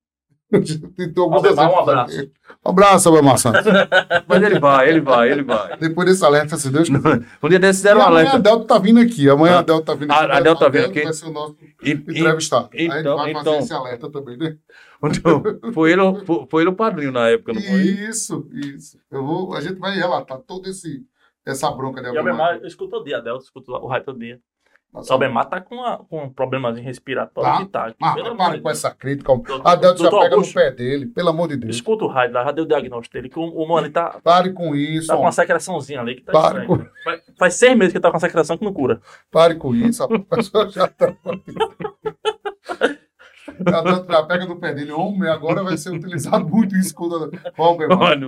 Tentou 0.95 1.33
Albemar, 1.33 1.71
um 1.71 1.79
abraço. 1.79 2.31
Um 2.65 2.69
abraço, 2.69 3.09
Albemar 3.09 3.37
Santos. 3.37 3.61
Mas 4.27 4.43
ele 4.43 4.59
vai, 4.59 4.89
ele 4.89 5.01
vai, 5.01 5.31
ele 5.31 5.43
vai. 5.43 5.77
Depois 5.77 6.07
desse 6.07 6.23
alerta, 6.25 6.57
se 6.57 6.69
Deus 6.69 6.89
quiser. 6.89 7.21
Um 7.43 7.49
dia 7.49 7.59
desses 7.59 7.81
E 7.81 7.83
deram 7.85 8.01
um 8.01 8.03
amanhã 8.03 8.25
a 8.27 8.29
alerta. 8.31 8.39
Delta 8.39 8.65
tá 8.65 8.79
vindo 8.79 8.99
aqui. 8.99 9.29
Amanhã 9.29 9.55
Ah, 9.55 9.59
a 9.59 9.61
Delta 9.61 9.85
tá 9.85 9.93
vindo 9.93 10.11
aqui. 10.11 10.31
a- 10.31 10.37
a 10.37 10.39
Delta 10.39 10.59
tá 10.65 10.69
vindo 10.69 10.85
aqui. 10.85 11.01
Vai 11.03 11.13
ser 11.13 11.25
o 11.27 11.31
nosso 11.31 11.55
E- 11.83 11.89
e- 11.89 11.91
entrevistado. 11.93 12.69
Aí 12.73 12.79
a 12.79 12.81
gente 12.91 12.99
então- 13.01 13.17
vai 13.17 13.33
fazer 13.33 13.49
então- 13.49 13.59
esse 13.59 13.73
alerta 13.73 14.09
também, 14.11 14.37
né? 14.37 14.57
então, 15.03 15.43
foi, 15.73 15.91
ele, 15.91 16.01
o- 16.01 16.25
foi, 16.25 16.47
foi 16.49 16.63
ele 16.63 16.69
o 16.69 16.75
padrinho 16.75 17.11
na 17.11 17.27
época, 17.29 17.53
não 17.53 17.61
foi? 17.61 17.81
Isso, 17.81 18.47
isso. 18.53 18.97
Eu 19.11 19.23
vou, 19.25 19.53
a 19.55 19.61
gente 19.61 19.79
vai 19.79 19.95
relatar 19.95 20.39
todo 20.39 20.67
esse 20.67 21.03
essa 21.45 21.69
bronca 21.69 22.01
de 22.01 22.07
E 22.07 22.11
o 22.11 22.17
Albemar, 22.17 22.57
eu 22.57 22.65
escuto 22.67 22.95
o 22.97 23.03
dia, 23.03 23.17
Adelso, 23.17 23.45
escuto 23.45 23.71
o 23.71 23.87
raio 23.87 24.03
todo 24.03 24.17
dia. 24.17 24.39
Nossa, 24.95 25.11
O 25.11 25.13
Albemar 25.13 25.45
tá 25.49 25.59
com, 25.61 25.75
com 26.09 26.23
um 26.23 26.29
problemazinho 26.29 26.85
respiratório 26.85 27.51
Tá. 27.51 27.57
que 27.57 27.65
tá. 27.65 27.85
aqui, 27.87 27.95
Mas 27.99 28.15
de 28.15 28.29
com 28.61 28.63
Deus. 28.63 28.77
essa 28.77 28.91
crítica. 28.91 29.33
Doutor- 29.35 29.61
A 29.63 29.75
Delta 29.75 30.03
já 30.03 30.09
pega 30.09 30.33
Augusto. 30.35 30.55
no 30.55 30.61
pé 30.61 30.71
dele, 30.71 31.05
pelo 31.07 31.29
amor 31.29 31.47
de 31.49 31.57
Deus. 31.57 31.75
Escuta 31.75 32.05
o 32.05 32.07
raio 32.07 32.31
lá, 32.31 32.43
já 32.45 32.51
deu 32.51 32.63
o 32.63 32.67
diagnóstico 32.67 33.13
dele, 33.13 33.29
que 33.29 33.37
o, 33.37 33.43
o 33.43 33.67
mano 33.67 33.89
tá, 33.89 34.19
Pare 34.23 34.53
com 34.53 34.73
isso. 34.75 35.07
tá 35.07 35.15
com 35.15 35.21
uma 35.23 35.31
secreçãozinha 35.31 35.99
ali 35.99 36.15
que 36.15 36.21
tá 36.21 36.31
Pare 36.31 36.61
estranho. 36.61 36.89
Faz, 37.03 37.21
faz 37.37 37.53
seis 37.55 37.77
meses 37.77 37.91
que 37.91 37.97
ele 37.97 38.01
tá 38.03 38.09
com 38.09 38.15
uma 38.15 38.21
secreção 38.21 38.57
que 38.57 38.63
não 38.65 38.73
cura. 38.73 39.01
Pare 39.31 39.55
com 39.55 39.75
isso. 39.75 40.01
A 40.03 40.07
pessoa 40.35 40.69
já 40.69 40.87
tá. 40.87 41.13
A 43.65 43.81
Delta 43.81 44.11
já 44.13 44.25
pega 44.25 44.45
no 44.45 44.59
pé 44.59 44.73
dele. 44.73 44.91
Homem, 44.91 45.29
agora 45.29 45.63
vai 45.63 45.77
ser 45.77 45.91
utilizado 45.91 46.47
muito 46.47 46.75
isso 46.75 46.93
com 46.95 47.07
o 47.07 47.63
Albemar. 47.63 47.97
Mano, 47.97 48.27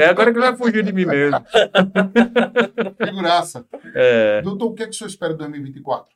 é 0.00 0.06
agora 0.06 0.32
que 0.32 0.38
ele 0.38 0.46
vai 0.46 0.56
fugir 0.56 0.84
de 0.84 0.92
mim 0.92 1.04
mesmo. 1.06 1.38
Figuraça. 3.06 3.66
É, 3.94 4.42
Doutor, 4.42 4.66
o 4.70 4.74
que 4.74 4.82
é 4.82 4.86
que 4.86 4.92
o 4.92 4.94
senhor 4.94 5.08
espera 5.08 5.32
em 5.34 5.36
2024? 5.36 6.14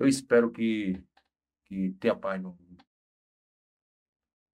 eu 0.00 0.08
espero 0.08 0.50
que, 0.50 1.00
que 1.66 1.92
tenha 2.00 2.16
paz 2.16 2.42
no 2.42 2.48
mundo. 2.50 2.84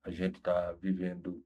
A 0.04 0.10
gente 0.10 0.36
está 0.36 0.72
vivendo 0.72 1.42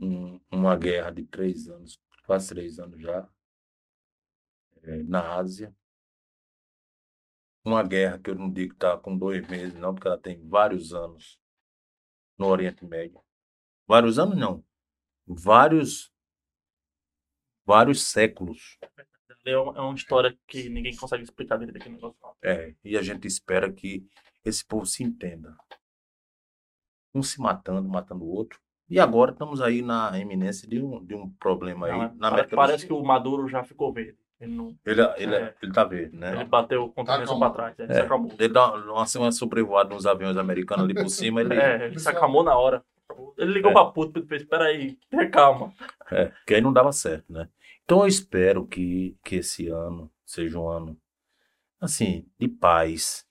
um- 0.00 0.40
uma 0.50 0.76
guerra 0.76 1.10
de 1.10 1.22
três 1.24 1.68
anos, 1.68 2.00
quase 2.26 2.48
três 2.48 2.78
anos 2.80 3.00
já, 3.00 3.28
é, 4.82 5.02
na 5.04 5.36
Ásia. 5.36 5.72
Uma 7.66 7.82
guerra 7.82 8.16
que 8.20 8.30
eu 8.30 8.36
não 8.36 8.48
digo 8.48 8.70
que 8.70 8.76
está 8.76 8.96
com 8.96 9.18
dois 9.18 9.44
meses, 9.48 9.74
não, 9.74 9.92
porque 9.92 10.06
ela 10.06 10.16
tem 10.16 10.40
vários 10.48 10.94
anos 10.94 11.36
no 12.38 12.46
Oriente 12.46 12.84
Médio. 12.86 13.20
Vários 13.88 14.20
anos, 14.20 14.38
não. 14.38 14.64
Vários, 15.26 16.12
vários 17.66 18.02
séculos. 18.02 18.78
É 19.44 19.58
uma, 19.58 19.76
é 19.76 19.80
uma 19.80 19.94
história 19.96 20.38
que 20.46 20.68
ninguém 20.68 20.94
consegue 20.96 21.24
explicar 21.24 21.58
direito 21.58 21.76
aqui 21.76 21.88
no 21.88 21.96
negócio. 21.96 22.16
É, 22.40 22.72
e 22.84 22.96
a 22.96 23.02
gente 23.02 23.26
espera 23.26 23.72
que 23.72 24.06
esse 24.44 24.64
povo 24.64 24.86
se 24.86 25.02
entenda. 25.02 25.56
Um 27.12 27.22
se 27.22 27.40
matando, 27.40 27.88
matando 27.88 28.24
o 28.24 28.28
outro. 28.28 28.60
E 28.88 29.00
agora 29.00 29.32
estamos 29.32 29.60
aí 29.60 29.82
na 29.82 30.16
iminência 30.20 30.68
de 30.68 30.80
um, 30.80 31.04
de 31.04 31.16
um 31.16 31.28
problema 31.30 31.86
aí 31.86 31.92
Não, 31.92 32.02
é- 32.04 32.08
na 32.14 32.14
pare- 32.14 32.26
América 32.34 32.50
do 32.50 32.56
parece 32.56 32.86
que 32.86 32.92
o 32.92 33.02
Maduro 33.02 33.48
já 33.48 33.64
ficou 33.64 33.92
verde. 33.92 34.18
Ele, 34.38 34.54
não, 34.54 34.76
Ele, 34.84 35.00
ele, 35.16 35.34
É. 35.34 35.54
ele 35.62 35.72
tá 35.72 35.84
verde, 35.84 36.14
né? 36.16 36.34
ele 36.34 36.44
bateu 36.44 36.84
o 36.84 36.92
continência 36.92 37.24
acalmou. 37.24 37.50
pra 37.50 37.72
trás. 37.72 37.78
Ele 37.78 37.90
É. 37.92 37.94
se 37.94 38.00
acalmou. 38.02 38.32
Ele 38.38 38.48
dá 38.52 38.74
uma, 38.74 39.04
uma 39.16 39.32
sobrevoada 39.32 39.94
nos 39.94 40.06
aviões 40.06 40.36
americanos 40.36 40.84
ali 40.84 40.94
por 40.94 41.08
cima, 41.08 41.40
ele. 41.40 41.54
É, 41.54 41.86
ele 41.86 41.98
se 41.98 42.08
acalmou 42.08 42.42
na 42.44 42.56
hora. 42.56 42.84
Ele 43.38 43.52
ligou 43.52 43.70
É. 43.70 43.74
pra 43.74 43.86
puta 43.86 44.18
e 44.18 44.26
fez, 44.26 44.44
peraí, 44.44 44.98
tenha 45.08 45.30
calma. 45.30 45.72
É, 46.10 46.30
que 46.46 46.54
aí 46.54 46.60
não 46.60 46.72
dava 46.72 46.92
certo, 46.92 47.32
né? 47.32 47.48
Então 47.84 48.00
eu 48.00 48.06
espero 48.06 48.66
que, 48.66 49.16
que 49.24 49.36
esse 49.36 49.68
ano 49.68 50.10
seja 50.24 50.58
um 50.58 50.68
ano, 50.68 51.00
assim, 51.80 52.28
de 52.38 52.46
paz, 52.48 53.24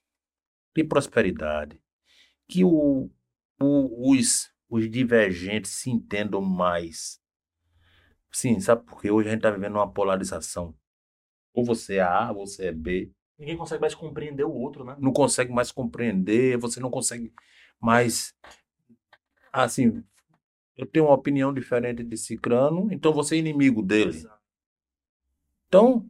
de 0.76 0.84
prosperidade, 0.84 1.80
que 2.48 2.64
o, 2.64 3.12
o- 3.62 4.12
os, 4.12 4.50
os 4.70 4.90
divergentes 4.90 5.72
se 5.72 5.90
entendam 5.92 6.42
mais. 6.42 7.20
Sim, 8.32 8.60
sabe 8.60 8.84
por 8.86 9.02
quê? 9.02 9.12
Hoje 9.12 9.28
a 9.28 9.32
gente 9.32 9.40
está 9.40 9.52
vivendo 9.52 9.76
uma 9.76 9.92
polarização. 9.92 10.74
Ou 11.56 11.64
você 11.64 11.96
é 11.96 12.02
A, 12.02 12.32
ou 12.32 12.46
você 12.46 12.68
é 12.68 12.72
B. 12.72 13.12
Ninguém 13.40 13.58
consegue 13.58 13.82
mais 13.82 13.96
compreender 13.96 14.44
o 14.44 14.54
outro, 14.54 14.84
né? 14.84 14.96
Não 15.00 15.12
consegue 15.12 15.52
mais 15.52 15.72
compreender, 15.72 16.58
você 16.58 16.80
não 16.80 16.90
consegue 16.90 17.34
mais. 17.80 18.34
Assim, 19.52 20.04
eu 20.76 20.86
tenho 20.86 21.06
uma 21.06 21.16
opinião 21.16 21.54
diferente 21.54 22.04
de 22.04 22.18
Cicrano, 22.18 22.92
então 22.92 23.14
você 23.14 23.36
é 23.36 23.40
inimigo 23.40 23.82
dele. 23.82 24.10
Exato. 24.10 24.42
Então, 25.68 26.10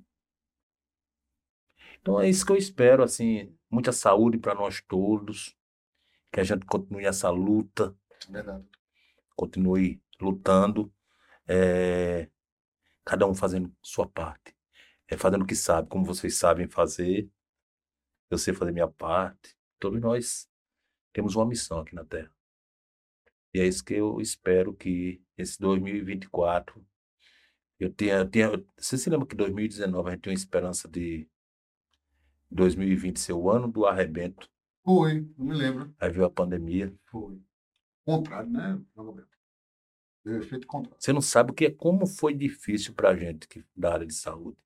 então 2.00 2.20
é 2.20 2.30
isso 2.30 2.46
que 2.46 2.52
eu 2.52 2.58
espero, 2.58 3.04
assim, 3.04 3.56
muita 3.70 3.91
saúde 3.91 4.38
para 4.38 4.56
nós 4.56 4.82
todos, 4.82 5.56
que 6.32 6.39
a 6.39 6.43
gente 6.43 6.66
continue 6.66 7.06
essa 7.06 7.30
luta, 7.30 7.96
Verdade. 8.30 8.64
continue 9.36 10.02
lutando, 10.20 10.91
é, 11.48 12.30
cada 13.04 13.28
um 13.28 13.36
fazendo 13.36 13.72
sua 13.82 14.08
parte, 14.08 14.55
é, 15.08 15.18
fazendo 15.18 15.43
o 15.43 15.45
que 15.45 15.56
sabe, 15.56 15.88
como 15.89 16.06
vocês 16.06 16.38
sabem 16.38 16.68
fazer, 16.68 17.30
eu 18.30 18.38
sei 18.38 18.53
fazer 18.53 18.72
minha 18.72 18.88
parte, 18.88 19.56
todos 19.80 20.01
nós 20.01 20.49
temos 21.14 21.36
uma 21.36 21.45
missão 21.45 21.80
aqui 21.80 21.95
na 21.95 22.03
Terra. 22.03 22.32
E 23.53 23.60
é 23.60 23.66
isso 23.66 23.84
que 23.84 23.93
eu 23.93 24.20
espero 24.20 24.74
que 24.74 25.22
esse 25.38 25.60
2024 25.60 26.86
eu 27.80 27.91
tinha, 27.93 28.16
eu 28.16 28.30
tinha, 28.30 28.66
você 28.78 28.97
se 28.97 29.10
lembra 29.10 29.28
que 29.28 29.36
2019 29.36 30.08
a 30.08 30.12
gente 30.14 30.22
tinha 30.22 30.32
uma 30.32 30.38
esperança 30.38 30.88
de 30.88 31.28
2020 32.49 33.20
ser 33.20 33.34
o 33.34 33.49
ano 33.49 33.68
do 33.70 33.86
arrebento, 33.86 34.49
Foi, 34.84 35.28
não 35.38 35.45
me 35.47 35.56
lembro. 35.56 35.93
aí 35.99 36.10
veio 36.10 36.26
a 36.26 36.30
pandemia. 36.30 36.93
Foi. 37.06 37.39
Contrário, 38.06 38.49
né? 38.49 38.82
Deu 40.24 40.38
efeito 40.39 40.68
contrário. 40.68 40.97
Você 40.99 41.12
não 41.12 41.22
sabe 41.22 41.51
o 41.51 41.53
que 41.53 41.66
é, 41.66 41.72
como 41.72 42.06
foi 42.08 42.34
difícil 42.34 42.93
pra 42.93 43.16
gente 43.16 43.47
que, 43.47 43.64
da 43.76 43.93
área 43.93 44.06
de 44.06 44.14
saúde. 44.14 44.58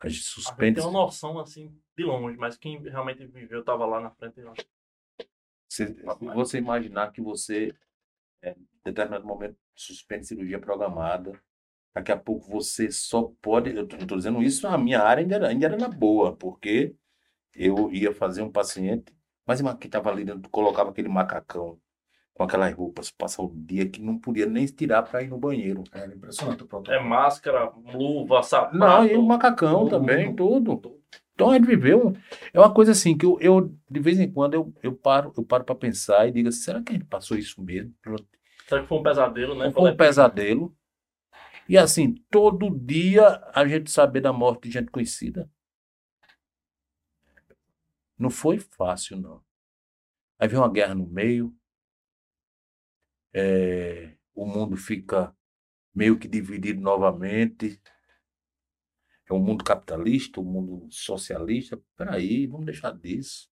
A 0.00 0.08
gente 0.08 0.20
A 0.20 0.22
gente 0.22 0.24
suspende. 0.24 0.74
tem 0.76 0.84
uma 0.84 0.92
noção, 0.92 1.38
assim, 1.38 1.74
de 1.96 2.04
longe, 2.04 2.36
mas 2.36 2.56
quem 2.56 2.80
realmente 2.82 3.26
viveu 3.26 3.64
tava 3.64 3.86
lá 3.86 4.00
na 4.00 4.10
frente. 4.10 4.40
acho. 4.40 4.66
Você, 5.68 5.94
você 6.34 6.58
imaginar 6.58 7.12
que 7.12 7.20
você, 7.20 7.74
é, 8.42 8.52
em 8.52 8.66
determinado 8.84 9.26
momento, 9.26 9.56
suspende 9.74 10.26
cirurgia 10.26 10.58
programada. 10.60 11.40
Daqui 11.94 12.12
a 12.12 12.16
pouco 12.16 12.50
você 12.50 12.90
só 12.90 13.32
pode. 13.40 13.74
Eu 13.74 13.84
estou 13.84 14.16
dizendo 14.18 14.42
isso, 14.42 14.66
a 14.68 14.76
minha 14.76 15.00
área 15.00 15.22
ainda 15.22 15.36
era, 15.36 15.48
ainda 15.48 15.66
era 15.66 15.76
na 15.76 15.88
boa, 15.88 16.36
porque 16.36 16.94
eu 17.54 17.90
ia 17.90 18.12
fazer 18.14 18.42
um 18.42 18.52
paciente, 18.52 19.16
mas 19.46 19.60
que 19.78 19.86
estava 19.86 20.10
ali 20.10 20.24
dentro, 20.24 20.50
colocava 20.50 20.90
aquele 20.90 21.08
macacão 21.08 21.80
com 22.36 22.42
aquelas 22.42 22.74
roupas, 22.74 23.10
passar 23.10 23.42
o 23.42 23.52
dia 23.54 23.88
que 23.88 24.00
não 24.00 24.18
podia 24.18 24.44
nem 24.46 24.66
tirar 24.66 25.02
para 25.02 25.22
ir 25.22 25.28
no 25.28 25.38
banheiro. 25.38 25.82
Era 25.90 26.14
impressionante 26.14 26.62
o 26.62 26.66
É 26.66 26.68
protocolo. 26.68 27.04
máscara, 27.08 27.72
luva, 27.94 28.42
sapato. 28.42 28.76
Não, 28.76 29.06
e 29.06 29.16
o 29.16 29.22
macacão 29.22 29.84
tudo, 29.84 29.90
também, 29.90 30.36
tudo. 30.36 31.00
Então 31.34 31.50
a 31.50 31.54
gente 31.54 31.66
viveu. 31.66 32.12
É 32.52 32.58
uma 32.58 32.72
coisa 32.72 32.92
assim 32.92 33.16
que 33.16 33.24
eu, 33.24 33.38
eu 33.40 33.74
de 33.90 34.00
vez 34.00 34.20
em 34.20 34.30
quando 34.30 34.54
eu, 34.54 34.72
eu 34.82 34.94
paro, 34.94 35.32
eu 35.36 35.44
paro 35.44 35.64
para 35.64 35.74
pensar 35.74 36.28
e 36.28 36.32
digo 36.32 36.48
assim, 36.48 36.60
será 36.60 36.82
que 36.82 36.92
a 36.92 36.94
gente 36.94 37.06
passou 37.06 37.38
isso 37.38 37.62
mesmo? 37.62 37.94
Será 38.68 38.82
que 38.82 38.88
foi 38.88 38.98
um 38.98 39.02
pesadelo, 39.02 39.54
né? 39.54 39.70
Foi 39.70 39.90
um 39.92 39.96
pesadelo. 39.96 40.76
E 41.68 41.76
assim, 41.76 42.14
todo 42.30 42.70
dia 42.70 43.42
a 43.54 43.66
gente 43.66 43.90
saber 43.90 44.20
da 44.20 44.32
morte 44.32 44.68
de 44.68 44.72
gente 44.72 44.90
conhecida. 44.90 45.50
Não 48.18 48.30
foi 48.30 48.58
fácil, 48.58 49.18
não. 49.18 49.42
Aí 50.38 50.48
vem 50.48 50.58
uma 50.58 50.70
guerra 50.70 50.94
no 50.94 51.06
meio. 51.06 51.54
É, 53.32 54.16
o 54.34 54.46
mundo 54.46 54.76
fica 54.76 55.34
meio 55.94 56.18
que 56.18 56.28
dividido 56.28 56.80
novamente. 56.80 57.80
É 59.28 59.32
um 59.32 59.40
mundo 59.40 59.64
capitalista, 59.64 60.40
um 60.40 60.44
mundo 60.44 60.86
socialista. 60.90 61.80
Peraí, 61.96 62.46
vamos 62.46 62.66
deixar 62.66 62.92
disso. 62.92 63.50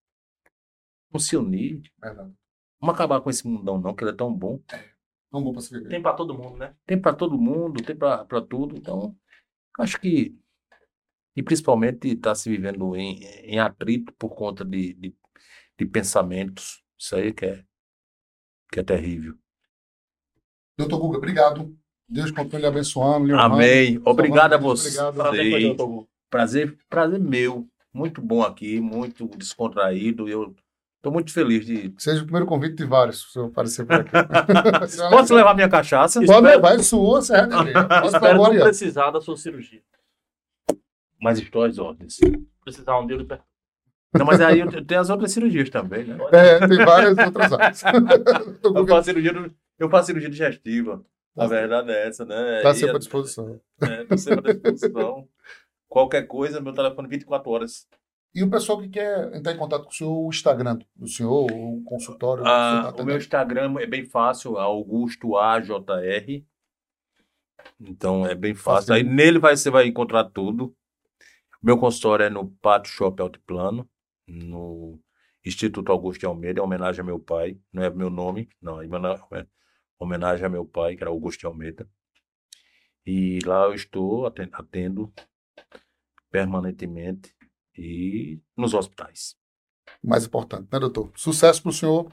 Vamos 1.11 1.27
se 1.27 1.37
unir. 1.37 1.83
Verdade. 2.01 2.33
Vamos 2.81 2.95
acabar 2.95 3.20
com 3.22 3.31
esse 3.31 3.47
mundão, 3.47 3.81
não, 3.81 3.95
que 3.95 4.05
ele 4.05 4.11
é 4.11 4.14
tão 4.14 4.33
bom. 4.33 4.62
Não 5.33 5.43
bom 5.43 5.53
para 5.53 5.62
se 5.62 5.75
viver. 5.75 5.89
Tem 5.89 6.03
pra 6.03 6.12
todo 6.12 6.37
mundo, 6.37 6.59
né? 6.59 6.77
tem 6.87 7.01
para 7.01 7.16
todo 7.16 7.39
mundo, 7.39 7.83
tem 7.83 7.97
para 7.97 8.43
tudo. 8.43 8.77
Então, 8.77 9.16
acho 9.79 9.99
que, 9.99 10.39
e 11.35 11.43
principalmente 11.43 12.09
está 12.09 12.35
se 12.35 12.51
vivendo 12.51 12.95
em, 12.95 13.25
em 13.25 13.59
atrito 13.59 14.12
por 14.14 14.35
conta 14.35 14.64
de, 14.64 14.93
de, 14.95 15.16
de 15.79 15.87
pensamentos. 15.87 16.85
Isso 16.99 17.16
aí 17.16 17.33
que 17.33 17.47
é, 17.47 17.64
que 18.70 18.81
é 18.81 18.83
terrível. 18.85 19.37
Doutor 20.77 20.99
Guga, 20.99 21.18
obrigado. 21.18 21.75
Deus 22.09 22.31
continue 22.31 22.66
abençoando. 22.66 23.35
Amém. 23.39 24.01
Obrigado 24.05 24.53
a 24.55 24.59
você. 24.59 24.89
obrigado. 25.01 25.16
Prazer. 25.16 25.77
Prazer, 26.31 26.79
prazer 26.89 27.20
meu. 27.20 27.66
Muito 27.93 28.20
bom 28.20 28.43
aqui, 28.43 28.81
muito 28.81 29.27
descontraído. 29.37 30.29
Eu 30.29 30.55
estou 30.97 31.12
muito 31.12 31.33
feliz 31.33 31.64
de. 31.64 31.95
Seja 31.97 32.20
o 32.22 32.25
primeiro 32.25 32.47
convite 32.47 32.75
de 32.75 32.85
vários, 32.85 33.33
se 33.33 33.39
eu 33.39 33.47
aparecer 33.47 33.87
por 33.87 33.95
aqui. 34.01 34.11
Posso 35.11 35.33
levar 35.35 35.55
minha 35.55 35.68
cachaça? 35.68 36.20
Pode 36.25 36.47
levar, 36.47 36.75
é 36.75 36.83
sua, 36.83 37.22
Serra 37.22 37.62
Negra. 37.62 37.85
Pode 37.87 38.07
Espero 38.09 38.43
não 38.43 38.51
precisar 38.51 39.11
da 39.12 39.20
sua 39.20 39.37
cirurgia. 39.37 39.81
Mais 41.20 41.39
histórias, 41.39 41.79
ordens. 41.79 42.18
Precisar 42.64 42.99
um 42.99 43.07
dia 43.07 43.16
de 43.16 43.25
per- 43.25 43.41
Não, 44.16 44.24
mas 44.24 44.40
aí 44.40 44.62
tem 44.84 44.96
as 44.96 45.10
outras 45.10 45.32
cirurgias 45.32 45.68
também, 45.70 46.04
né? 46.04 46.16
É, 46.32 46.66
tem 46.66 46.84
várias 46.84 47.18
outras 47.18 47.52
áreas. 47.52 47.82
Eu 48.62 48.86
faço 48.86 49.04
cirurgia, 49.04 49.50
eu 49.78 49.90
faço 49.90 50.06
cirurgia 50.06 50.30
digestiva. 50.30 51.04
A 51.36 51.46
verdade 51.46 51.90
é 51.90 52.06
essa, 52.06 52.24
né? 52.24 52.62
Tá 52.62 52.70
E 52.70 52.74
sempre 52.74 52.96
à 52.96 52.98
disposição. 52.98 53.60
É, 53.82 54.04
tô 54.04 54.16
sempre 54.16 54.50
à 54.50 54.54
disposição. 54.54 55.28
Qualquer 55.88 56.22
coisa, 56.22 56.60
meu 56.60 56.72
telefone 56.72 57.08
24 57.08 57.50
horas. 57.50 57.88
E 58.34 58.42
o 58.42 58.50
pessoal 58.50 58.80
que 58.80 58.88
quer 58.88 59.32
entrar 59.34 59.52
em 59.52 59.56
contato 59.56 59.84
com 59.84 59.90
o 59.90 59.92
senhor, 59.92 60.26
o 60.26 60.28
Instagram 60.28 60.78
do 60.94 61.08
senhor, 61.08 61.50
o 61.52 61.82
consultório. 61.84 62.42
senhor 62.44 62.54
Ah, 62.54 62.92
tá 62.92 63.02
o 63.02 63.06
meu. 63.06 63.16
Instagram 63.16 63.74
é 63.80 63.86
bem 63.86 64.04
fácil, 64.04 64.58
Augusto 64.58 65.36
AJR. 65.36 66.44
Então 67.80 68.26
é 68.26 68.34
bem 68.34 68.54
fácil. 68.54 68.94
Aí 68.94 69.02
nele 69.02 69.38
vai, 69.38 69.56
você 69.56 69.70
vai 69.70 69.86
encontrar 69.86 70.24
tudo. 70.24 70.74
Meu 71.62 71.78
consultório 71.78 72.24
é 72.24 72.30
no 72.30 72.48
Pátio 72.60 72.92
Shop 72.92 73.20
Altiplano, 73.22 73.88
no 74.27 74.99
Instituto 75.45 75.91
Augusto 75.93 76.20
de 76.20 76.27
Almeida, 76.27 76.61
em 76.61 76.62
homenagem 76.62 77.01
a 77.01 77.05
meu 77.05 77.18
pai. 77.18 77.59
Não 77.72 77.83
é 77.83 77.91
meu 77.91 78.11
nome, 78.11 78.49
não, 78.61 78.81
é 78.81 78.87
homena- 78.87 79.49
homenagem 79.99 80.47
a 80.47 80.49
meu 80.49 80.64
pai, 80.64 80.97
que 80.97 81.03
era 81.03 81.11
Augusto 81.11 81.41
de 81.41 81.47
Almeida. 81.47 81.89
E 83.07 83.39
lá 83.45 83.64
eu 83.64 83.75
estou 83.75 84.27
aten- 84.27 84.49
atendo 84.53 85.12
permanentemente 86.31 87.35
e 87.77 88.41
nos 88.57 88.75
hospitais. 88.75 89.37
Mais 90.03 90.25
importante, 90.25 90.68
né, 90.72 90.79
doutor? 90.79 91.12
Sucesso 91.14 91.62
pro 91.62 91.72
senhor. 91.72 92.11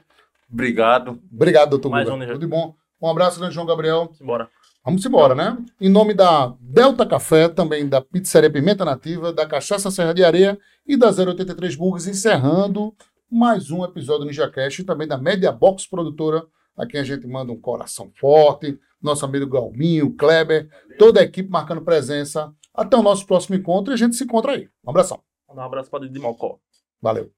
Obrigado. 0.50 1.22
Obrigado, 1.32 1.70
doutor 1.70 1.90
Mais 1.90 2.04
Guga. 2.04 2.16
um, 2.16 2.18
né, 2.18 2.26
Tudo 2.26 2.38
de 2.40 2.46
bom. 2.46 2.76
Um 3.00 3.08
abraço, 3.08 3.38
grande 3.38 3.54
João 3.54 3.66
Gabriel. 3.66 4.12
Simbora. 4.14 4.50
Vamos 4.84 5.06
embora, 5.06 5.32
né? 5.32 5.56
Em 5.80 5.88
nome 5.88 6.12
da 6.12 6.56
Delta 6.60 7.06
Café, 7.06 7.48
também 7.48 7.88
da 7.88 8.00
Pizzaria 8.00 8.50
Pimenta 8.50 8.84
Nativa, 8.84 9.32
da 9.32 9.46
Cachaça 9.46 9.92
Serra 9.92 10.12
de 10.12 10.24
Areia 10.24 10.58
e 10.84 10.96
da 10.96 11.08
083 11.12 11.76
Burgers, 11.76 12.08
encerrando 12.08 12.92
mais 13.30 13.70
um 13.70 13.84
episódio 13.84 14.22
do 14.22 14.26
NinjaCast 14.26 14.82
e 14.82 14.84
também 14.84 15.06
da 15.06 15.16
Media 15.16 15.52
Box 15.52 15.86
Produtora, 15.88 16.44
a 16.76 16.84
quem 16.84 16.98
a 16.98 17.04
gente 17.04 17.28
manda 17.28 17.52
um 17.52 17.60
coração 17.60 18.10
forte, 18.18 18.76
nosso 19.00 19.24
amigo 19.24 19.46
Galminho, 19.46 20.16
Kleber, 20.16 20.68
toda 20.98 21.20
a 21.20 21.22
equipe 21.22 21.48
marcando 21.48 21.82
presença. 21.82 22.52
Até 22.74 22.96
o 22.96 23.02
nosso 23.04 23.24
próximo 23.24 23.54
encontro 23.54 23.92
e 23.92 23.94
a 23.94 23.98
gente 23.98 24.16
se 24.16 24.24
encontra 24.24 24.52
aí. 24.52 24.68
Um 24.84 24.90
abração. 24.90 25.20
Um 25.48 25.60
abraço 25.60 25.90
para 25.90 26.00
Didi 26.00 26.18
Mocó. 26.18 26.58
Valeu. 27.00 27.30